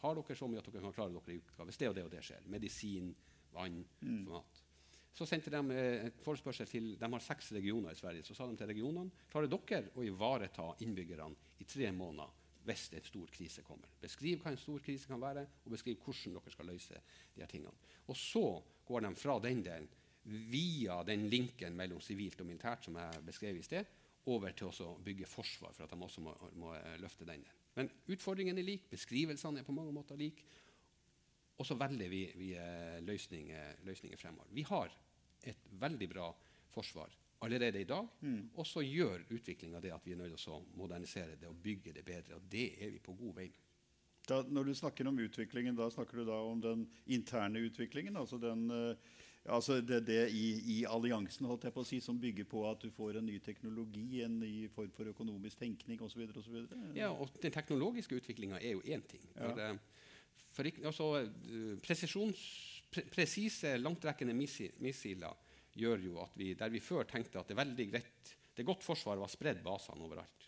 Har 0.00 0.16
dere 0.16 0.38
så 0.38 0.48
mye 0.48 0.62
at 0.62 0.72
dere 0.72 0.86
kan 0.86 0.96
klare 0.96 1.12
dere 1.18 1.36
i 1.36 1.44
uka 1.44 1.68
hvis 1.68 1.78
det 1.82 1.92
og 1.92 1.98
det 1.98 2.08
og 2.08 2.12
det 2.16 2.24
skjer? 2.24 2.48
Medisin, 2.48 3.12
vann, 3.52 3.84
mm. 4.00 4.24
mat. 4.30 4.64
Så 5.12 5.26
sendte 5.26 5.52
de 5.52 5.58
en 5.58 5.70
et 5.74 6.20
forespørsel 6.24 6.68
til 6.70 6.92
De 6.96 7.12
har 7.12 7.22
seks 7.22 7.52
regioner 7.52 7.92
i 7.92 7.98
Sverige. 7.98 8.24
Så 8.24 8.34
sa 8.34 8.46
de 8.48 8.56
til 8.56 8.70
regionene 8.70 9.10
klarer 9.28 9.50
dere 9.52 9.90
å 9.98 10.04
ivareta 10.06 10.70
innbyggerne 10.80 11.58
i 11.60 11.66
tre 11.68 11.90
måneder 11.92 12.39
hvis 12.66 12.88
en 12.92 13.06
stor 13.06 13.30
krise 13.32 13.62
kommer. 13.66 13.88
Beskriv 14.02 14.42
hva 14.42 14.52
en 14.52 14.60
stor 14.60 14.82
krise 14.84 15.08
kan 15.08 15.20
være, 15.22 15.46
og 15.64 15.72
beskriv 15.72 15.96
hvordan 16.04 16.36
dere 16.36 16.52
skal 16.54 16.68
løse 16.68 17.00
de 17.34 17.42
her 17.42 17.50
tingene. 17.50 17.72
Og 18.06 18.16
så 18.16 18.44
går 18.86 19.06
de 19.06 19.14
fra 19.16 19.38
den 19.42 19.64
delen, 19.64 19.88
via 20.24 20.98
den 21.02 21.30
linken 21.32 21.76
mellom 21.76 22.00
sivilt 22.04 22.40
og 22.42 22.46
militært 22.46 22.84
som 22.84 22.98
jeg 23.00 23.22
beskrev 23.24 23.56
i 23.56 23.64
sted, 23.64 23.86
over 24.28 24.52
til 24.52 24.68
å 24.68 24.98
bygge 25.00 25.26
forsvar, 25.26 25.72
for 25.72 25.86
at 25.86 25.94
de 25.94 26.04
også 26.04 26.22
må, 26.22 26.34
må 26.60 26.74
eh, 26.76 26.98
løfte 27.00 27.24
den 27.24 27.40
delen. 27.40 27.56
Men 27.78 27.88
utfordringen 28.12 28.58
er 28.58 28.66
lik, 28.66 28.90
beskrivelsene 28.90 29.62
er 29.62 29.66
på 29.66 29.74
mange 29.74 29.94
måter 29.96 30.18
like. 30.20 30.44
Og 31.56 31.66
så 31.66 31.76
velger 31.80 32.12
vi, 32.12 32.20
vi 32.36 32.50
eh, 32.58 33.00
løsninger, 33.04 33.80
løsninger, 33.88 34.20
fremover. 34.20 34.52
Vi 34.52 34.66
har 34.68 34.92
et 35.48 35.66
veldig 35.80 36.08
bra 36.12 36.28
forsvar 36.74 37.16
allerede 37.40 37.80
i 37.80 37.88
dag. 37.88 38.06
Mm. 38.20 38.50
Og 38.54 38.66
så 38.66 38.82
gjør 38.84 39.24
utviklinga 39.30 39.80
det 39.80 39.94
at 39.94 40.06
vi 40.06 40.12
er 40.14 40.20
nødt 40.20 40.38
til 40.38 40.54
å 40.54 40.62
modernisere 40.76 41.38
det 41.40 41.48
og 41.48 41.58
bygge 41.62 41.94
det 41.96 42.04
bedre. 42.04 42.36
Og 42.36 42.46
det 42.52 42.68
er 42.78 42.92
vi 42.94 43.02
på 43.02 43.16
god 43.16 43.34
vei 43.40 43.48
med. 43.50 43.66
Da, 44.28 44.42
når 44.46 44.68
du 44.68 44.74
snakker 44.78 45.08
om 45.08 45.18
utviklingen, 45.18 45.74
da 45.74 45.88
snakker 45.90 46.20
du 46.20 46.28
da 46.28 46.36
om 46.46 46.60
den 46.62 46.86
interne 47.06 47.64
utviklingen? 47.66 48.16
altså 48.16 48.38
den... 48.38 48.70
Uh, 48.70 49.18
altså 49.50 49.80
det, 49.80 50.02
det 50.06 50.18
i, 50.36 50.44
i, 50.74 50.84
alliansen 50.84 51.46
holdt 51.48 51.64
jeg 51.64 51.72
på 51.74 51.80
å 51.80 51.88
si, 51.88 51.98
som 52.04 52.18
bygger 52.20 52.44
på 52.44 52.60
at 52.68 52.82
du 52.84 52.90
får 52.92 53.16
en 53.18 53.26
ny 53.26 53.38
teknologi, 53.42 54.20
en 54.22 54.36
ny 54.38 54.68
form 54.70 54.92
for 54.94 55.08
økonomisk 55.10 55.58
tenkning 55.58 56.02
osv.? 56.04 56.26
Ja, 56.94 57.08
og 57.08 57.32
den 57.42 57.54
teknologiske 57.54 58.20
utviklinga 58.20 58.60
er 58.60 58.76
jo 58.76 58.84
én 58.84 59.02
ting. 59.08 59.24
Ja. 59.32 59.48
For, 59.48 59.62
uh, 59.64 60.10
for 60.52 60.70
altså, 60.92 61.08
eh, 61.24 61.74
pre 61.80 63.06
presise, 63.10 63.78
langtrekkende 63.80 64.36
missiler 64.36 65.49
gjør 65.80 66.04
jo 66.04 66.20
at 66.22 66.36
vi, 66.38 66.52
der 66.58 66.72
vi 66.72 66.82
før 66.84 67.08
tenkte 67.08 67.40
at 67.40 67.48
det 67.48 67.56
er 67.56 67.64
veldig 67.64 67.86
greit 67.92 68.36
Det 68.54 68.62
er 68.62 68.68
godt 68.68 68.84
forsvaret 68.84 69.22
ha 69.22 69.28
spredd 69.30 69.62
basene 69.64 70.04
overalt. 70.04 70.46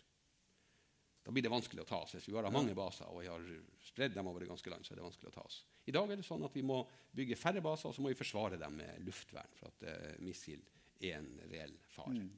Da 1.23 1.31
blir 1.31 1.45
det 1.45 1.51
vanskelig 1.53 1.85
å 1.85 1.87
ta 1.87 2.01
oss. 2.03 2.13
Hvis 2.17 2.27
vi 2.27 2.35
har 2.35 2.49
mange 2.51 2.75
baser 2.75 3.07
og 3.07 3.21
vi 3.23 3.29
har 3.31 3.45
spredd 3.87 4.13
dem 4.13 4.27
over 4.27 4.43
det 4.43 4.49
ganske 4.49 4.69
land, 4.69 4.83
så 4.85 4.93
er 4.93 4.99
det 4.99 5.05
vanskelig 5.05 5.31
å 5.31 5.35
ta 5.37 5.45
oss. 5.47 5.61
I 5.87 5.95
dag 5.95 6.11
er 6.11 6.19
det 6.19 6.27
sånn 6.27 6.43
at 6.43 6.55
vi 6.55 6.65
må 6.67 6.81
bygge 7.15 7.39
færre 7.39 7.63
baser, 7.63 7.89
og 7.89 7.95
så 7.95 8.03
må 8.03 8.11
vi 8.11 8.19
forsvare 8.19 8.59
dem 8.59 8.75
med 8.81 9.05
luftvern, 9.07 9.55
for 9.55 9.71
at 9.71 9.85
uh, 9.87 10.23
missil 10.23 10.61
er 10.99 11.21
en 11.21 11.31
reell 11.51 11.73
fare. 11.95 12.19
Mm. 12.19 12.33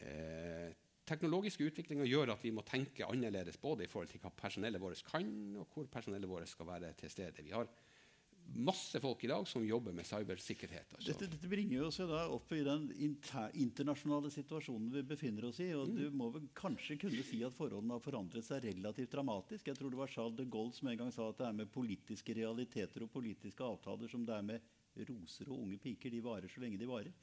Eh, 0.00 0.68
teknologiske 1.10 1.66
utviklinger 1.66 2.08
gjør 2.08 2.34
at 2.34 2.44
vi 2.44 2.52
må 2.54 2.64
tenke 2.66 3.08
annerledes 3.08 3.58
både 3.60 3.84
i 3.84 3.90
forhold 3.90 4.12
til 4.12 4.22
hva 4.22 4.32
personellet 4.36 4.82
vårt 4.82 5.02
kan, 5.06 5.30
og 5.60 5.74
hvor 5.74 5.88
personellet 5.92 6.30
vårt 6.30 6.50
skal 6.50 6.68
være 6.70 6.92
til 6.98 7.12
stede. 7.12 7.44
Vi 7.46 7.54
har 7.54 7.68
masse 8.54 9.00
folk 9.00 9.24
i 9.24 9.30
dag 9.30 9.46
som 9.48 9.64
jobber 9.66 9.94
med 9.94 10.06
cybersikkerhet. 10.06 10.94
Altså. 10.96 11.06
Dette, 11.12 11.28
dette, 11.32 11.50
bringer 11.50 11.84
oss 11.86 12.00
da 12.02 12.24
opp 12.32 12.52
i 12.56 12.62
den 12.66 12.88
inter, 13.02 13.52
internasjonale 13.62 14.32
situasjonen 14.34 14.90
vi 14.94 15.04
befinner 15.12 15.46
oss 15.50 15.60
i. 15.62 15.70
og 15.76 15.90
mm. 15.90 15.98
Du 15.98 16.18
må 16.18 16.30
vel 16.34 16.48
kanskje 16.56 16.98
kunne 17.00 17.24
si 17.26 17.42
at 17.46 17.56
forholdene 17.56 17.96
har 17.96 18.04
forandret 18.04 18.46
seg 18.46 18.66
relativt 18.66 19.14
dramatisk. 19.14 19.70
Jeg 19.70 19.78
tror 19.78 19.94
det 19.94 20.00
var 20.00 20.12
Charles 20.12 20.38
de 20.40 20.48
Gaulle 20.50 20.76
som 20.76 20.90
en 20.90 21.00
gang 21.04 21.14
sa 21.14 21.30
at 21.30 21.40
det 21.40 21.48
er 21.48 21.56
med 21.62 21.72
politiske 21.72 22.36
realiteter 22.36 23.06
og 23.06 23.12
politiske 23.14 23.66
avtaler 23.66 24.10
som 24.10 24.26
det 24.26 24.36
er 24.36 24.46
med 24.52 25.06
roser 25.08 25.48
og 25.50 25.62
unge 25.62 25.78
piker. 25.80 26.12
De 26.12 26.24
varer 26.24 26.50
så 26.50 26.62
lenge 26.62 26.80
de 26.80 26.90
varer. 26.90 27.14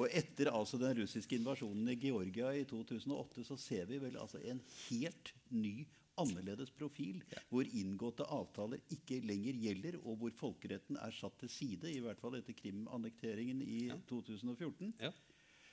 Og 0.00 0.08
etter 0.08 0.48
altså 0.48 0.78
den 0.80 0.94
russiske 1.02 1.36
invasjonen 1.36 1.90
i 1.92 1.98
Georgia 2.00 2.52
i 2.56 2.64
2008 2.68 3.44
så 3.44 3.58
ser 3.60 3.90
vi 3.90 3.98
vel 4.00 4.16
altså 4.20 4.40
en 4.40 4.62
helt 4.86 5.34
ny, 5.52 5.82
annerledes 6.20 6.72
profil, 6.76 7.22
ja. 7.32 7.40
hvor 7.50 7.68
inngåtte 7.68 8.26
avtaler 8.28 8.80
ikke 8.92 9.20
lenger 9.24 9.58
gjelder, 9.64 9.98
og 10.02 10.18
hvor 10.20 10.34
folkeretten 10.36 10.98
er 11.00 11.14
satt 11.16 11.38
til 11.40 11.52
side, 11.52 11.92
i 11.92 12.00
hvert 12.04 12.20
fall 12.20 12.36
etter 12.38 12.56
Krim-annekteringen 12.58 13.62
i 13.64 13.86
ja. 13.90 13.98
2014. 14.10 14.94
Ja. 15.00 15.12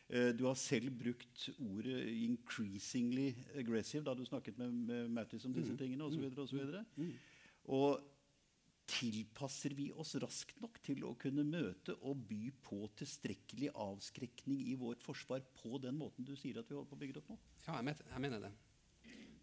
Uh, 0.10 0.32
du 0.34 0.46
har 0.48 0.56
selv 0.58 0.90
brukt 0.98 1.50
ordet 1.60 2.08
'increasingly 2.10 3.34
aggressive' 3.56 4.06
da 4.06 4.16
du 4.18 4.24
snakket 4.26 4.58
med, 4.58 5.10
Mattis 5.10 5.46
om 5.46 5.54
disse 5.54 5.76
mm. 5.76 5.78
tingene 5.78 6.08
osv. 6.08 6.24
Og, 6.32 6.48
så 6.48 6.56
videre, 6.56 6.80
og, 6.80 6.96
så 6.96 7.02
mm. 7.04 7.14
og 7.68 8.08
tilpasser 8.90 9.76
vi 9.78 9.90
oss 9.92 10.16
raskt 10.22 10.58
nok 10.64 10.80
til 10.86 11.04
å 11.06 11.14
kunne 11.20 11.46
møte 11.46 11.94
og 12.10 12.24
by 12.30 12.50
på 12.66 12.88
tilstrekkelig 12.98 13.70
avskrekning 13.78 14.64
i 14.72 14.74
vårt 14.80 15.04
forsvar 15.06 15.44
på 15.60 15.78
den 15.84 16.00
måten 16.00 16.26
du 16.26 16.34
sier 16.40 16.58
at 16.58 16.70
vi 16.70 16.78
holder 16.78 16.90
på 16.90 16.98
å 16.98 17.04
bygge 17.04 17.22
opp 17.22 17.30
nå? 17.30 17.38
Ja, 17.68 17.78
jeg 17.78 18.24
mener 18.26 18.48
det. 18.48 18.52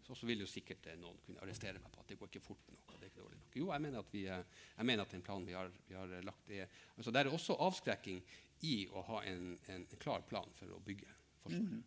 Så, 0.07 0.15
så 0.15 0.27
vil 0.29 0.39
jo 0.39 0.47
sikkert 0.47 0.87
eh, 0.87 0.99
noen 0.99 1.17
kunne 1.25 1.41
arrestere 1.43 1.81
meg 1.83 1.91
på 1.91 1.99
at 1.99 2.11
det 2.11 2.15
går 2.19 2.29
ikke 2.31 2.45
fort 2.45 2.69
nok. 2.71 2.93
det 2.93 3.01
er 3.01 3.09
ikke 3.11 3.19
dårlig 3.19 3.39
nok. 3.41 3.57
Jo, 3.59 3.67
jeg 3.73 3.83
mener 3.83 3.99
at, 3.99 4.13
vi, 4.13 4.23
eh, 4.31 4.63
jeg 4.77 4.87
mener 4.87 5.03
at 5.03 5.15
den 5.17 5.25
planen 5.25 5.47
vi 5.49 5.57
har, 5.57 5.73
vi 5.89 5.97
har 5.97 6.15
lagt, 6.23 6.51
er 6.55 6.79
altså 6.95 7.11
Det 7.11 7.21
er 7.21 7.33
også 7.33 7.59
avskrekking 7.67 8.23
i 8.67 8.77
å 8.87 9.03
ha 9.09 9.21
en, 9.27 9.51
en, 9.73 9.85
klar 9.99 10.23
plan 10.29 10.55
for 10.55 10.71
å 10.71 10.79
bygge 10.85 11.11
forsvar. 11.43 11.67
Mm. 11.75 11.83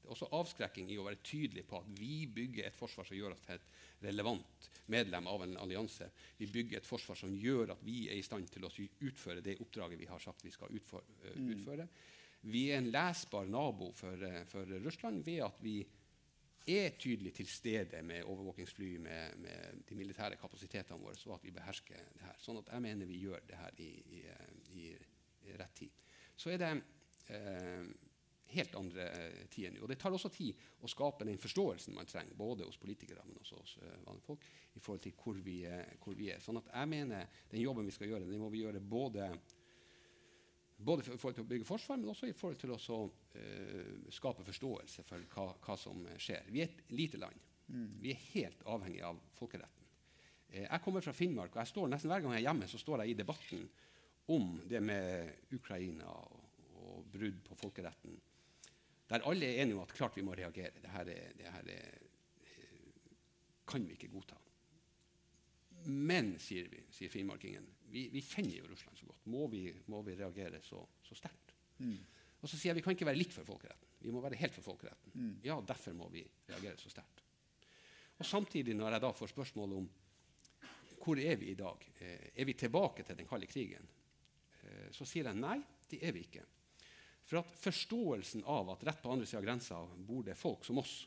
Det 0.00 0.08
er 0.08 0.14
også 0.14 0.30
avskrekking 0.38 0.88
i 0.90 0.96
å 0.98 1.04
være 1.04 1.20
tydelig 1.20 1.66
på 1.68 1.82
at 1.82 1.90
vi 1.98 2.24
bygger 2.32 2.70
et 2.70 2.78
forsvar 2.78 3.04
som 3.06 3.18
gjør 3.18 3.34
oss 3.34 3.44
til 3.44 3.58
et 3.58 4.06
relevant 4.06 4.70
medlem 4.90 5.28
av 5.28 5.44
en 5.44 5.58
allianse. 5.60 6.08
Vi 6.38 6.48
bygger 6.50 6.80
et 6.80 6.88
forsvar 6.88 7.18
som 7.20 7.34
gjør 7.36 7.74
at 7.76 7.84
vi 7.84 8.06
er 8.08 8.16
i 8.16 8.24
stand 8.24 8.48
til 8.50 8.64
å 8.64 8.72
utføre 8.72 9.44
det 9.44 9.58
oppdraget 9.60 10.00
vi 10.00 10.08
har 10.08 10.24
sagt 10.24 10.46
vi 10.48 10.54
skal 10.54 10.72
utføre. 10.72 11.04
mm. 11.36 11.86
Vi 12.48 12.70
er 12.72 12.80
en 12.80 12.90
lesbar 12.90 13.44
nabo 13.44 13.90
for, 13.92 14.22
eh, 14.24 14.44
for, 14.48 14.64
Russland 14.80 15.24
ved 15.24 15.42
at 15.44 15.58
vi 15.60 15.82
er 16.66 16.96
tydelig 16.98 17.32
til 17.34 17.48
stede 17.48 18.02
med 18.02 18.26
overvåkingsfly, 18.28 18.90
med, 19.02 19.38
med 19.40 19.80
de 19.88 19.96
militære 19.96 20.36
kapasitetene 20.40 21.00
våre, 21.00 21.16
så 21.16 21.34
at 21.34 21.44
vi 21.44 21.54
behersker 21.54 21.96
det 22.14 22.26
her. 22.26 22.36
Sånn 22.42 22.60
at 22.60 22.70
jeg 22.72 22.84
mener 22.84 23.08
vi 23.08 23.22
gjør 23.24 23.42
det 23.48 23.58
her 23.58 23.80
i, 23.80 23.90
i, 24.18 24.22
i, 24.76 24.86
rett 25.58 25.74
tid. 25.76 26.06
Så 26.36 26.52
er 26.52 26.60
det 26.60 26.70
eh, 27.34 27.86
helt 28.54 28.74
andre 28.78 29.06
eh, 29.08 29.46
tider 29.52 29.74
nå. 29.74 29.84
Og 29.84 29.90
det 29.90 29.98
tar 30.00 30.14
også 30.14 30.30
tid 30.34 30.58
å 30.82 30.90
skape 30.90 31.26
den 31.28 31.40
forståelsen 31.40 31.96
man 31.96 32.08
trenger, 32.10 32.36
både 32.38 32.66
hos 32.68 32.80
politikere 32.80 33.24
men 33.26 33.40
også 33.40 33.60
hos 33.60 33.76
uh, 33.82 33.94
vanlige 34.06 34.26
folk, 34.26 34.46
i 34.74 34.82
forhold 34.82 35.04
til 35.04 35.16
hvor 35.16 35.40
vi, 35.44 35.58
hvor 36.02 36.18
vi, 36.18 36.30
er. 36.34 36.42
Sånn 36.44 36.60
at 36.60 36.70
jeg 36.72 36.90
mener 36.90 37.42
den 37.50 37.64
jobben 37.64 37.88
vi 37.88 37.94
skal 37.94 38.12
gjøre, 38.12 38.28
den 38.28 38.42
må 38.42 38.50
vi 38.52 38.64
gjøre 38.64 38.82
både, 38.82 39.30
både 40.84 41.04
i 41.04 41.18
forhold 41.18 41.36
til 41.38 41.44
å 41.44 41.50
bygge 41.50 41.68
forsvar, 41.68 41.98
men 42.00 42.12
også 42.12 42.30
i 42.30 42.36
forhold 42.36 42.60
til 42.60 42.72
å 42.74 43.00
uh, 43.04 43.92
skape 44.12 44.46
forståelse 44.46 45.04
for 45.06 45.26
hva, 45.34 45.46
hva, 45.66 45.76
som 45.80 46.02
skjer. 46.16 46.48
Vi 46.52 46.64
er 46.64 46.70
et 46.70 46.94
lite 46.96 47.20
land. 47.20 47.46
Mm. 47.70 47.90
Vi 48.02 48.14
er 48.14 48.24
helt 48.32 48.64
avhengig 48.70 49.04
av 49.06 49.20
folkeretten. 49.38 49.90
Uh, 50.50 50.64
jeg 50.64 50.82
kommer 50.86 51.04
fra 51.04 51.16
Finnmark, 51.16 51.54
og 51.54 51.62
jeg 51.62 51.72
står 51.74 51.92
nesten 51.92 52.12
hver 52.12 52.24
gang 52.24 52.36
jeg 52.36 52.44
er 52.44 52.48
hjemme, 52.48 52.70
så 52.70 52.80
står 52.80 53.04
jeg 53.04 53.14
i 53.14 53.20
debatten 53.20 53.68
om 54.30 54.56
det 54.70 54.80
med 54.84 55.54
Ukraina 55.56 56.10
og, 56.10 56.58
og 56.80 57.06
brudd 57.12 57.40
på 57.46 57.58
folkeretten 57.60 58.18
der 59.10 59.26
alle 59.26 59.46
er 59.46 59.62
enige 59.62 59.74
om 59.74 59.82
at 59.82 59.92
klart 59.94 60.16
vi 60.16 60.22
må 60.22 60.34
reagere. 60.38 60.70
Er, 60.84 61.04
det 61.04 61.50
her 61.50 61.70
er, 61.74 61.98
kan 63.66 63.86
vi 63.86 63.96
ikke 63.98 64.10
godta. 64.12 64.36
Men, 65.90 66.36
sier 66.38 66.68
vi, 66.70 66.84
sier 66.94 67.10
finnmarkingen, 67.10 67.66
vi, 67.90 68.06
vi, 68.12 68.22
kjenner 68.22 68.60
jo 68.60 68.68
Russland 68.70 68.98
så 68.98 69.08
godt. 69.08 69.24
Må 69.32 69.46
vi, 69.52 69.64
må 69.90 70.02
vi 70.06 70.16
reagere 70.18 70.60
så, 70.64 70.80
så 71.04 71.16
sterkt? 71.18 71.54
Mm. 71.78 71.96
Og 72.40 72.48
så 72.48 72.56
sier 72.56 72.70
jeg 72.70 72.80
vi 72.80 72.84
kan 72.86 72.96
ikke 72.96 73.08
være 73.08 73.20
litt 73.20 73.34
for 73.34 73.48
folkeretten. 73.48 73.88
Vi 74.00 74.12
må 74.14 74.22
være 74.24 74.38
helt 74.40 74.54
for 74.56 74.70
folkeretten. 74.70 75.14
Mm. 75.14 75.32
Ja, 75.44 75.58
derfor 75.66 75.96
må 75.96 76.08
vi 76.12 76.24
reagere 76.48 76.78
så 76.80 76.92
sterkt. 76.92 77.24
Og 78.20 78.28
Samtidig, 78.28 78.76
når 78.76 78.96
jeg 78.96 79.04
da 79.04 79.10
får 79.16 79.32
spørsmål 79.32 79.76
om 79.80 79.90
hvor 81.00 81.16
er 81.16 81.38
vi 81.40 81.54
i 81.54 81.56
dag, 81.56 81.84
eh, 82.04 82.26
er 82.36 82.44
vi 82.44 82.54
tilbake 82.60 83.04
til 83.08 83.16
den 83.16 83.28
kalde 83.28 83.48
krigen, 83.48 83.86
eh, 84.60 84.90
så 84.92 85.06
sier 85.08 85.30
jeg 85.30 85.40
nei, 85.40 85.56
det 85.88 86.02
er 86.04 86.12
vi 86.12 86.26
ikke. 86.26 86.44
For 87.24 87.40
at 87.40 87.54
forståelsen 87.62 88.44
av 88.44 88.74
at 88.74 88.84
rett 88.84 89.00
på 89.00 89.12
andre 89.12 89.28
sida 89.28 89.40
av 89.40 89.46
grensa 89.46 89.78
bor 89.96 90.26
det 90.26 90.36
folk 90.36 90.66
som 90.68 90.80
oss, 90.82 91.06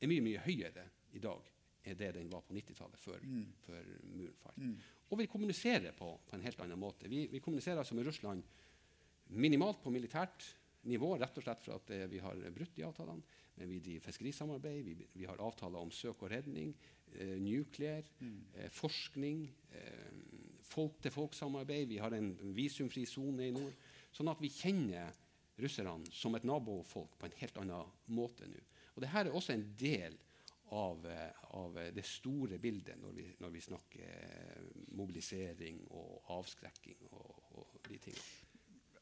er 0.00 0.08
mye 0.08 0.24
mye 0.24 0.40
høyere 0.46 0.86
i 1.12 1.20
dag 1.20 1.44
enn 1.90 1.98
det 1.98 2.12
den 2.16 2.30
var 2.32 2.44
på 2.46 2.54
90-tallet, 2.56 3.00
før, 3.00 3.24
mm. 3.24 3.48
før, 3.64 3.90
muren 4.12 4.38
falt. 4.42 4.62
Mm. 4.62 4.76
Og 5.08 5.20
vi 5.22 5.28
kommuniserer 5.30 5.96
på, 5.96 6.12
på, 6.28 6.36
en 6.36 6.44
helt 6.44 6.62
annen 6.64 6.80
måte. 6.80 7.10
Vi, 7.10 7.26
vi, 7.32 7.42
kommuniserer 7.44 7.80
altså 7.82 7.96
med 7.96 8.08
Russland 8.08 8.44
minimalt 9.28 9.82
på 9.82 9.92
militært 9.92 10.46
nivå, 10.88 11.14
rett 11.20 11.36
og 11.36 11.44
slett 11.44 11.64
for 11.64 11.76
at 11.76 11.92
eh, 11.94 12.06
vi 12.10 12.20
har 12.22 12.38
brutt 12.54 12.76
de 12.76 12.86
avtalene. 12.86 13.38
Men 13.58 13.72
vi 13.72 13.80
driver 13.82 14.06
fiskerisamarbeid, 14.06 14.84
vi, 14.86 15.06
vi, 15.12 15.26
har 15.26 15.40
avtaler 15.42 15.82
om 15.82 15.90
søk 15.90 16.22
og 16.22 16.30
redning, 16.30 16.74
eh, 17.16 17.34
nuclear, 17.42 18.06
mm. 18.20 18.36
eh, 18.54 18.68
forskning, 18.70 19.42
eh, 19.74 20.20
folk-til-folk-samarbeid. 20.68 21.88
Vi 21.90 21.98
har 21.98 22.14
en 22.14 22.30
visumfri 22.54 23.04
sone 23.08 23.48
i 23.48 23.54
nord. 23.56 23.74
Sånn 24.14 24.30
at 24.30 24.40
vi 24.42 24.52
kjenner 24.52 25.16
russerne 25.58 26.06
som 26.14 26.36
et 26.38 26.46
nabofolk 26.46 27.18
på 27.18 27.26
en 27.26 27.38
helt 27.40 27.60
annen 27.64 27.94
måte 28.14 28.46
nå. 28.46 28.62
Og 28.94 29.02
Dette 29.02 29.24
er 29.24 29.34
også 29.34 29.54
en 29.54 29.66
del 29.78 30.16
av, 30.76 31.06
eh, 31.06 31.44
av 31.56 31.78
det 31.94 32.04
store 32.04 32.58
bildet 32.58 33.00
når 33.00 33.16
vi, 33.16 33.26
når 33.40 33.54
vi, 33.54 33.60
snakker 33.60 34.68
mobilisering 34.98 35.80
og 35.90 36.32
avskrekking 36.38 37.08
og, 37.10 37.42
og 37.58 37.80
de 37.88 37.98
tingene 37.98 38.47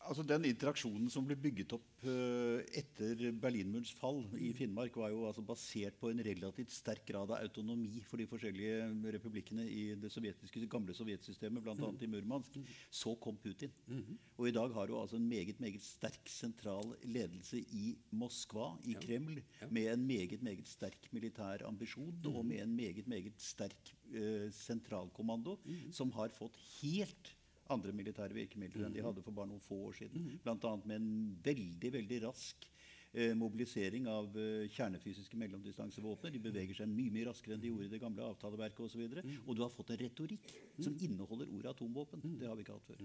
altså 0.07 0.25
Den 0.27 0.47
interaksjonen 0.49 1.09
som 1.13 1.27
ble 1.27 1.37
bygget 1.39 1.75
opp 1.77 2.05
uh, 2.07 2.63
etter 2.77 3.31
Berlinmurens 3.41 3.93
fall 3.99 4.23
i 4.39 4.53
Finnmark, 4.57 4.97
var 4.99 5.13
jo 5.13 5.27
altså 5.29 5.45
basert 5.47 5.99
på 6.01 6.11
en 6.13 6.23
relativt 6.25 6.73
sterk 6.75 7.05
grad 7.09 7.33
av 7.35 7.41
autonomi 7.41 8.03
for 8.07 8.21
de 8.21 8.29
forskjellige 8.31 8.89
republikkene 9.17 9.67
i 9.69 9.83
det 10.01 10.11
sovjetiske, 10.13 10.65
gamle 10.73 10.97
sovjetsystemet, 10.97 11.65
bl.a. 11.65 11.77
Mm. 11.77 12.01
i 12.03 12.11
Murmansk. 12.13 12.59
Så 12.91 13.15
kom 13.23 13.37
Putin. 13.43 13.73
Mm 13.87 14.03
-hmm. 14.03 14.19
Og 14.37 14.49
i 14.49 14.53
dag 14.53 14.73
har 14.75 14.87
du 14.87 14.99
altså 15.01 15.17
en 15.17 15.29
meget 15.29 15.61
meget 15.61 15.83
sterk 15.83 16.29
sentral 16.29 16.97
ledelse 17.05 17.59
i 17.59 17.99
Moskva, 18.11 18.77
i 18.85 18.93
ja. 18.93 19.01
Kreml, 19.01 19.43
ja. 19.61 19.67
med 19.71 19.93
en 19.93 20.07
meget 20.07 20.43
meget 20.43 20.69
sterk 20.69 21.09
militær 21.13 21.67
ambisjon 21.67 22.15
mm 22.15 22.21
-hmm. 22.23 22.37
og 22.37 22.47
med 22.47 22.63
en 22.63 22.77
meget 22.77 23.07
meget 23.07 23.35
sterk 23.39 23.97
uh, 24.15 24.53
sentralkommando, 24.53 25.57
-hmm. 25.65 25.93
som 25.93 26.13
har 26.13 26.29
fått 26.29 26.57
helt 26.83 27.36
andre 27.75 27.93
militære 27.97 28.37
virkemidler 28.37 28.87
enn 28.87 28.95
de 28.95 29.03
mm. 29.03 29.09
hadde 29.09 29.25
for 29.25 29.37
bare 29.37 29.51
noen 29.51 29.63
få 29.65 29.79
år 29.89 29.99
siden. 30.01 30.27
Mm. 30.27 30.41
Bl.a. 30.45 30.73
med 30.85 30.97
en 30.97 31.13
veldig 31.47 31.93
veldig 31.99 32.21
rask 32.27 32.69
eh, 33.13 33.33
mobilisering 33.39 34.07
av 34.11 34.37
eh, 34.41 34.69
kjernefysiske 34.77 35.41
mellomdistansevåpen. 35.41 36.35
De 36.35 36.43
beveger 36.43 36.81
seg 36.81 36.93
mye 36.93 37.15
mye 37.15 37.29
raskere 37.31 37.57
enn 37.57 37.65
de 37.65 37.73
gjorde 37.73 37.89
i 37.89 37.95
det 37.97 38.03
gamle 38.03 38.29
avtaleverket 38.29 38.87
osv. 38.87 39.03
Og, 39.07 39.19
så 39.19 39.27
mm. 39.27 39.43
og 39.45 39.59
du 39.59 39.65
har 39.65 39.75
fått 39.75 39.93
en 39.95 40.03
retorikk 40.05 40.55
som 40.79 40.97
inneholder 40.97 41.51
ordet 41.51 41.75
atomvåpen. 41.75 42.25
Det 42.41 42.49
har 42.51 42.59
vi 42.59 42.67
ikke 42.67 42.79
hatt 42.79 42.91
før. 42.93 43.05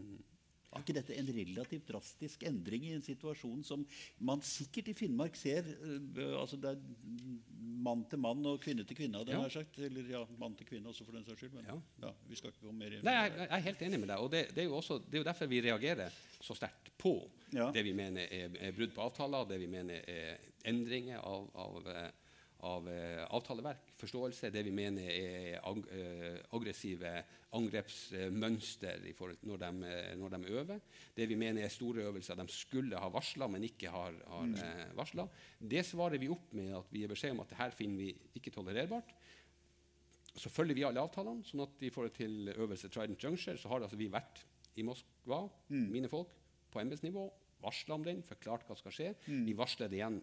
Er 0.71 0.83
ikke 0.83 0.95
dette 0.95 1.15
en 1.19 1.29
relativt 1.35 1.89
drastisk 1.89 2.43
endring 2.47 2.85
i 2.87 2.93
en 2.95 3.03
situasjon 3.03 3.63
som 3.67 3.83
man 4.23 4.43
sikkert 4.45 4.91
i 4.91 4.95
Finnmark 4.95 5.35
ser 5.35 5.67
uh, 5.67 6.39
altså 6.39 6.59
Det 6.61 6.71
er 6.71 6.79
mann 7.81 8.05
til 8.09 8.21
mann 8.21 8.45
og 8.45 8.59
kvinne 8.61 8.85
til 8.87 8.97
kvinne, 8.97 9.23
det 9.25 9.35
ja. 9.35 9.63
Eller 9.87 10.09
ja, 10.13 10.21
mann 10.39 10.55
til 10.55 10.67
kvinne 10.69 10.91
også, 10.91 11.05
for 11.07 11.17
den 11.17 11.25
saks 11.25 11.41
skyld. 11.41 11.55
Men 11.57 11.67
ja. 11.71 11.77
ja. 12.05 12.13
vi 12.29 12.39
skal 12.39 12.53
ikke 12.53 12.67
gå 12.67 12.75
mer 12.77 12.95
inn 12.95 13.05
Nei, 13.07 13.15
jeg, 13.17 13.33
jeg, 13.39 13.49
er 13.57 13.65
helt 13.67 13.83
enig 13.87 13.99
med 14.03 14.11
deg. 14.13 14.23
og 14.23 14.31
Det, 14.31 14.43
det, 14.53 14.63
er, 14.63 14.69
jo 14.69 14.77
også, 14.77 14.99
det 15.07 15.17
er 15.17 15.23
jo 15.23 15.29
derfor 15.31 15.51
vi 15.51 15.61
reagerer 15.65 16.19
så 16.41 16.57
sterkt 16.57 16.91
på 17.01 17.15
det 17.51 17.83
vi 17.83 17.93
mener 17.97 18.31
er, 18.31 18.53
er 18.61 18.75
brudd 18.75 18.93
på 18.95 19.03
avtaler, 19.03 19.47
det 19.49 19.59
vi 19.61 19.69
mener 19.69 20.05
er 20.09 20.51
endringer 20.69 21.19
av, 21.25 21.47
av 21.57 21.89
eh, 21.89 22.09
av 22.67 22.87
eh, 22.89 23.21
avtaleverk, 23.33 23.93
forståelse, 23.99 24.51
det 24.53 24.61
vi 24.67 24.73
mener 24.75 25.07
er 25.09 25.57
ag 25.65 25.79
eh, 25.95 26.37
aggressive 26.53 27.13
angrepsmønster 27.57 29.01
når, 29.47 29.57
de, 29.63 29.69
eh, 29.89 30.11
når 30.19 30.35
de 30.35 30.53
øver. 30.59 30.83
Det 31.15 31.27
vi 31.29 31.37
mener 31.39 31.65
er 31.65 31.73
store 31.73 32.05
øvelser 32.09 32.37
de 32.39 32.45
skulle 32.53 33.01
ha 33.01 33.09
varsla, 33.13 33.49
men 33.51 33.65
ikke 33.67 33.91
har, 33.93 34.17
har 34.27 34.47
mm. 34.51 34.95
varsla. 34.97 35.27
Det 35.57 35.83
svarer 35.87 36.21
vi 36.21 36.29
opp 36.31 36.53
med 36.57 36.73
at 36.77 36.93
vi 36.93 37.03
gir 37.03 37.11
beskjed 37.11 37.35
om 37.35 37.43
at 37.45 37.53
dette 37.55 37.71
finner 37.79 38.05
vi 38.05 38.37
ikke 38.39 38.53
tolererbart. 38.53 39.15
Så 40.31 40.49
følger 40.53 40.77
vi 40.77 40.85
alle 40.87 41.01
avtalene. 41.03 41.43
sånn 41.43 41.65
at 41.65 41.81
i 41.83 41.91
forhold 41.91 42.15
til 42.15 42.53
øvelse 42.53 42.89
Trident 42.89 43.23
Juncture 43.23 43.57
så 43.59 43.73
har 43.73 43.83
altså 43.83 43.99
vi 43.99 44.11
vært 44.11 44.45
i 44.79 44.85
Moskva, 44.87 45.43
mm. 45.67 45.87
mine 45.91 46.11
folk, 46.11 46.31
på 46.71 46.79
embetsnivå 46.79 47.25
varsla 47.61 47.95
om 47.95 48.03
den, 48.05 48.21
forklart 48.27 48.67
hva 48.67 48.75
skal 48.79 48.93
skje. 48.95 49.07
Mm. 49.27 49.41
Vi 49.47 49.55
varsler 49.57 49.91
det 49.91 49.99
igjen. 49.99 50.19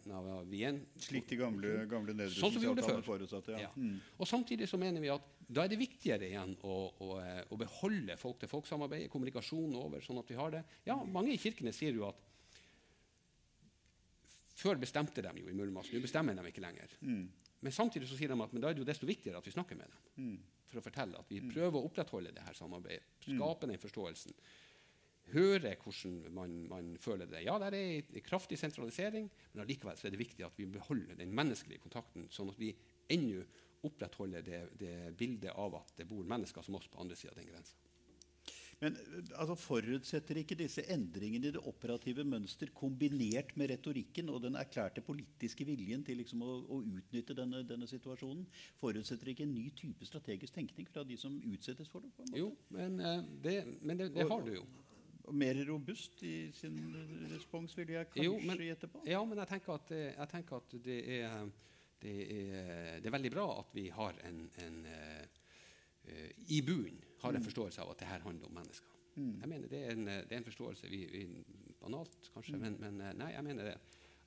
Vi 0.48 0.60
igjen. 0.60 0.80
Slik 1.02 1.28
de 1.30 1.38
gamle, 1.40 1.74
gamle 1.90 2.14
nedrustningsavtalene 2.18 2.86
sånn 2.86 3.04
forutsatte. 3.06 3.56
Ja. 3.56 3.68
ja. 3.68 3.72
Mm. 3.76 3.98
Og 4.18 4.30
Samtidig 4.30 4.68
så 4.70 4.80
mener 4.80 5.04
vi 5.04 5.12
at 5.12 5.34
da 5.48 5.64
er 5.64 5.72
det 5.72 5.80
viktigere 5.80 6.28
igjen 6.28 6.54
å, 6.66 6.76
å, 7.00 7.10
eh, 7.22 7.40
å 7.48 7.58
beholde 7.60 8.18
folk-til-folk-samarbeidet, 8.20 9.08
kommunikasjon 9.12 9.76
over, 9.80 10.04
sånn 10.04 10.20
at 10.20 10.28
vi 10.28 10.36
har 10.36 10.52
det. 10.52 10.64
Ja, 10.88 10.98
Mange 11.08 11.32
i 11.32 11.40
kirkene 11.40 11.72
sier 11.72 11.96
jo 11.96 12.04
at 12.10 12.24
før 14.58 14.80
bestemte 14.82 15.22
de 15.24 15.32
jo 15.38 15.48
i 15.48 15.56
Murmansk, 15.56 15.94
nå 15.94 16.02
bestemmer 16.02 16.36
de 16.36 16.50
ikke 16.50 16.64
lenger. 16.64 16.92
Mm. 17.00 17.24
Men 17.64 17.74
samtidig 17.74 18.10
så 18.10 18.18
sier 18.18 18.30
de 18.30 18.38
at 18.42 18.54
da 18.54 18.70
er 18.70 18.76
det 18.76 18.82
jo 18.82 18.88
desto 18.88 19.08
viktigere 19.08 19.40
at 19.40 19.46
vi 19.46 19.54
snakker 19.54 19.78
med 19.78 19.90
dem. 19.90 20.06
Mm. 20.26 20.38
For 20.68 20.80
å 20.80 20.84
fortelle 20.84 21.18
at 21.18 21.30
vi 21.32 21.40
mm. 21.40 21.52
prøver 21.54 21.78
å 21.78 21.88
opprettholde 21.88 22.34
det 22.34 22.44
her 22.44 22.56
samarbeidet, 22.58 23.06
mm. 23.24 23.38
skape 23.38 23.70
den 23.70 23.80
forståelsen 23.82 24.36
høre 25.32 25.74
hvordan 25.82 26.18
man, 26.34 26.58
man, 26.70 26.92
føler 27.02 27.30
det. 27.30 27.44
Ja, 27.46 27.58
det 27.62 27.70
er 27.70 27.78
en 28.02 28.26
kraftig 28.26 28.58
sentralisering, 28.60 29.30
men 29.52 29.64
allikevel 29.64 29.98
er 29.98 30.14
det 30.14 30.20
viktig 30.20 30.46
at 30.46 30.58
vi 30.58 30.68
beholder 30.78 31.18
den 31.18 31.34
menneskelige 31.36 31.82
kontakten, 31.84 32.28
sånn 32.32 32.52
at 32.52 32.60
vi 32.60 32.72
ennå 33.12 33.44
opprettholder 33.86 34.42
det, 34.42 34.62
det, 34.78 34.94
bildet 35.18 35.54
av 35.54 35.76
at 35.78 35.92
det 36.00 36.08
bor 36.10 36.26
mennesker 36.26 36.64
som 36.66 36.78
oss 36.78 36.88
på 36.90 37.00
andre 37.02 37.16
sida 37.18 37.34
av 37.34 37.38
den 37.38 37.52
grensa. 37.52 37.76
Men 38.78 38.94
altså, 39.34 39.56
Forutsetter 39.58 40.38
ikke 40.38 40.58
disse 40.58 40.84
endringene 40.92 41.50
i 41.50 41.54
det 41.56 41.62
operative 41.66 42.22
mønster 42.26 42.70
kombinert 42.78 43.56
med 43.58 43.72
retorikken 43.72 44.30
og 44.30 44.44
den 44.44 44.58
erklærte 44.60 45.02
politiske 45.02 45.66
viljen 45.66 46.04
til 46.06 46.20
liksom, 46.22 46.44
å, 46.46 46.58
å, 46.62 46.78
utnytte 46.86 47.34
denne, 47.38 47.64
denne, 47.66 47.88
situasjonen, 47.90 48.44
forutsetter 48.78 49.32
ikke 49.32 49.48
en 49.48 49.56
ny 49.56 49.66
type 49.78 50.06
strategisk 50.06 50.54
tenkning 50.54 50.86
fra 50.90 51.02
de 51.06 51.18
som 51.18 51.40
utsettes 51.50 51.90
for 51.90 52.06
det? 52.06 52.28
Jo, 52.38 52.52
men, 52.74 53.00
uh, 53.02 53.18
det, 53.42 53.60
men 53.82 53.98
det, 53.98 54.12
det 54.14 54.28
har 54.30 54.46
du 54.46 54.54
jo 54.60 54.66
mer 55.32 55.58
robust 55.68 56.22
i 56.26 56.50
sin 56.54 56.78
respons, 57.32 57.74
vil 57.78 57.94
jeg 57.94 58.08
kanskje 58.10 58.26
jo, 58.26 58.36
men, 58.46 58.62
gjette 58.66 58.90
på? 58.92 59.02
Ja, 59.08 59.22
men 59.26 59.40
jeg 59.42 59.50
tenker 59.52 59.74
at, 59.74 59.92
eh, 59.96 60.12
jeg 60.12 60.30
tenker 60.32 60.60
at 60.60 60.76
det, 60.84 60.98
er, 61.18 61.50
det, 62.02 62.14
er, 62.22 62.62
det, 63.00 63.06
er, 63.06 63.14
veldig 63.16 63.32
bra 63.34 63.46
at 63.58 63.74
vi 63.76 63.88
har 63.94 64.18
en, 64.28 64.40
en 64.64 64.78
uh, 64.88 65.44
I 66.48 66.60
bunnen 66.64 67.02
har 67.22 67.34
en 67.34 67.42
mm. 67.42 67.48
forståelse 67.50 67.84
av 67.84 67.92
at 67.92 68.02
det 68.02 68.08
her 68.08 68.24
handler 68.24 68.48
om 68.48 68.58
mennesker. 68.60 68.96
Mm. 69.18 69.34
Jeg 69.42 69.50
mener 69.50 69.68
Det 69.68 69.84
er 69.84 69.94
en, 69.96 70.06
det 70.06 70.32
er 70.32 70.40
en 70.40 70.46
forståelse 70.46 70.90
vi, 70.90 71.04
vi, 71.12 71.24
Banalt, 71.80 72.30
kanskje, 72.34 72.56
mm. 72.56 72.62
men, 72.64 72.78
men, 72.80 73.18
nei, 73.18 73.32
jeg 73.34 73.44
mener 73.46 73.72
det. 73.72 73.78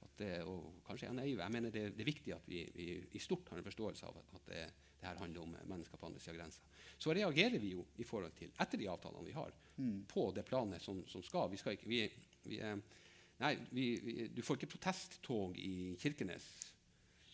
At 0.02 0.14
det 0.20 0.32
og 0.50 0.82
kanskje 0.86 1.06
jeg 1.08 1.14
er 1.14 1.20
naiv. 1.20 1.40
Jeg 1.40 1.54
mener 1.54 1.74
det, 1.74 1.84
det 1.96 2.04
er 2.04 2.10
viktig 2.10 2.34
at 2.36 2.48
vi, 2.50 2.64
vi, 2.76 2.88
i 3.16 3.22
stort 3.22 3.50
har 3.52 3.62
en 3.62 3.68
forståelse 3.68 4.08
av 4.08 4.18
at, 4.22 4.34
at 4.40 4.50
det, 4.50 4.64
det 5.02 5.10
her 5.10 5.18
handler 5.18 5.42
om 5.42 5.56
mennesker 5.66 5.98
på 5.98 6.06
andre 6.06 6.22
sida 6.22 6.36
av 6.36 6.40
grensa. 6.44 6.62
Så 7.02 7.14
reagerer 7.18 7.60
vi 7.60 7.74
jo 7.74 7.86
i 7.98 8.06
forhold 8.06 8.36
til, 8.38 8.52
etter 8.62 8.78
de 8.78 8.90
avtalene 8.92 9.26
vi 9.26 9.34
har, 9.34 9.56
mm. 9.78 10.04
på 10.12 10.28
det 10.36 10.46
planet 10.46 10.84
som, 10.84 11.02
som 11.10 11.24
skal. 11.26 11.50
Vi 11.50 11.58
skal 11.58 11.74
ikke, 11.74 11.90
vi, 11.90 12.04
vi, 12.46 12.60
nei, 13.42 13.56
du 14.30 14.44
får 14.46 14.60
ikke 14.60 14.76
protesttog 14.76 15.58
i 15.58 15.96
Kirkenes 16.02 16.46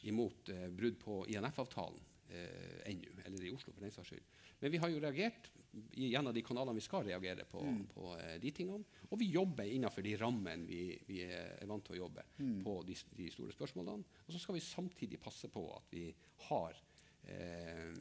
imot 0.07 0.49
eh, 0.53 0.69
brudd 0.71 0.99
på 1.01 1.19
INF-avtalen 1.33 1.99
eh, 2.31 2.87
ennå. 2.93 3.11
Eller 3.25 3.45
i 3.49 3.51
Oslo, 3.51 3.75
for 3.75 3.83
den 3.83 3.91
saks 3.91 4.13
skyld. 4.13 4.33
Men 4.61 4.73
vi 4.73 4.79
har 4.81 4.93
jo 4.93 5.03
reagert 5.03 5.51
gjennom 5.93 6.33
de 6.33 6.41
kanalene 6.45 6.79
vi 6.79 6.85
skal 6.85 7.03
reagere 7.05 7.45
på, 7.49 7.61
mm. 7.61 7.81
på 7.91 8.13
eh, 8.17 8.35
de 8.41 8.51
tingene. 8.55 9.01
Og 9.11 9.19
vi 9.21 9.29
jobber 9.33 9.67
innenfor 9.69 10.05
de 10.05 10.15
rammene 10.19 10.67
vi, 10.69 10.81
vi 11.09 11.23
er 11.27 11.67
vant 11.69 11.83
til 11.85 11.97
å 11.97 12.03
jobbe 12.05 12.25
mm. 12.39 12.59
på 12.65 12.79
de, 12.87 12.97
de, 13.19 13.29
store 13.33 13.55
spørsmålene. 13.55 14.21
Og 14.25 14.33
så 14.33 14.41
skal 14.41 14.57
vi 14.57 14.63
samtidig 14.63 15.19
passe 15.21 15.51
på 15.53 15.67
at 15.75 15.91
vi 15.93 16.07
har 16.47 16.79
eh, 17.27 17.93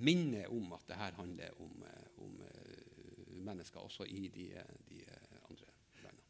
minne 0.00 0.46
om 0.48 0.72
at 0.76 0.86
det 0.88 0.98
her 1.00 1.18
handler 1.18 1.60
om, 1.62 1.82
eh, 1.86 2.08
om 2.24 2.40
uh, 2.40 3.36
mennesker 3.44 3.80
også 3.80 4.06
i 4.08 4.28
de, 4.32 4.46
de 4.88 5.02
andre 5.48 5.70
landene. 6.02 6.26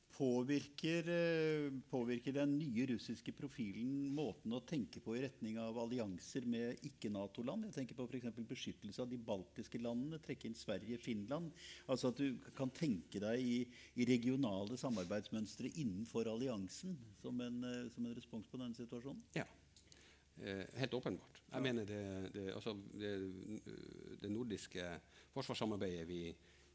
påvirker, 1.90 2.32
den 2.36 2.56
nye 2.58 2.86
russiske 2.90 3.32
profilen 3.32 4.10
måten 4.14 4.52
å 4.52 4.60
tenke 4.66 5.00
på 5.00 5.14
i 5.16 5.22
retning 5.24 5.58
av 5.62 5.78
allianser 5.80 6.44
med 6.50 6.82
ikke-Nato-land? 6.86 7.68
Jeg 7.68 7.76
tenker 7.78 7.96
på 7.98 8.08
f.eks. 8.10 8.28
beskyttelse 8.50 9.00
av 9.02 9.08
de 9.10 9.16
baltiske 9.16 9.80
landene, 9.80 10.20
trekke 10.22 10.48
inn 10.48 10.58
Sverige, 10.58 10.98
Finland. 11.00 11.52
Altså 11.86 12.10
At 12.12 12.20
du 12.20 12.36
kan 12.56 12.72
tenke 12.74 13.22
deg 13.22 13.40
i, 13.40 13.62
i 13.96 14.08
regionale 14.08 14.76
samarbeidsmønstre 14.80 15.72
innenfor 15.80 16.28
alliansen 16.28 16.98
som 17.22 17.40
en, 17.40 17.64
eh, 17.64 17.88
som 17.94 18.04
en, 18.04 18.14
respons 18.16 18.48
på 18.50 18.60
denne 18.60 18.76
situasjonen? 18.76 19.24
Ja. 19.38 19.48
Eh, 20.40 20.62
helt 20.80 20.94
åpenbart. 20.94 21.42
Jeg 21.50 21.56
ja. 21.58 21.60
mener 21.60 21.84
det, 21.84 22.04
det, 22.34 22.46
altså 22.54 22.76
det, 22.96 23.10
det 24.22 24.30
nordiske 24.32 24.86
forsvarssamarbeidet 25.34 26.08
vi 26.08 26.22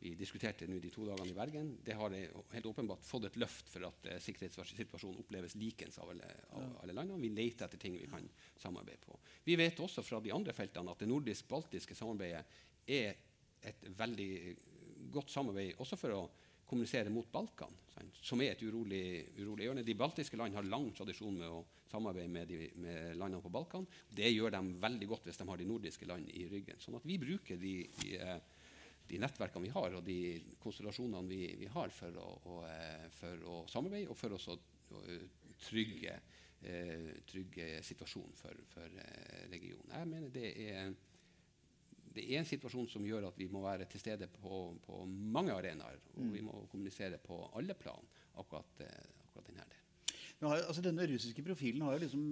vi 0.06 0.12
diskuterte 0.20 0.68
de 0.68 0.90
to 0.94 1.06
dagene 1.08 1.32
i 1.32 1.36
Bergen, 1.36 1.70
det 1.84 1.96
har 1.98 2.14
helt 2.14 2.68
åpenbart 2.70 3.04
fått 3.06 3.30
et 3.30 3.38
løft 3.42 3.70
for 3.72 3.88
at 3.88 4.10
eh, 4.12 4.20
sikkerhetssituasjonen 4.22 5.22
oppleves 5.24 5.56
likens 5.58 5.98
av 6.04 6.12
alle, 6.12 6.28
av 6.54 6.76
alle 6.84 6.94
landene. 6.94 7.22
Vi 7.24 7.32
leter 7.34 7.66
etter 7.66 7.82
ting 7.82 7.96
vi 7.98 8.10
kan 8.12 8.28
samarbeide 8.62 9.02
på. 9.06 9.18
Vi 9.48 9.56
vet 9.60 9.80
også 9.82 10.04
fra 10.06 10.20
de 10.22 10.34
andre 10.36 10.54
feltene 10.54 10.92
at 10.92 11.02
det 11.02 11.10
nordisk-baltiske 11.10 11.98
samarbeidet 11.98 12.44
er 12.86 13.16
et 13.66 13.88
veldig 13.98 14.30
godt 15.16 15.32
samarbeid 15.34 15.80
også 15.82 15.98
for 15.98 16.14
å 16.14 16.24
kommunisere 16.66 17.12
mot 17.14 17.28
Balkan, 17.32 17.74
som 18.26 18.42
er 18.42 18.56
et 18.56 18.64
urolig, 18.66 19.06
urolig 19.40 19.68
hjørne. 19.68 19.86
De 19.86 19.98
baltiske 19.98 20.38
land 20.40 20.58
har 20.58 20.68
lang 20.68 20.90
tradisjon 20.96 21.38
med 21.38 21.48
å 21.50 21.64
samarbeide 21.92 22.32
med, 22.32 22.50
de, 22.50 22.70
med, 22.82 23.16
landene 23.20 23.44
på 23.44 23.54
Balkan. 23.54 23.86
Det 24.10 24.32
gjør 24.32 24.56
dem 24.58 24.74
veldig 24.82 25.10
godt 25.12 25.30
hvis 25.30 25.40
de 25.40 25.48
har 25.50 25.62
de 25.62 25.70
nordiske 25.70 26.10
land 26.10 26.30
i 26.34 26.48
ryggen. 26.52 26.82
Sånn 26.82 26.98
at 27.00 27.06
vi 27.08 27.20
bruker 27.22 27.60
de, 27.62 27.76
de 28.02 28.16
eh, 28.20 28.38
de 29.06 29.20
nettverkene 29.22 29.68
vi 29.68 29.74
har, 29.74 29.94
og 29.94 30.06
de 30.06 30.20
konstellasjonene 30.64 31.30
vi, 31.30 31.44
vi 31.60 31.68
har 31.70 31.92
for 31.94 32.16
å, 32.18 32.30
å, 32.50 32.56
eh, 32.66 33.04
for 33.14 33.44
å, 33.46 33.58
samarbeide, 33.70 34.10
og 34.10 34.18
for 34.18 34.34
å 34.34 34.58
eh, 35.06 35.28
trygge, 35.68 36.18
trygge 37.30 37.66
situasjonen 37.86 38.34
for, 38.40 38.58
for 38.72 38.94
regionen. 39.52 39.92
Jeg 39.92 40.08
mener 40.10 40.32
det 40.34 40.50
er, 40.64 40.96
det 42.16 42.26
er 42.26 42.40
en 42.40 42.48
situasjon 42.48 42.88
som 42.90 43.06
gjør 43.06 43.28
at 43.30 43.40
vi 43.40 43.48
må 43.52 43.62
være 43.66 43.88
til 43.92 44.02
stede 44.02 44.28
på, 44.32 44.60
på 44.86 45.02
mange 45.06 45.54
arenaer. 45.54 46.00
Og 46.16 46.30
vi 46.32 46.42
mm. 46.42 46.48
må 46.48 46.62
kommunisere 46.72 47.20
på 47.22 47.42
alle 47.60 47.76
plan 47.78 48.08
akkurat, 48.40 48.86
akkurat 49.26 49.50
denne 49.50 49.66
delen. 49.66 49.75
Har, 50.46 50.64
altså 50.68 50.84
denne 50.86 51.06
russiske 51.10 51.44
profilen 51.46 51.84
har 51.86 51.96
jo 51.96 52.04
liksom 52.06 52.24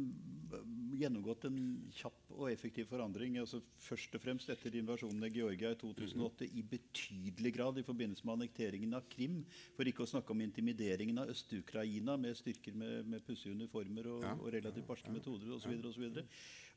eh, 0.53 0.71
gjennomgått 0.99 1.47
en 1.49 1.59
kjapp 1.95 2.33
og 2.35 2.49
effektiv 2.51 2.87
forandring. 2.89 3.37
altså 3.41 3.61
Først 3.81 4.15
og 4.17 4.23
fremst 4.23 4.51
etter 4.53 4.75
invasjonen 4.79 5.25
av 5.25 5.35
Georgia 5.35 5.73
i 5.73 5.79
2008 5.79 6.47
mm. 6.47 6.57
i 6.59 6.65
betydelig 6.73 7.53
grad 7.57 7.79
i 7.79 7.85
forbindelse 7.87 8.27
med 8.27 8.35
annekteringen 8.37 8.97
av 8.97 9.07
Krim. 9.11 9.41
For 9.77 9.89
ikke 9.89 10.05
å 10.05 10.11
snakke 10.13 10.35
om 10.35 10.43
intimideringen 10.45 11.21
av 11.23 11.31
Øst-Ukraina 11.33 12.17
med 12.21 12.37
styrker 12.39 12.77
med, 12.77 13.09
med 13.09 13.25
pussige 13.27 13.57
uniformer 13.57 14.11
og, 14.15 14.27
og 14.39 14.51
relativt 14.53 14.89
barske 14.89 15.13
metoder 15.13 15.55
osv. 15.57 15.77
Og, 15.83 16.19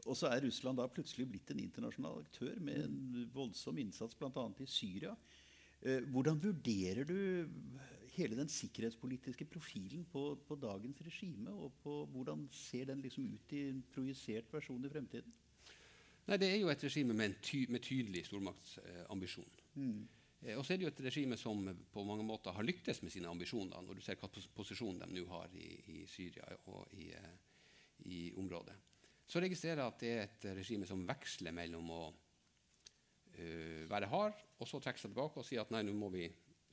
og 0.07 0.19
så 0.19 0.31
er 0.31 0.45
Russland 0.47 0.81
da 0.81 0.89
plutselig 0.93 1.29
blitt 1.33 1.53
en 1.53 1.65
internasjonal 1.65 2.23
aktør 2.25 2.57
med 2.63 2.87
en 2.87 3.29
voldsom 3.35 3.79
innsats 3.83 4.19
bl.a. 4.19 4.49
i 4.63 4.71
Syria. 4.71 5.17
Eh, 5.83 6.03
hvordan 6.13 6.41
vurderer 6.43 7.05
du 7.05 7.19
hele 8.17 8.37
den 8.39 8.51
sikkerhetspolitiske 8.53 9.47
profilen 9.51 10.05
på, 10.13 10.29
på, 10.49 10.59
dagens 10.61 11.01
regime? 11.07 11.53
Og 11.53 11.73
på 11.83 11.99
hvordan 12.13 12.47
ser 12.53 12.91
den 12.91 13.03
liksom 13.05 13.29
ut 13.33 13.53
i 13.57 13.67
en 13.71 13.83
projisert 13.95 14.53
versjon 14.53 14.85
i 14.85 14.93
fremtiden? 14.93 15.33
Nei, 16.27 16.39
Det 16.43 16.49
er 16.51 16.59
jo 16.59 16.71
et 16.73 16.85
regime 16.85 17.15
med, 17.15 17.31
en 17.31 17.41
ty 17.43 17.67
med 17.71 17.85
tydelig 17.87 18.25
stormaktsambisjon. 18.27 19.53
Mm. 19.75 20.09
Eh, 20.43 20.57
og 20.59 20.65
så 20.65 20.75
er 20.75 20.81
det 20.81 20.89
jo 20.89 20.93
et 20.93 21.05
regime 21.07 21.39
som 21.39 21.63
på 21.93 22.05
mange 22.07 22.27
måter 22.27 22.57
har 22.57 22.67
lyktes 22.67 23.03
med 23.03 23.15
sine 23.15 23.31
ambisjoner, 23.31 23.81
når 23.83 23.99
du 23.99 24.05
ser 24.05 24.19
hva 24.21 24.31
posisjon 24.57 25.01
de 25.03 25.09
nå 25.13 25.25
har 25.31 25.55
i, 25.55 25.69
i 25.95 26.05
Syria 26.11 26.51
og 26.73 26.93
i, 26.99 27.11
eh, 27.15 27.33
i, 28.11 28.21
området. 28.37 28.77
Så 29.27 29.43
registrerer 29.43 29.83
jeg 29.83 29.93
at 29.93 30.03
det 30.03 30.13
er 30.13 30.23
et 30.27 30.49
regime 30.61 30.87
som 30.87 31.03
veksler 31.07 31.55
mellom 31.55 31.89
å 31.91 32.03
uh, 32.13 33.83
være 33.91 34.07
hard, 34.13 34.39
og 34.63 34.71
så 34.71 34.79
trekke 34.79 35.03
seg 35.03 35.11
tilbake 35.11 35.43
og 35.43 35.49
si 35.49 35.59
at 35.59 35.73
nei, 35.75 35.83
nå 35.83 35.97
må 35.99 36.13
vi 36.15 36.29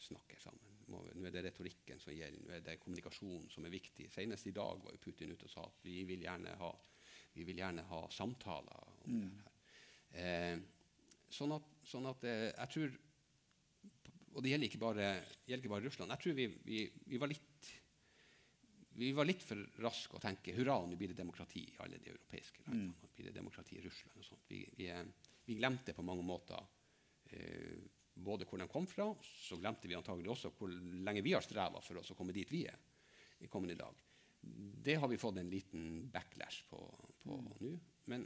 snakke 0.06 0.38
sammen 0.38 0.73
må, 0.92 1.02
nå 1.16 1.28
er 1.28 1.36
det 1.36 1.46
retorikken 1.48 2.02
som 2.02 2.16
gjelder, 2.16 2.44
nå 2.44 2.56
er 2.58 2.66
det 2.66 2.80
kommunikasjonen 2.82 3.50
som 3.54 3.66
er 3.68 3.74
viktig. 3.74 4.10
Senest 4.12 4.50
i 4.50 4.56
dag 4.56 4.82
var 4.84 4.96
jo 4.96 5.02
Putin 5.04 5.34
ute 5.34 5.48
og 5.48 5.54
sa 5.54 5.66
at 5.68 5.86
vi 5.86 6.02
vil 6.10 6.26
gjerne 6.26 6.56
ha, 6.60 6.72
vil 7.40 7.62
gjerne 7.64 7.86
ha 7.90 8.02
samtaler 8.14 8.90
om 9.06 9.16
mm. 9.16 9.30
det 9.30 9.46
her. 9.46 9.60
Eh, 10.24 10.58
sånn 11.34 11.56
at, 11.56 11.72
sånn 11.90 12.06
at 12.06 12.28
eh, 12.30 12.52
jeg 12.52 12.70
tror 12.76 12.92
Og 14.34 14.44
det 14.46 14.52
gjelder 14.52 14.70
ikke 14.70 14.82
bare, 14.82 15.08
gjelder 15.46 15.64
ikke 15.64 15.72
bare 15.72 15.86
Russland. 15.88 16.14
Jeg 16.14 16.22
tror 16.24 16.36
vi, 16.38 16.46
vi, 16.66 16.84
vi, 17.10 17.18
var 17.22 17.30
litt 17.30 17.72
vi 18.98 19.10
var 19.14 19.26
litt 19.26 19.42
for 19.42 19.58
raske 19.82 20.18
å 20.18 20.22
tenke 20.22 20.54
hurra, 20.54 20.76
nå 20.86 20.98
blir 20.98 21.10
det 21.14 21.18
demokrati 21.18 21.64
i 21.66 21.76
alle 21.82 21.98
de 22.02 22.12
europeiske 22.14 22.62
landene. 22.66 22.94
Mm. 22.94 23.14
blir 23.16 23.30
det 23.30 23.36
demokrati 23.38 23.78
i 23.80 23.84
Russland 23.86 24.22
og 24.22 24.26
sånt. 24.28 24.46
Vi, 24.50 24.62
vi, 24.78 24.90
eh, 24.94 25.32
vi 25.46 25.58
glemte 25.58 25.96
på 25.98 26.06
mange 26.06 26.26
måter 26.26 26.62
eh, 27.32 27.78
både 28.14 28.46
hvor 28.46 28.62
de 28.62 28.68
kom 28.70 28.88
fra, 28.88 29.08
så 29.22 29.58
glemte 29.62 29.90
vi 29.90 29.98
antagelig 29.98 30.32
også 30.34 30.52
hvor 30.58 30.72
lenge 30.72 31.24
vi 31.26 31.34
har 31.34 31.44
streva 31.46 31.82
for 31.82 32.02
oss 32.02 32.14
å 32.14 32.18
komme 32.18 32.36
dit 32.36 32.52
vi 32.52 32.66
er 32.70 32.78
i 33.44 33.50
kommende 33.52 33.78
dag. 33.80 34.02
Det 34.84 34.96
har 35.00 35.08
vi 35.08 35.20
fått 35.20 35.40
en 35.40 35.50
liten 35.50 36.10
backlash 36.12 36.66
på, 36.70 36.80
på 37.24 37.38
mm. 37.40 37.50
nå. 37.64 37.72
Men 38.12 38.26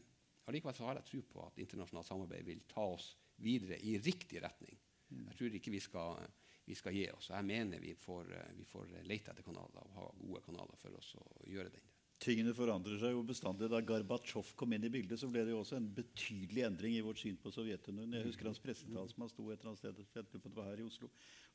allikevel 0.50 0.76
så 0.76 0.88
har 0.88 1.00
jeg 1.00 1.10
tro 1.12 1.22
på 1.34 1.46
at 1.46 1.62
internasjonalt 1.62 2.10
samarbeid 2.10 2.46
vil 2.48 2.64
ta 2.70 2.86
oss 2.96 3.12
videre 3.44 3.78
i 3.86 3.98
riktig 4.02 4.42
retning. 4.42 4.80
Mm. 5.10 5.28
Jeg 5.30 5.38
tror 5.40 5.58
ikke 5.60 5.74
vi 5.74 5.82
skal, 5.84 6.24
vi 6.66 6.78
skal 6.78 6.98
gi 6.98 7.06
oss. 7.14 7.30
Jeg 7.32 7.48
mener 7.48 7.84
vi 7.84 7.94
får, 7.98 8.34
vi 8.58 8.66
får 8.68 8.98
lete 9.06 9.34
etter 9.34 9.46
kanaler 9.46 9.84
og 9.84 10.00
ha 10.00 10.08
gode 10.24 10.42
kanaler 10.48 10.82
for 10.82 10.98
oss 10.98 11.14
å 11.22 11.28
gjøre 11.48 11.76
den. 11.76 11.94
Tingene 12.18 12.53
forandrer 12.57 12.97
seg 12.97 13.13
jo 13.13 13.22
bestandig. 13.26 13.68
Da 13.70 13.80
Gorbatsjov 13.86 14.55
kom 14.57 14.72
inn 14.74 14.88
i 14.88 14.89
bildet, 14.89 15.20
så 15.22 15.30
ble 15.30 15.43
det 15.45 15.53
jo 15.53 15.59
også 15.61 15.78
en 15.78 15.89
betydelig 15.93 16.63
endring 16.65 16.95
i 16.97 17.03
vårt 17.05 17.22
syn 17.22 17.38
på 17.41 17.51
Sovjetunionen. 17.53 18.15
Jeg 18.18 18.32
husker 18.32 18.49
hans 18.49 18.61
pressetalsmann 18.63 19.30
sto 19.30 19.45
et 19.51 19.59
eller 19.61 19.76
annet 19.76 19.84
sted 19.84 20.01
jeg 20.01 20.30
tror 20.32 20.41
det 20.41 20.53
var 20.55 20.72
her 20.72 20.82
i 20.82 20.88
Oslo, 20.88 21.11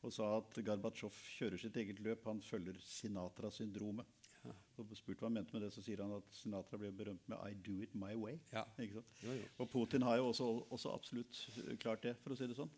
og 0.06 0.14
sa 0.14 0.28
at 0.36 0.60
Gorbatsjov 0.68 1.18
kjører 1.38 1.58
sitt 1.58 1.78
eget 1.82 2.02
løp. 2.06 2.28
Han 2.30 2.44
følger 2.46 2.78
Sinatra-syndromet. 2.78 4.30
Ja. 4.42 4.54
Og 4.78 4.94
spurt 4.98 5.20
hva 5.22 5.28
han 5.28 5.36
mente 5.36 5.54
med 5.54 5.66
det, 5.66 5.72
så 5.74 5.82
sier 5.82 6.02
han 6.02 6.14
at 6.16 6.30
Sinatra 6.34 6.78
ble 6.78 6.92
berømt 6.94 7.26
med 7.30 7.38
'I 7.42 7.58
do 7.66 7.80
it 7.82 7.94
my 7.98 8.14
way'. 8.14 8.38
Ja. 8.54 8.64
Jo, 8.78 9.02
jo. 9.22 9.50
Og 9.58 9.70
Putin 9.70 10.02
har 10.02 10.16
jo 10.18 10.30
også, 10.30 10.48
også 10.70 10.94
absolutt 10.94 11.42
klart 11.82 12.02
det, 12.02 12.16
for 12.22 12.34
å 12.34 12.38
si 12.38 12.46
det 12.46 12.58
sånn. 12.58 12.70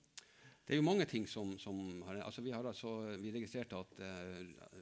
Det 0.64 0.72
er 0.72 0.80
jo 0.80 0.86
mange 0.86 1.04
ting 1.04 1.26
som, 1.28 1.58
som 1.60 1.76
har, 2.06 2.22
altså 2.24 2.42
Vi 2.42 2.50
har 2.50 2.64
altså, 2.64 3.16
vi 3.20 3.32
registrerte 3.32 3.76
at 3.76 3.98
uh, 4.00 4.73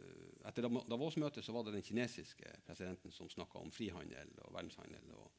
etter 0.49 0.67
Davos-møtet 0.91 1.45
så 1.45 1.55
var 1.55 1.67
det 1.67 1.77
den 1.77 1.85
kinesiske 1.87 2.57
presidenten 2.67 3.15
som 3.15 3.31
snakka 3.31 3.61
om 3.63 3.71
frihandel 3.75 4.33
og 4.43 4.55
verdenshandel. 4.57 5.13
Og 5.19 5.31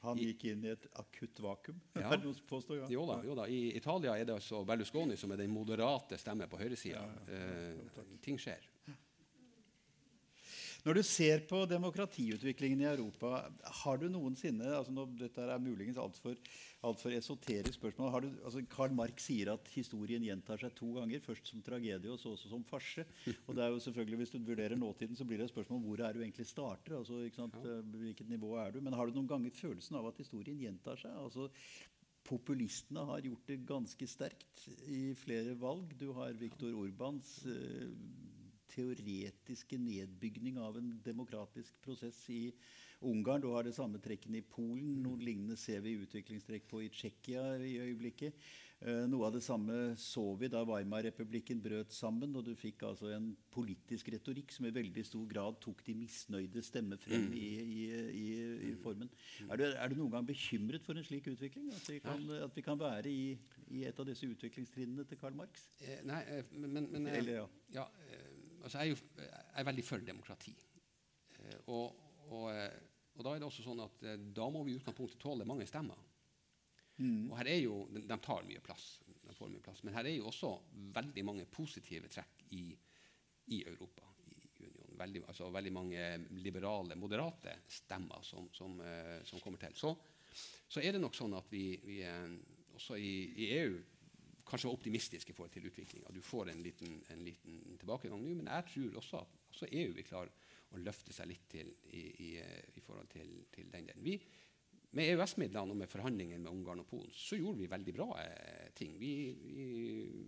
han 0.00 0.20
gikk 0.20 0.46
inn 0.48 0.64
i 0.64 0.72
et 0.72 0.86
akutt 1.00 1.42
vakuum? 1.44 1.80
Ja. 2.00 2.16
Påstår, 2.48 2.82
ja. 2.82 2.90
Jo, 2.92 3.04
da, 3.08 3.18
jo 3.26 3.36
da. 3.36 3.46
I 3.50 3.76
Italia 3.76 4.16
er 4.16 4.28
det 4.28 4.38
altså 4.38 4.62
Berlusconi 4.64 5.18
som 5.20 5.32
er 5.34 5.42
den 5.42 5.52
moderate 5.52 6.18
stemme 6.20 6.48
på 6.50 6.60
høyresida. 6.60 7.02
Ja, 7.04 7.40
eh, 7.40 8.14
ting 8.24 8.40
skjer. 8.40 8.69
Når 10.84 10.96
du 10.96 11.02
ser 11.04 11.42
på 11.48 11.58
demokratiutviklingen 11.68 12.80
i 12.80 12.88
Europa, 12.88 13.42
har 13.82 14.00
du 14.00 14.06
noensinne 14.08 14.70
altså 14.78 14.94
nå, 14.94 15.04
Dette 15.20 15.44
er 15.44 15.60
muligens 15.60 15.98
altfor 16.00 16.38
alt 16.86 17.02
for 17.02 17.12
esoterisk 17.12 17.76
spørsmål. 17.76 18.24
Du, 18.24 18.28
altså 18.48 18.62
Karl 18.72 18.94
Marx 18.96 19.26
sier 19.28 19.52
at 19.52 19.68
historien 19.74 20.24
gjentar 20.24 20.60
seg 20.62 20.72
to 20.78 20.88
ganger. 20.96 21.20
Først 21.24 21.52
som 21.52 21.60
tragedie, 21.64 22.08
og 22.08 22.16
så 22.22 22.32
også 22.32 22.52
som 22.52 22.64
farse. 22.64 23.04
Og 23.46 23.56
det 23.56 23.64
er 23.64 23.74
jo 23.74 23.82
selvfølgelig, 23.84 24.20
Hvis 24.22 24.34
du 24.34 24.38
vurderer 24.38 24.76
nåtiden, 24.76 25.16
så 25.16 25.24
blir 25.24 25.38
det 25.38 25.50
et 25.50 25.54
spørsmål 25.54 25.84
hvor 25.84 26.00
er 26.06 26.16
du 26.16 26.22
egentlig 26.22 26.46
starter. 26.46 26.96
altså 26.96 27.20
ikke 27.26 27.42
sant. 27.42 27.60
Hvilket 28.00 28.28
nivå 28.28 28.56
er 28.56 28.72
du? 28.72 28.80
Men 28.80 28.96
har 28.96 29.06
du 29.06 29.12
noen 29.12 29.28
ganger 29.28 29.50
følelsen 29.50 29.96
av 30.00 30.08
at 30.08 30.18
historien 30.24 30.58
gjentar 30.58 30.96
seg? 30.96 31.12
altså 31.12 31.50
Populistene 32.24 33.04
har 33.08 33.24
gjort 33.24 33.46
det 33.48 33.62
ganske 33.66 34.06
sterkt 34.06 34.66
i 34.86 35.14
flere 35.18 35.54
valg. 35.58 35.92
Du 35.98 36.12
har 36.14 36.36
Viktor 36.38 36.76
Orbans 36.78 37.40
eh, 37.48 37.88
teoretiske 38.70 39.78
nedbygning 39.80 40.60
av 40.62 40.78
en 40.80 40.94
demokratisk 41.04 41.76
prosess 41.84 42.22
i 42.32 42.42
Ungarn. 43.00 43.40
Du 43.40 43.48
har 43.54 43.64
det 43.64 43.74
samme 43.76 44.00
trekkene 44.02 44.40
i 44.40 44.46
Polen. 44.56 44.98
Noe 45.04 45.20
lignende 45.20 45.56
ser 45.56 45.80
vi 45.84 45.98
utviklingstrekk 46.02 46.66
på 46.68 46.82
i 46.84 46.90
Tsjekkia 46.92 47.44
i 47.64 47.78
øyeblikket. 47.80 48.36
Eh, 48.80 49.02
noe 49.12 49.26
av 49.26 49.34
det 49.34 49.42
samme 49.44 49.74
så 50.00 50.22
vi 50.40 50.48
da 50.48 50.62
Weimar-republikken 50.64 51.58
brøt 51.60 51.92
sammen, 51.92 52.32
og 52.36 52.46
du 52.46 52.54
fikk 52.56 52.86
altså 52.88 53.10
en 53.12 53.26
politisk 53.52 54.08
retorikk 54.14 54.54
som 54.56 54.68
i 54.68 54.72
veldig 54.72 55.04
stor 55.04 55.26
grad 55.28 55.58
tok 55.60 55.82
de 55.84 55.98
misnøyde 56.00 56.62
stemmer 56.64 57.00
frem 57.00 57.26
mm. 57.28 57.34
i, 57.36 57.50
i, 57.60 57.82
i, 58.22 58.24
i, 58.70 58.72
formen. 58.80 59.12
Er 59.50 59.60
du, 59.60 59.66
er 59.68 59.92
du, 59.92 59.98
noen 59.98 60.14
gang 60.16 60.30
bekymret 60.30 60.88
for 60.88 60.96
en 60.96 61.04
slik 61.04 61.28
utvikling? 61.28 61.68
At 61.76 61.92
vi 61.92 61.98
kan, 62.04 62.24
at 62.48 62.56
vi 62.56 62.64
kan 62.64 62.80
være 62.80 63.12
i, 63.12 63.36
et 63.84 64.00
av 64.00 64.08
disse 64.08 64.28
utviklingstrinnene 64.28 65.04
til 65.08 65.20
Karl 65.20 65.36
Marx? 65.36 65.68
Eh, 65.84 66.00
nei, 66.08 66.22
men, 66.56 66.72
men, 66.72 66.88
men 66.96 67.12
Eller, 67.12 67.42
ja. 67.42 67.48
ja 67.82 67.88
altså 68.62 68.82
jeg, 68.82 68.86
er 68.86 68.90
jo, 68.92 69.24
jeg 69.24 69.62
er 69.62 69.66
veldig 69.68 69.84
for 69.86 70.06
demokrati. 70.06 70.54
Og, 71.72 71.96
og, 72.28 72.46
og, 72.50 73.24
da 73.24 73.32
er 73.32 73.40
det 73.40 73.48
også 73.48 73.64
sånn 73.64 73.82
at 73.84 74.04
da 74.36 74.48
må 74.52 74.62
vi 74.66 74.74
i 74.74 74.80
utgangspunktet 74.80 75.20
tåle 75.22 75.48
mange 75.48 75.66
stemmer. 75.68 75.98
Mm. 77.00 77.30
Og 77.30 77.36
her 77.38 77.48
er 77.48 77.60
jo, 77.62 77.80
de, 77.92 78.04
de, 78.04 78.18
tar 78.20 78.44
mye 78.44 78.60
plass, 78.64 78.90
de 79.06 79.34
får 79.36 79.50
mye 79.52 79.64
plass. 79.64 79.82
Men 79.86 79.96
her 79.96 80.08
er 80.10 80.18
jo 80.18 80.28
også 80.28 80.52
veldig 80.96 81.24
mange 81.26 81.46
positive 81.48 82.10
trekk 82.12 82.44
i, 82.56 82.64
i 83.56 83.62
Europa. 83.64 84.04
i 84.28 84.66
unionen. 84.66 84.98
Veldig, 85.00 85.22
altså 85.32 85.48
veldig 85.48 85.72
mange 85.72 86.06
liberale, 86.44 86.98
moderate 87.00 87.56
stemmer 87.72 88.20
som, 88.26 88.50
som, 88.52 88.76
som 89.24 89.40
kommer 89.40 89.62
til. 89.62 89.76
Så, 89.76 89.94
så, 90.68 90.82
er 90.82 90.92
det 90.92 91.00
nok 91.00 91.16
sånn 91.16 91.38
at 91.38 91.48
vi, 91.52 91.64
vi 91.86 92.02
også 92.76 92.98
i, 93.00 93.14
i, 93.32 93.48
EU 93.62 93.80
kanskje 94.50 94.68
var 94.68 94.78
optimistiske 94.78 95.32
i 95.32 95.36
forhold 95.36 95.54
til 95.54 95.70
utviklinga. 95.70 96.12
Du 96.14 96.20
får 96.24 96.50
en 96.50 96.62
liten, 96.64 97.00
en 97.14 97.24
liten 97.24 97.78
tilbakegang 97.78 98.22
nå, 98.22 98.36
men 98.40 98.50
jeg 98.50 98.68
tror 98.74 99.00
også 99.00 99.22
at 99.22 99.40
også 99.50 99.70
EU 99.70 99.94
vil 99.96 100.06
klare 100.06 100.34
å 100.70 100.80
løfte 100.82 101.14
seg 101.14 101.30
litt 101.30 101.48
til 101.50 101.72
i, 101.90 102.02
i, 102.26 102.30
i 102.76 102.82
forhold 102.84 103.10
til, 103.10 103.32
til 103.54 103.70
den 103.72 103.88
delen. 103.90 104.04
Vi, 104.06 104.16
med 104.98 105.06
EØS-midlene 105.12 105.74
og 105.74 105.78
med 105.78 105.90
forhandlingene 105.90 106.42
med 106.42 106.50
Ungarn 106.50 106.82
og 106.82 106.88
Polen 106.90 107.12
så 107.14 107.38
gjorde 107.38 107.62
vi 107.62 107.70
veldig 107.70 107.94
bra 107.94 108.08
eh, 108.24 108.70
ting. 108.74 108.96
Vi, 108.98 109.12
vi, 109.38 109.66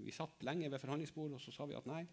vi, 0.07 0.15
satt 0.15 0.45
lenge 0.47 0.71
ved 0.71 0.83
forhandlingsbordet 0.83 1.39
og 1.39 1.43
så 1.43 1.55
sa 1.55 1.67
vi 1.67 1.79
at 1.79 1.89
nei. 1.91 2.05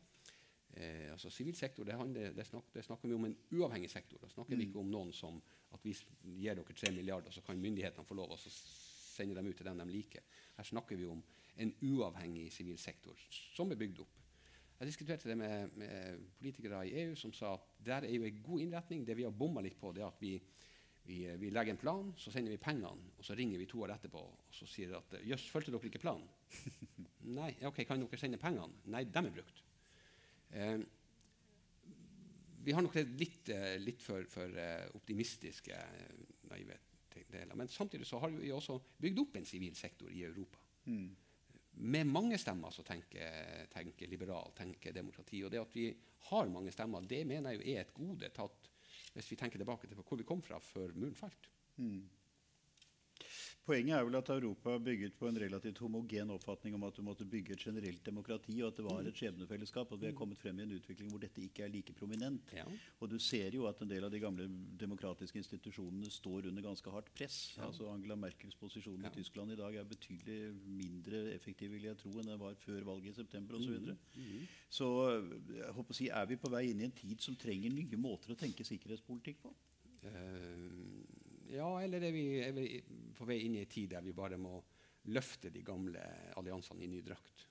Eh, 0.73 1.11
altså 1.13 1.29
Sivil 1.33 1.57
sektor 1.57 1.85
det, 1.85 1.97
handler, 1.97 2.33
det, 2.33 2.45
snak, 2.49 2.71
det, 2.73 2.85
snakker 2.85 3.09
vi 3.09 3.17
om 3.17 3.27
en 3.29 3.37
uavhengig 3.53 3.89
sektor. 3.93 4.21
Da 4.21 4.31
snakker 4.33 4.57
mm. 4.57 4.61
vi 4.61 4.69
ikke 4.69 4.81
om 4.81 4.93
noen 4.93 5.13
som 5.13 5.37
at 5.73 5.85
vi 5.85 5.93
gir 5.93 6.57
dere 6.57 6.77
3 6.81 6.93
milliarder, 6.95 7.33
så 7.33 7.45
kan 7.45 7.61
myndighetene 7.61 8.09
få 8.09 8.17
lov, 8.17 8.33
og 8.33 8.41
så 8.41 8.49
sender 8.49 9.37
dem 9.37 9.51
ut 9.51 9.57
til 9.59 9.69
dem 9.69 9.81
de 9.83 9.89
liker. 9.91 10.25
Her 10.57 10.65
snakker 10.65 10.97
vi 10.97 11.05
om 11.09 11.21
en 11.59 11.73
uavhengig 11.83 12.47
sivil 12.53 12.79
sektor 12.79 13.19
som 13.29 13.71
er 13.71 13.79
bygd 13.79 14.01
opp. 14.03 14.15
Jeg 14.79 14.87
diskuterte 14.87 15.27
det 15.27 15.35
med, 15.35 15.73
med, 15.75 16.25
politikere 16.39 16.85
i 16.87 16.93
EU 17.03 17.15
som 17.19 17.33
sa 17.35 17.51
at 17.57 17.71
der 17.83 18.07
er 18.07 18.13
jo 18.15 18.23
en 18.23 18.41
god 18.43 18.63
innretning. 18.63 19.03
Det 19.07 19.17
vi 19.19 19.25
har 19.27 19.35
bomma 19.35 19.63
litt 19.65 19.79
på, 19.79 19.91
det 19.91 20.03
er 20.03 20.07
at 20.07 20.21
vi 20.23 20.37
vi, 21.09 21.23
vi, 21.41 21.49
legger 21.49 21.73
en 21.73 21.79
plan, 21.81 22.09
så 22.21 22.29
sender 22.29 22.53
vi 22.53 22.61
pengene, 22.61 23.09
og 23.17 23.25
så 23.25 23.33
ringer 23.33 23.57
vi 23.57 23.65
to 23.65 23.79
år 23.81 23.95
etterpå 23.95 24.19
og 24.21 24.53
så 24.53 24.67
sier 24.69 24.91
at 24.93 25.15
jøss, 25.25 25.47
fulgte 25.49 25.71
dere 25.73 25.89
ikke 25.89 26.01
planen? 26.03 26.27
Nei, 27.39 27.49
ok, 27.65 27.81
kan 27.87 28.03
dere 28.03 28.19
sende 28.21 28.37
pengene? 28.37 28.83
Nei, 28.93 29.01
dem 29.09 29.29
er 29.29 29.33
brukt. 29.33 29.63
Eh, 30.53 30.77
vi 32.61 32.75
har 32.75 32.85
nok 32.85 32.99
litt, 33.17 33.49
eh, 33.55 33.79
litt 33.81 34.03
for, 34.05 34.27
for 34.29 34.53
uh, 34.53 34.85
optimistiske 34.99 35.73
uh, 35.73 36.21
naive 36.51 36.77
deler. 37.31 37.55
Men 37.57 37.71
samtidig 37.71 38.05
så 38.05 38.19
har 38.21 38.33
vi 38.35 38.51
også 38.53 38.77
bygd 39.01 39.23
opp 39.23 39.39
en 39.39 39.47
sivil 39.47 39.75
sektor 39.79 40.11
i 40.13 40.23
Europa. 40.27 40.61
Mm. 40.85 41.09
Med 41.79 42.09
mange 42.11 42.37
stemmer 42.41 42.73
som 42.75 42.83
tenker, 42.83 43.67
tenker 43.71 44.11
liberal, 44.11 44.51
tenker 44.57 44.95
demokrati. 44.95 45.39
Og 45.45 45.51
det 45.53 45.61
at 45.61 45.75
vi 45.75 45.87
har 46.29 46.51
mange 46.51 46.73
stemmer, 46.75 47.05
det 47.07 47.21
mener 47.27 47.55
jeg 47.55 47.77
er 47.77 47.85
et 47.85 47.93
gode. 47.95 48.31
tatt 48.35 48.69
hvis 49.15 49.31
vi 49.31 49.37
tenker 49.39 49.61
tilbake 49.61 49.87
til 49.87 49.97
hvor 49.97 50.19
vi 50.19 50.27
kom 50.27 50.41
fra 50.45 50.59
før 50.61 50.93
muren 50.95 51.15
falt. 51.17 51.49
Mm. 51.79 52.03
Poenget 53.69 53.99
er 53.99 54.05
vel 54.07 54.17
at 54.17 54.29
Europa 54.33 54.71
bygget 54.81 55.13
på 55.19 55.27
en 55.29 55.37
relativt 55.37 55.77
homogen 55.83 56.31
oppfatning 56.33 56.73
om 56.73 56.87
at 56.87 56.95
du 56.97 57.03
måtte 57.05 57.25
bygge 57.29 57.53
et 57.53 57.65
generelt 57.67 58.01
demokrati, 58.05 58.55
og 58.63 58.71
at 58.71 58.79
det 58.79 58.85
var 58.87 59.03
mm. 59.03 59.09
et 59.11 59.19
skjebnefellesskap. 59.21 59.91
At 59.93 60.01
vi 60.01 60.07
er 60.09 60.15
kommet 60.17 60.39
frem 60.41 60.57
i 60.57 60.63
en 60.65 60.73
utvikling 60.73 61.11
hvor 61.11 61.21
dette 61.21 61.43
ikke 61.43 61.67
er 61.67 61.69
like 61.69 61.93
prominent. 61.93 62.49
Ja. 62.55 62.63
Og 62.97 63.11
du 63.11 63.19
ser 63.21 63.53
jo 63.53 63.67
at 63.69 63.83
en 63.85 63.91
del 63.91 64.07
av 64.07 64.09
de 64.09 64.21
gamle 64.23 64.47
demokratiske 64.81 65.37
institusjonene 65.37 66.09
står 66.09 66.49
under 66.49 66.65
ganske 66.65 66.95
hardt 66.95 67.13
press. 67.13 67.37
Ja. 67.59 67.67
Altså 67.67 67.91
Angela 67.93 68.17
Merkels 68.17 68.57
posisjon 68.57 69.05
ja. 69.05 69.11
i 69.11 69.19
Tyskland 69.19 69.53
i 69.53 69.59
dag 69.59 69.77
er 69.77 69.93
betydelig 69.93 70.39
mindre 70.65 71.21
effektiv 71.35 71.75
vil 71.75 71.85
jeg 71.91 72.01
tro, 72.01 72.15
enn 72.17 72.33
den 72.33 72.41
var 72.41 72.57
før 72.65 72.89
valget 72.89 73.13
i 73.13 73.19
september 73.21 73.59
osv. 73.59 73.69
Så, 73.69 73.77
videre. 73.77 73.97
mm. 74.15 74.25
-hmm. 74.25 74.49
så 74.69 74.89
jeg 75.59 75.73
håper 75.77 75.93
å 75.93 75.99
si, 76.01 76.09
er 76.09 76.25
vi 76.25 76.41
på 76.41 76.49
vei 76.49 76.65
inn 76.71 76.81
i 76.81 76.89
en 76.89 76.99
tid 77.05 77.21
som 77.21 77.35
trenger 77.35 77.69
nye 77.69 77.97
måter 77.97 78.33
å 78.33 78.39
tenke 78.39 78.65
sikkerhetspolitikk 78.65 79.43
på? 79.45 79.53
Uh, 79.99 81.05
ja, 81.53 81.69
eller 81.83 82.03
er 82.05 82.15
vi, 82.15 82.25
er 82.43 82.55
vi, 82.55 82.65
på 83.17 83.27
vei 83.29 83.41
inn 83.45 83.57
i 83.57 83.63
en 83.63 83.71
tid 83.71 83.93
der 83.95 84.05
vi 84.05 84.15
bare 84.15 84.39
må 84.41 84.59
løfte 85.09 85.51
de 85.53 85.63
gamle 85.65 86.01
alliansene 86.37 86.85
i 86.85 86.91
ny 86.91 87.01
drakt? 87.05 87.45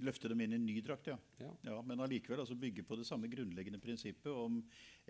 Løfte 0.00 0.30
dem 0.32 0.40
inn 0.40 0.54
i 0.54 0.56
en 0.56 0.64
ny 0.64 0.78
drakt, 0.84 1.10
ja. 1.12 1.16
ja. 1.42 1.50
ja 1.66 1.78
men 1.84 2.00
allikevel 2.00 2.40
altså 2.40 2.56
bygge 2.56 2.84
på 2.88 2.96
det 2.96 3.04
samme 3.08 3.28
grunnleggende 3.32 3.80
prinsippet 3.82 4.32
om 4.32 4.62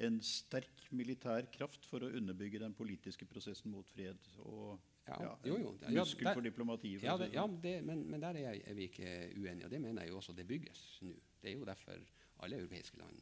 en 0.03 0.19
sterk 0.25 0.89
militær 0.99 1.47
kraft 1.55 1.87
for 1.87 2.03
å 2.03 2.11
underbygge 2.11 2.63
den 2.63 2.75
politiske 2.75 3.29
prosessen 3.31 3.71
mot 3.75 3.87
fred. 3.95 4.31
og 4.43 4.81
ja, 5.11 5.31
jo, 5.45 5.57
jo. 5.59 5.75
muskel 5.95 6.31
for 6.31 6.45
diplomatiet. 6.45 7.03
Ja, 7.03 7.17
det, 7.19 7.31
ja 7.35 7.47
det, 7.63 7.81
men, 7.87 8.05
men, 8.11 8.23
der 8.23 8.37
er, 8.39 8.59
vi 8.77 8.87
ikke 8.91 9.09
uenige. 9.37 9.67
Og 9.67 9.73
det 9.73 9.81
mener 9.83 10.05
jeg 10.05 10.13
jo 10.13 10.21
også 10.21 10.35
det 10.37 10.47
bygges 10.47 10.85
nå. 11.07 11.17
Det 11.41 11.51
er 11.51 11.57
jo 11.57 11.67
derfor 11.67 11.99
alle 12.45 12.59
europeiske 12.61 12.99
land 13.01 13.19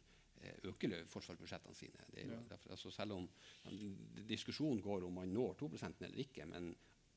øker 0.64 1.04
forsvarsbudsjettene 1.06 1.74
sine. 1.74 2.06
Jo, 2.24 2.38
derfor, 2.50 2.70
altså 2.70 2.90
selv 2.90 3.12
om 3.12 3.28
diskusjonen 4.28 4.82
går 4.82 5.06
om 5.06 5.12
man 5.12 5.28
når 5.28 5.56
2% 5.62 6.04
eller 6.04 6.18
ikke, 6.24 6.46
men 6.46 6.74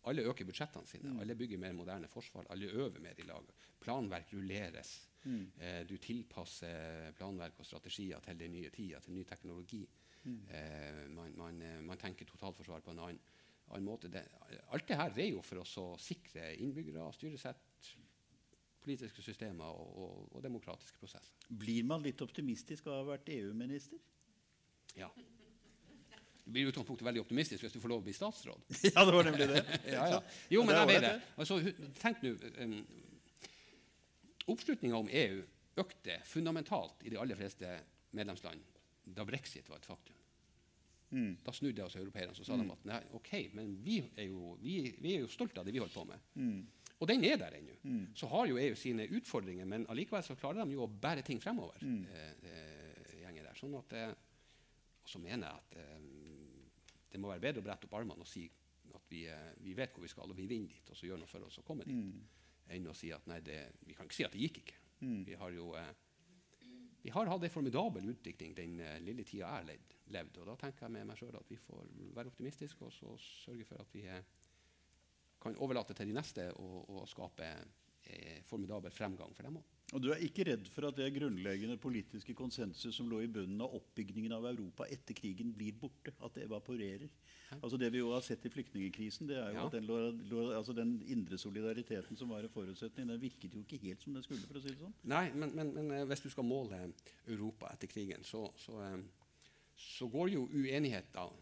alle 0.09 0.25
øker 0.25 0.45
budsjettene 0.45 0.87
sine. 0.87 1.13
Mm. 1.13 1.19
Alle 1.19 1.35
bygger 1.35 1.57
mer 1.61 1.73
moderne 1.77 2.07
forsvar. 2.07 2.45
Alle 2.49 2.65
øver 2.65 2.99
mer 2.99 3.17
i 3.17 3.25
lag. 3.27 3.45
Planverk 3.79 4.33
rulleres. 4.33 5.09
Mm. 5.23 5.51
Eh, 5.61 5.89
du 5.89 5.97
tilpasser 5.97 7.11
planverk 7.17 7.59
og 7.59 7.65
strategier 7.65 8.19
til 8.19 8.39
den 8.39 8.51
nye 8.51 8.69
tida, 8.69 8.99
til 8.99 9.13
ny 9.13 9.23
teknologi. 9.23 9.89
Mm. 10.23 10.39
Eh, 10.49 11.09
man, 11.09 11.37
man, 11.37 11.61
eh, 11.61 11.83
man, 11.83 11.97
tenker 11.97 12.25
totalforsvar 12.25 12.79
på 12.79 12.91
en 12.91 12.99
annen, 12.99 13.21
annen 13.67 13.85
måte. 13.85 14.09
Det, 14.09 14.23
alt 14.73 14.87
det 14.87 14.97
her 14.97 15.19
er 15.19 15.29
jo 15.29 15.43
for 15.45 15.61
å 15.61 15.85
sikre 16.01 16.49
innbyggere, 16.57 17.05
styresett, 17.13 17.61
politiske 18.81 19.23
systemer 19.25 19.67
og, 19.69 19.91
og, 19.97 20.15
og, 20.31 20.39
demokratiske 20.43 20.99
prosesser. 20.99 21.35
Blir 21.47 21.85
man 21.87 22.03
litt 22.05 22.21
optimistisk 22.23 22.87
av 22.89 22.95
å 22.95 23.01
ha 23.01 23.09
vært 23.13 23.29
EU-minister? 23.33 24.01
Ja. 24.97 25.09
Du 26.41 26.49
blir 26.49 26.65
i 26.65 26.71
utgangspunktet 26.71 27.05
veldig 27.05 27.21
optimistisk 27.21 27.63
hvis 27.63 27.75
du 27.75 27.79
får 27.83 27.93
lov 27.93 28.01
å 28.01 28.07
bli 28.07 28.15
statsråd. 28.17 28.65
ja, 28.89 29.05
det 29.05 29.15
var 29.15 29.29
nemlig 29.29 29.47
det. 29.53 29.63
ja, 29.95 30.07
ja. 30.15 30.19
Jo, 30.51 30.65
men 30.67 30.79
jeg 30.79 30.91
vet 30.91 31.05
det. 31.05 31.15
Altså, 31.37 31.59
tenk 32.01 32.25
nå 32.25 32.35
um, 32.65 32.77
Oppslutninga 34.51 34.97
om 34.97 35.09
EU 35.13 35.43
økte 35.81 36.17
fundamentalt 36.27 37.05
i 37.05 37.13
de 37.13 37.19
aller 37.21 37.37
fleste 37.37 37.69
medlemsland 38.17 38.65
da 39.05 39.23
brexit 39.25 39.69
var 39.69 39.79
et 39.79 39.87
faktum. 39.87 40.17
Mm. 41.11 41.37
Da 41.43 41.53
snudde 41.53 41.83
altså 41.83 41.99
europeerne 41.99 42.31
og 42.31 42.47
sa 42.47 42.55
mm. 42.55 42.69
at 42.71 42.85
nei, 42.87 42.99
ok, 43.17 43.31
men 43.57 43.73
vi 43.83 43.97
er, 44.15 44.29
jo, 44.29 44.55
vi, 44.61 44.75
vi 45.01 45.15
er 45.17 45.25
jo 45.25 45.31
stolte 45.31 45.59
av 45.59 45.67
det 45.67 45.73
vi 45.75 45.81
holder 45.83 45.95
på 45.95 46.05
med. 46.07 46.27
Mm. 46.39 46.61
Og 47.01 47.09
den 47.09 47.23
er 47.25 47.39
der 47.41 47.57
ennå. 47.57 47.75
Mm. 47.81 48.03
Så 48.15 48.27
har 48.29 48.45
jo 48.45 48.59
EU 48.61 48.75
sine 48.77 49.07
utfordringer, 49.09 49.65
men 49.65 49.87
allikevel 49.89 50.23
så 50.23 50.37
klarer 50.37 50.61
de 50.61 50.77
jo 50.77 50.85
å 50.85 50.91
bære 51.01 51.23
ting 51.25 51.41
fremover. 51.41 51.81
Mm. 51.81 52.03
Eh, 52.05 52.51
eh, 52.51 52.71
der. 53.51 53.59
Sånn 53.59 53.77
at, 53.77 53.93
eh, 53.93 54.11
og 55.03 55.09
så 55.09 55.19
mener 55.21 55.47
jeg 55.47 55.55
at 55.59 55.77
eh, 55.81 56.03
det 57.11 57.19
må 57.19 57.31
være 57.31 57.43
bedre 57.43 57.63
å 57.63 57.67
brette 57.67 57.87
opp 57.87 57.97
armene 57.99 58.23
og 58.23 58.29
si 58.29 58.45
at 58.91 59.09
vi, 59.11 59.25
eh, 59.27 59.49
vi, 59.63 59.75
vet 59.77 59.93
hvor 59.93 60.05
vi 60.05 60.11
skal, 60.11 60.29
og 60.31 60.37
vi 60.37 60.47
vinner 60.47 60.71
dit, 60.71 60.91
og 60.91 60.97
så 60.97 61.09
gjør 61.09 61.21
noe 61.21 61.31
for 61.31 61.47
oss 61.47 61.59
å 61.59 61.65
komme 61.67 61.87
dit, 61.87 61.97
mm. 61.97 62.69
enn 62.75 62.87
å 62.87 62.95
si 62.95 63.11
at 63.11 63.27
nei, 63.31 63.41
det, 63.43 63.59
vi 63.87 63.97
kan 63.97 64.07
ikke 64.07 64.21
si 64.21 64.27
at 64.27 64.35
det 64.35 64.45
gikk 64.45 64.61
ikke. 64.63 64.79
Mm. 65.01 65.19
Vi 65.27 65.37
har 65.41 65.53
jo 65.55 65.73
eh, 65.79 65.91
vi 67.01 67.09
har 67.09 67.25
hatt 67.25 67.43
en 67.43 67.49
formidabel 67.49 68.11
utvikling 68.11 68.51
den 68.53 68.75
lille 69.01 69.23
tida 69.25 69.47
jeg 69.47 69.49
har 69.49 69.87
levd. 70.13 70.35
Og 70.37 70.51
da 70.51 70.53
tenker 70.61 70.85
jeg 70.85 70.93
med 70.93 71.07
meg 71.09 71.17
sjøl 71.17 71.33
at 71.33 71.47
vi 71.49 71.57
får 71.57 71.87
være 72.13 72.29
optimistiske 72.29 72.85
og 72.85 72.93
så 72.93 73.15
sørge 73.17 73.65
for 73.65 73.81
at 73.81 73.95
vi 73.95 74.03
er 74.05 74.21
kan 75.41 75.57
overlate 75.57 75.95
til 75.97 76.11
de 76.11 76.15
neste 76.15 76.47
å 76.53 77.03
skape 77.09 77.47
eh, 77.49 78.41
formidabel 78.47 78.93
fremgang 78.93 79.33
for 79.35 79.47
dem 79.47 79.61
òg. 79.61 79.77
Og 79.91 79.99
Du 79.99 80.07
er 80.13 80.21
ikke 80.23 80.45
redd 80.47 80.69
for 80.71 80.87
at 80.87 80.95
det 80.95 81.09
grunnleggende 81.17 81.75
politiske 81.81 82.33
konsensus 82.37 82.95
som 82.95 83.09
lå 83.11 83.19
i 83.25 83.31
bunnen 83.31 83.59
av 83.63 83.73
oppbyggingen 83.75 84.31
av 84.37 84.45
Europa 84.47 84.87
etter 84.87 85.17
krigen, 85.17 85.51
blir 85.57 85.75
borte? 85.75 86.13
At 86.23 86.37
det 86.37 86.45
evaporerer? 86.45 87.09
Hæ? 87.49 87.57
Altså 87.59 87.77
Det 87.77 87.91
vi 87.91 87.99
jo 87.99 88.13
har 88.13 88.23
sett 88.23 88.45
i 88.47 88.53
flyktningkrisen, 88.53 89.27
det 89.27 89.35
er 89.41 89.49
jo 89.51 89.59
ja. 89.59 89.65
at 89.65 89.75
den, 89.75 89.89
lå, 89.89 89.97
lå, 90.31 90.45
altså 90.55 90.75
den, 90.77 90.95
indre 91.11 91.37
solidariteten 91.37 92.17
som 92.17 92.31
var 92.31 92.47
en 92.47 92.53
forutsetning, 92.53 93.09
den 93.11 93.21
virket 93.21 93.57
jo 93.57 93.65
ikke 93.65 93.81
helt 93.83 94.03
som 94.03 94.15
den 94.15 94.23
skulle. 94.23 94.47
for 94.47 94.61
å 94.61 94.63
si 94.63 94.71
det 94.71 94.79
sånn. 94.79 94.95
Nei, 95.11 95.25
men, 95.35 95.55
men, 95.59 95.73
men 95.75 95.91
eh, 95.97 96.07
hvis 96.07 96.23
du 96.23 96.29
skal 96.31 96.47
måle 96.47 96.85
Europa 97.27 97.73
etter 97.75 97.91
krigen, 97.91 98.23
så, 98.23 98.47
så, 98.63 98.79
eh, 98.87 98.99
så 99.75 100.07
går 100.07 100.37
jo 100.37 100.47
uenigheter 100.53 101.35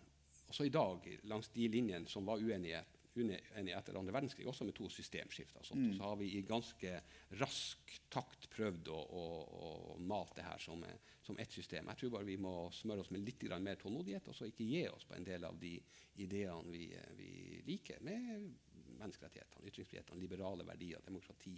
også 0.50 0.66
i 0.66 0.74
dag 0.74 1.06
langs 1.30 1.52
de 1.54 1.70
linjene 1.70 2.10
som 2.10 2.26
var 2.26 2.42
uenighet 2.42 2.99
uenig 3.18 3.74
etter 3.74 3.98
andre 3.98 4.14
verdenskrig, 4.14 4.48
også 4.48 4.68
med 4.68 4.76
to 4.78 4.90
systemskifter. 4.94 5.64
Og, 5.64 5.78
mm. 5.78 5.94
så 5.98 6.04
har 6.04 6.20
vi 6.20 6.30
i 6.38 6.44
ganske 6.48 6.94
rask 7.42 7.96
takt 8.14 8.50
prøvd 8.54 8.92
å, 8.94 9.00
å, 9.00 9.26
å 9.66 9.98
mate 10.02 10.40
det 10.40 10.46
her 10.48 10.62
som, 10.64 10.84
som 11.26 11.40
ett 11.42 11.54
system. 11.54 11.90
Jeg 11.92 12.04
tror 12.04 12.14
bare 12.18 12.30
vi 12.30 12.38
må 12.42 12.54
smøre 12.76 13.06
oss 13.06 13.12
med 13.16 13.26
litt 13.26 13.44
mer 13.60 13.80
tålmodighet 13.82 14.30
og 14.30 14.38
så 14.38 14.50
ikke 14.50 14.68
gi 14.68 14.86
oss 14.92 15.08
på 15.10 15.18
en 15.18 15.28
del 15.28 15.48
av 15.48 15.58
de 15.60 15.76
ideene 16.22 16.74
vi, 16.74 16.90
vi 17.18 17.32
liker, 17.68 18.02
med 18.06 18.50
menneskerettighetene, 19.00 19.68
ytringsfrihetene, 19.70 20.22
liberale 20.22 20.66
verdier, 20.68 21.04
demokrati 21.06 21.58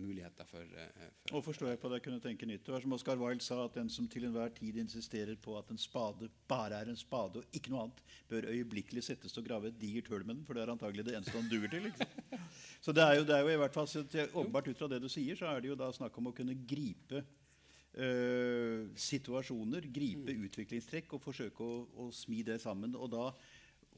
muligheter 0.00 0.46
for, 0.48 0.60
eh, 0.60 1.06
for 1.28 1.38
Og 1.38 1.44
forstår 1.44 1.68
jeg 1.68 1.80
på 1.80 1.90
det, 1.92 2.02
kunne 2.04 2.20
tenke 2.20 2.46
nytt. 2.46 2.64
Det 2.66 2.72
var 2.72 2.80
som 2.80 2.92
Oscar 2.92 3.16
Wilde 3.20 3.44
sa, 3.44 3.64
at 3.64 3.74
den 3.74 3.88
som 3.88 4.08
til 4.08 4.24
enhver 4.24 4.52
tid 4.54 4.76
insisterer 4.76 5.36
på 5.36 5.56
at 5.58 5.70
en 5.70 5.78
spade 5.78 6.28
bare 6.48 6.80
er 6.80 6.90
en 6.92 6.96
spade 6.96 7.40
og 7.40 7.44
ikke 7.52 7.70
noe 7.70 7.86
annet, 7.86 8.02
bør 8.28 8.50
øyeblikkelig 8.52 9.04
settes 9.04 9.32
til 9.32 9.42
å 9.42 9.46
grave 9.46 9.68
et 9.68 9.80
digert 9.80 10.08
hull 10.08 10.24
med 10.24 10.36
den, 10.36 10.44
for 10.44 10.54
det 10.54 10.62
er 10.62 10.74
antagelig 10.74 11.06
det 11.06 11.16
eneste 11.16 11.38
han 11.38 11.48
duger 11.50 11.72
til. 11.72 11.88
Liksom. 11.88 12.06
Så 12.84 12.92
det 12.92 13.02
er, 13.02 13.14
jo, 13.18 13.24
det 13.24 13.34
er 13.34 13.42
jo 13.42 13.54
i 13.54 13.60
hvert 13.64 13.74
fall, 13.74 13.88
åpenbart 14.34 14.68
ut 14.68 14.78
fra 14.78 14.88
det 14.88 15.02
du 15.02 15.08
sier, 15.08 15.36
så 15.36 15.50
er 15.50 15.60
det 15.60 15.72
jo 15.72 15.80
da 15.80 15.90
snakk 15.92 16.16
om 16.18 16.30
å 16.30 16.36
kunne 16.36 16.54
gripe 16.68 17.24
øh, 17.96 18.88
situasjoner, 18.94 19.88
gripe 19.92 20.34
mm. 20.34 20.48
utviklingstrekk 20.48 21.16
og 21.16 21.22
forsøke 21.24 21.64
å, 21.64 21.78
å 22.04 22.10
smi 22.14 22.42
det 22.46 22.60
sammen. 22.62 22.94
og 22.94 23.10
da 23.14 23.30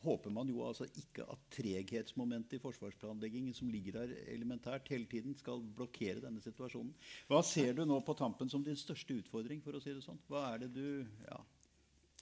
håper 0.03 0.33
man 0.35 0.51
jo 0.51 0.63
altså 0.67 0.87
ikke 1.01 1.27
at 1.33 1.45
treghetsmomentet 1.55 2.59
i 2.59 2.63
forsvarsplanleggingen 2.63 3.55
som 3.57 3.71
ligger 3.73 4.01
der 4.01 4.15
elementært 4.35 4.89
hele 4.93 5.09
tiden, 5.11 5.37
skal 5.39 5.63
blokkere 5.77 6.23
denne 6.25 6.43
situasjonen. 6.45 6.95
Hva 7.31 7.43
ser 7.47 7.75
du 7.79 7.85
nå 7.89 8.01
på 8.07 8.17
tampen 8.19 8.51
som 8.51 8.65
din 8.65 8.79
største 8.79 9.19
utfordring? 9.19 9.63
for 9.65 9.77
å 9.77 9.83
si 9.83 9.93
det 9.95 10.05
sånn? 10.05 10.21
Hva 10.31 10.45
er 10.53 10.65
det 10.65 10.71
du 10.77 11.05
ja. 11.27 11.39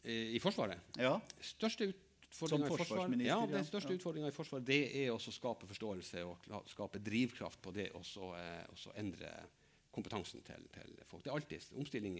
I 0.07 0.39
Forsvaret? 0.43 0.95
Ja. 1.01 1.17
Største 1.43 1.89
utfordringa 1.91 2.69
i 2.69 2.79
Forsvaret, 2.79 3.23
ja, 3.27 3.39
den 3.51 3.67
største 3.67 3.95
ja. 3.95 3.99
utfordringa 3.99 4.31
i 4.31 4.35
Forsvaret 4.35 4.67
det 4.67 4.81
er 5.03 5.13
å 5.15 5.19
skape 5.21 5.69
forståelse 5.69 6.25
og 6.27 6.51
skape 6.71 7.03
drivkraft 7.03 7.63
på 7.65 7.75
det 7.75 7.91
så 8.07 8.33
eh, 8.39 8.91
endre 9.03 9.33
kompetansen 9.97 10.43
til, 10.45 10.67
til, 10.75 10.97
folk. 11.09 11.25
Det 11.25 11.31
er 11.33 11.39
alltid 11.39 11.69
Omstilling, 11.81 12.19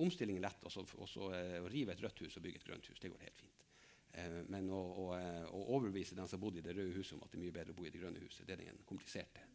omstilling 0.00 0.38
er 0.40 0.46
lett. 0.46 0.62
også 0.64 1.28
Å 1.28 1.68
rive 1.68 1.92
et 1.92 2.04
rødt 2.04 2.22
hus 2.24 2.38
og 2.38 2.46
bygge 2.46 2.62
et 2.62 2.68
grønt 2.70 2.88
hus. 2.88 3.00
Det 3.02 3.12
går 3.12 3.26
helt 3.26 3.42
fint. 3.42 3.66
Eh, 4.12 4.40
men 4.50 4.68
å, 4.74 4.80
å, 4.80 5.06
eh, 5.14 5.46
å, 5.54 5.62
overbevise 5.76 6.18
dem 6.18 6.28
som 6.28 6.42
bodde 6.42 6.60
i 6.60 6.64
det 6.64 6.74
røde 6.74 6.96
huset 6.96 7.16
om 7.16 7.24
at 7.24 7.30
det 7.30 7.38
er 7.38 7.44
mye 7.44 7.54
bedre 7.54 7.74
å 7.74 7.78
bo 7.78 7.86
i 7.86 7.92
det 7.92 8.02
grønne 8.02 8.22
huset, 8.24 8.46
det 8.46 8.56
er 8.56 8.64
den 8.64 8.84
kompliserte 8.88 9.46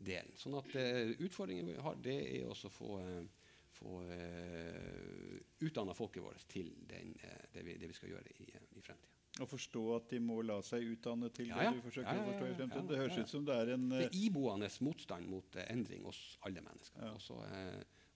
delen. 0.00 0.36
Sånn 0.38 0.56
at 0.56 0.70
uh, 0.78 1.10
Utfordringen 1.20 1.66
vi 1.68 1.76
har, 1.84 1.96
det 2.00 2.16
er 2.38 2.46
også 2.48 2.70
å 2.70 2.72
få, 2.72 2.90
få 3.76 3.98
utdanna 5.66 5.92
folket 5.96 6.24
vårt 6.24 6.46
til 6.48 6.70
den, 6.88 7.12
det 7.52 7.64
vi, 7.66 7.74
det, 7.76 7.90
vi, 7.90 7.96
skal 7.98 8.14
gjøre 8.14 8.32
i, 8.38 8.46
i 8.48 8.84
fremtida. 8.84 9.08
Å 9.40 9.46
forstå 9.48 9.82
at 9.94 10.08
de 10.14 10.18
må 10.24 10.40
la 10.42 10.56
seg 10.64 10.88
utdanne 10.88 11.28
til 11.36 11.50
ja, 11.52 11.66
ja. 11.66 11.74
det 11.74 11.82
du 11.82 11.84
forsøker 11.84 12.08
ja, 12.08 12.22
å 12.22 12.30
forstå 12.30 12.48
i 12.48 12.56
fremtiden. 12.58 12.88
Det 12.88 12.98
høres 13.02 13.20
ut 13.20 13.34
som 13.34 13.44
det 13.48 13.58
er 13.60 13.74
en 13.76 13.86
Det 13.92 14.06
er 14.08 14.16
iboende 14.20 14.70
motstand 14.86 15.28
mot 15.30 15.60
endring 15.66 16.08
hos 16.08 16.20
alle 16.48 16.64
mennesker. 16.64 17.12
Også, 17.12 17.38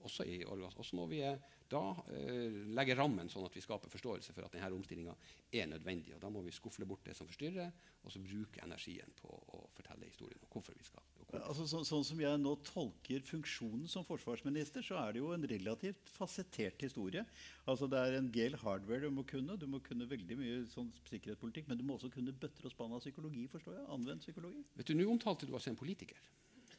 også 0.05 0.27
i 0.29 0.43
Og 0.45 0.85
så 0.85 0.97
må 0.97 1.07
vi 1.11 1.23
da 1.71 1.83
eh, 2.13 2.61
legge 2.77 2.97
rammen 2.99 3.31
sånn 3.33 3.47
at 3.47 3.57
vi 3.57 3.63
skaper 3.65 3.93
forståelse 3.93 4.35
for 4.37 4.47
at 4.47 4.55
denne 4.55 4.71
omstillinga 4.77 5.15
er 5.55 5.67
nødvendig. 5.71 6.15
og 6.15 6.21
Da 6.23 6.31
må 6.31 6.43
vi 6.45 6.53
skufle 6.55 6.87
bort 6.87 7.05
det 7.07 7.17
som 7.17 7.29
forstyrrer, 7.29 7.73
og 8.05 8.13
så 8.13 8.21
bruke 8.23 8.63
energien 8.65 9.15
på 9.19 9.31
å 9.33 9.63
fortelle 9.75 10.09
historien. 10.11 10.41
og 10.45 10.51
hvorfor 10.53 10.77
vi 10.77 10.85
skal. 10.87 11.03
Altså, 11.35 11.67
så, 11.67 11.81
sånn 11.89 12.05
som 12.07 12.21
jeg 12.21 12.39
nå 12.39 12.53
tolker 12.67 13.25
funksjonen 13.27 13.89
som 13.91 14.05
forsvarsminister, 14.07 14.85
så 14.87 15.01
er 15.01 15.15
det 15.15 15.23
jo 15.23 15.33
en 15.35 15.47
relativt 15.51 16.13
fasettert 16.13 16.85
historie. 16.85 17.25
Altså 17.67 17.89
Det 17.91 17.99
er 17.99 18.19
en 18.19 18.31
gel 18.35 18.55
hardware 18.61 19.09
du 19.09 19.11
må 19.11 19.25
kunne. 19.27 19.57
Du 19.59 19.67
må 19.67 19.81
kunne 19.83 20.09
veldig 20.11 20.39
mye 20.39 20.61
sånn 20.71 20.93
sikkerhetspolitikk, 21.09 21.71
men 21.71 21.81
du 21.81 21.87
må 21.89 21.97
også 21.99 22.13
kunne 22.13 22.37
bøtter 22.37 22.69
og 22.69 22.77
spann 22.77 22.95
av 22.95 23.03
psykologi. 23.03 23.49
forstår 23.51 23.81
jeg, 23.81 23.89
Anvendt 23.97 24.27
psykologi. 24.27 24.63
Vet 24.77 24.87
du, 24.87 24.95
Nå 24.95 25.09
omtalte 25.11 25.49
du 25.49 25.55
altså 25.55 25.73
en 25.73 25.81
politiker. 25.81 26.21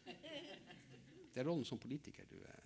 Det 0.05 1.41
er 1.41 1.49
rollen 1.49 1.65
som 1.67 1.81
politiker 1.81 2.23
du 2.31 2.37
er 2.39 2.64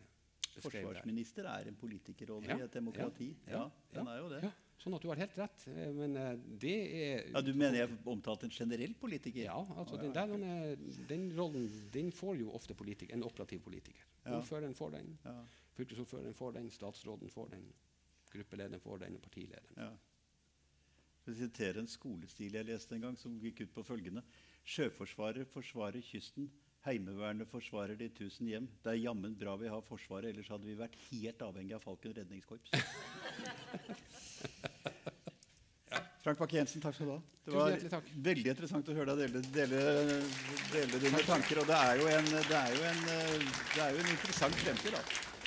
Forsvarsminister 0.57 1.45
er 1.51 1.69
en 1.69 1.77
politikerrolle 1.77 2.49
ja, 2.49 2.57
i 2.57 2.65
et 2.65 2.73
demokrati. 2.73 3.29
Ja, 3.47 3.67
den 3.93 4.09
er 4.09 4.17
jo 4.19 4.31
det. 4.31 4.49
Sånn 4.79 4.95
at 4.95 5.03
du 5.03 5.09
har 5.11 5.19
helt 5.19 5.35
rett. 5.37 5.65
Eh, 5.69 5.89
men 5.95 6.15
eh, 6.17 6.31
det 6.61 6.75
er 6.99 7.25
Ja, 7.33 7.41
Du 7.43 7.51
mener 7.53 7.81
jeg 7.81 7.97
omtalte 8.07 8.47
en 8.47 8.55
generell 8.55 8.95
politiker? 8.99 9.43
Ja. 9.43 9.59
altså 9.75 9.99
den, 9.99 10.13
der, 10.15 10.33
den, 11.09 11.29
rollen 11.37 11.67
den 11.93 12.11
får 12.15 12.39
jo 12.39 12.53
ofte 12.55 12.75
politiker, 12.79 13.13
en 13.15 13.25
operativ 13.27 13.61
politiker. 13.65 14.05
Ordføreren 14.29 14.75
får 14.75 14.95
den, 14.97 15.17
fylkesordføreren 15.77 16.37
får 16.37 16.55
den, 16.59 16.69
statsråden 16.71 17.31
får 17.33 17.49
den, 17.55 17.65
gruppelederen 18.31 18.83
får 18.83 19.03
den, 19.03 19.17
og 19.17 19.25
partilederen. 19.25 19.75
Ja. 19.77 19.91
Jeg 21.27 21.35
sitere 21.43 21.83
en 21.83 21.89
skolestil 21.91 22.55
jeg 22.57 22.65
leste 22.65 22.95
en 22.95 23.03
gang, 23.03 23.17
som 23.19 23.35
gikk 23.37 23.65
ut 23.65 23.73
på 23.75 23.83
følgende 23.85 24.23
Sjøforsvaret 24.69 25.47
forsvarer 25.49 26.01
kysten 26.05 26.49
Heimevernet 26.89 27.45
forsvarer 27.51 27.97
de 27.99 28.07
tusen 28.17 28.47
hjem. 28.49 28.65
Det 28.81 28.95
er 28.95 29.03
jammen 29.03 29.35
bra 29.37 29.53
vi 29.61 29.69
har 29.69 29.81
Forsvaret, 29.85 30.31
ellers 30.31 30.49
hadde 30.49 30.65
vi 30.65 30.77
vært 30.79 30.95
helt 31.09 31.41
avhengig 31.45 31.75
av 31.77 31.83
Falken 31.85 32.15
redningskorps. 32.17 32.73
Frank 36.23 36.39
Bakke-Jensen, 36.41 36.81
takk 36.83 36.95
skal 36.97 37.07
du 37.07 37.13
ha. 37.13 37.19
Det 37.45 37.53
var 37.53 37.75
veldig 38.25 38.49
interessant 38.51 38.89
å 38.91 38.95
høre 38.97 39.15
deg 39.15 39.37
dele, 39.37 39.39
dele, 39.53 39.79
dele 40.73 41.01
dine 41.05 41.21
tanker. 41.25 41.61
Og 41.61 41.69
det 41.69 41.77
er 41.77 42.01
jo 42.01 42.09
en, 42.11 42.27
det 42.35 42.57
er 42.59 42.73
jo 42.75 42.81
en, 42.89 43.03
det 43.07 43.83
er 43.85 43.93
jo 43.93 44.01
en 44.01 44.11
interessant 44.17 44.59
fremtid. 44.65 44.97
da. 44.97 45.38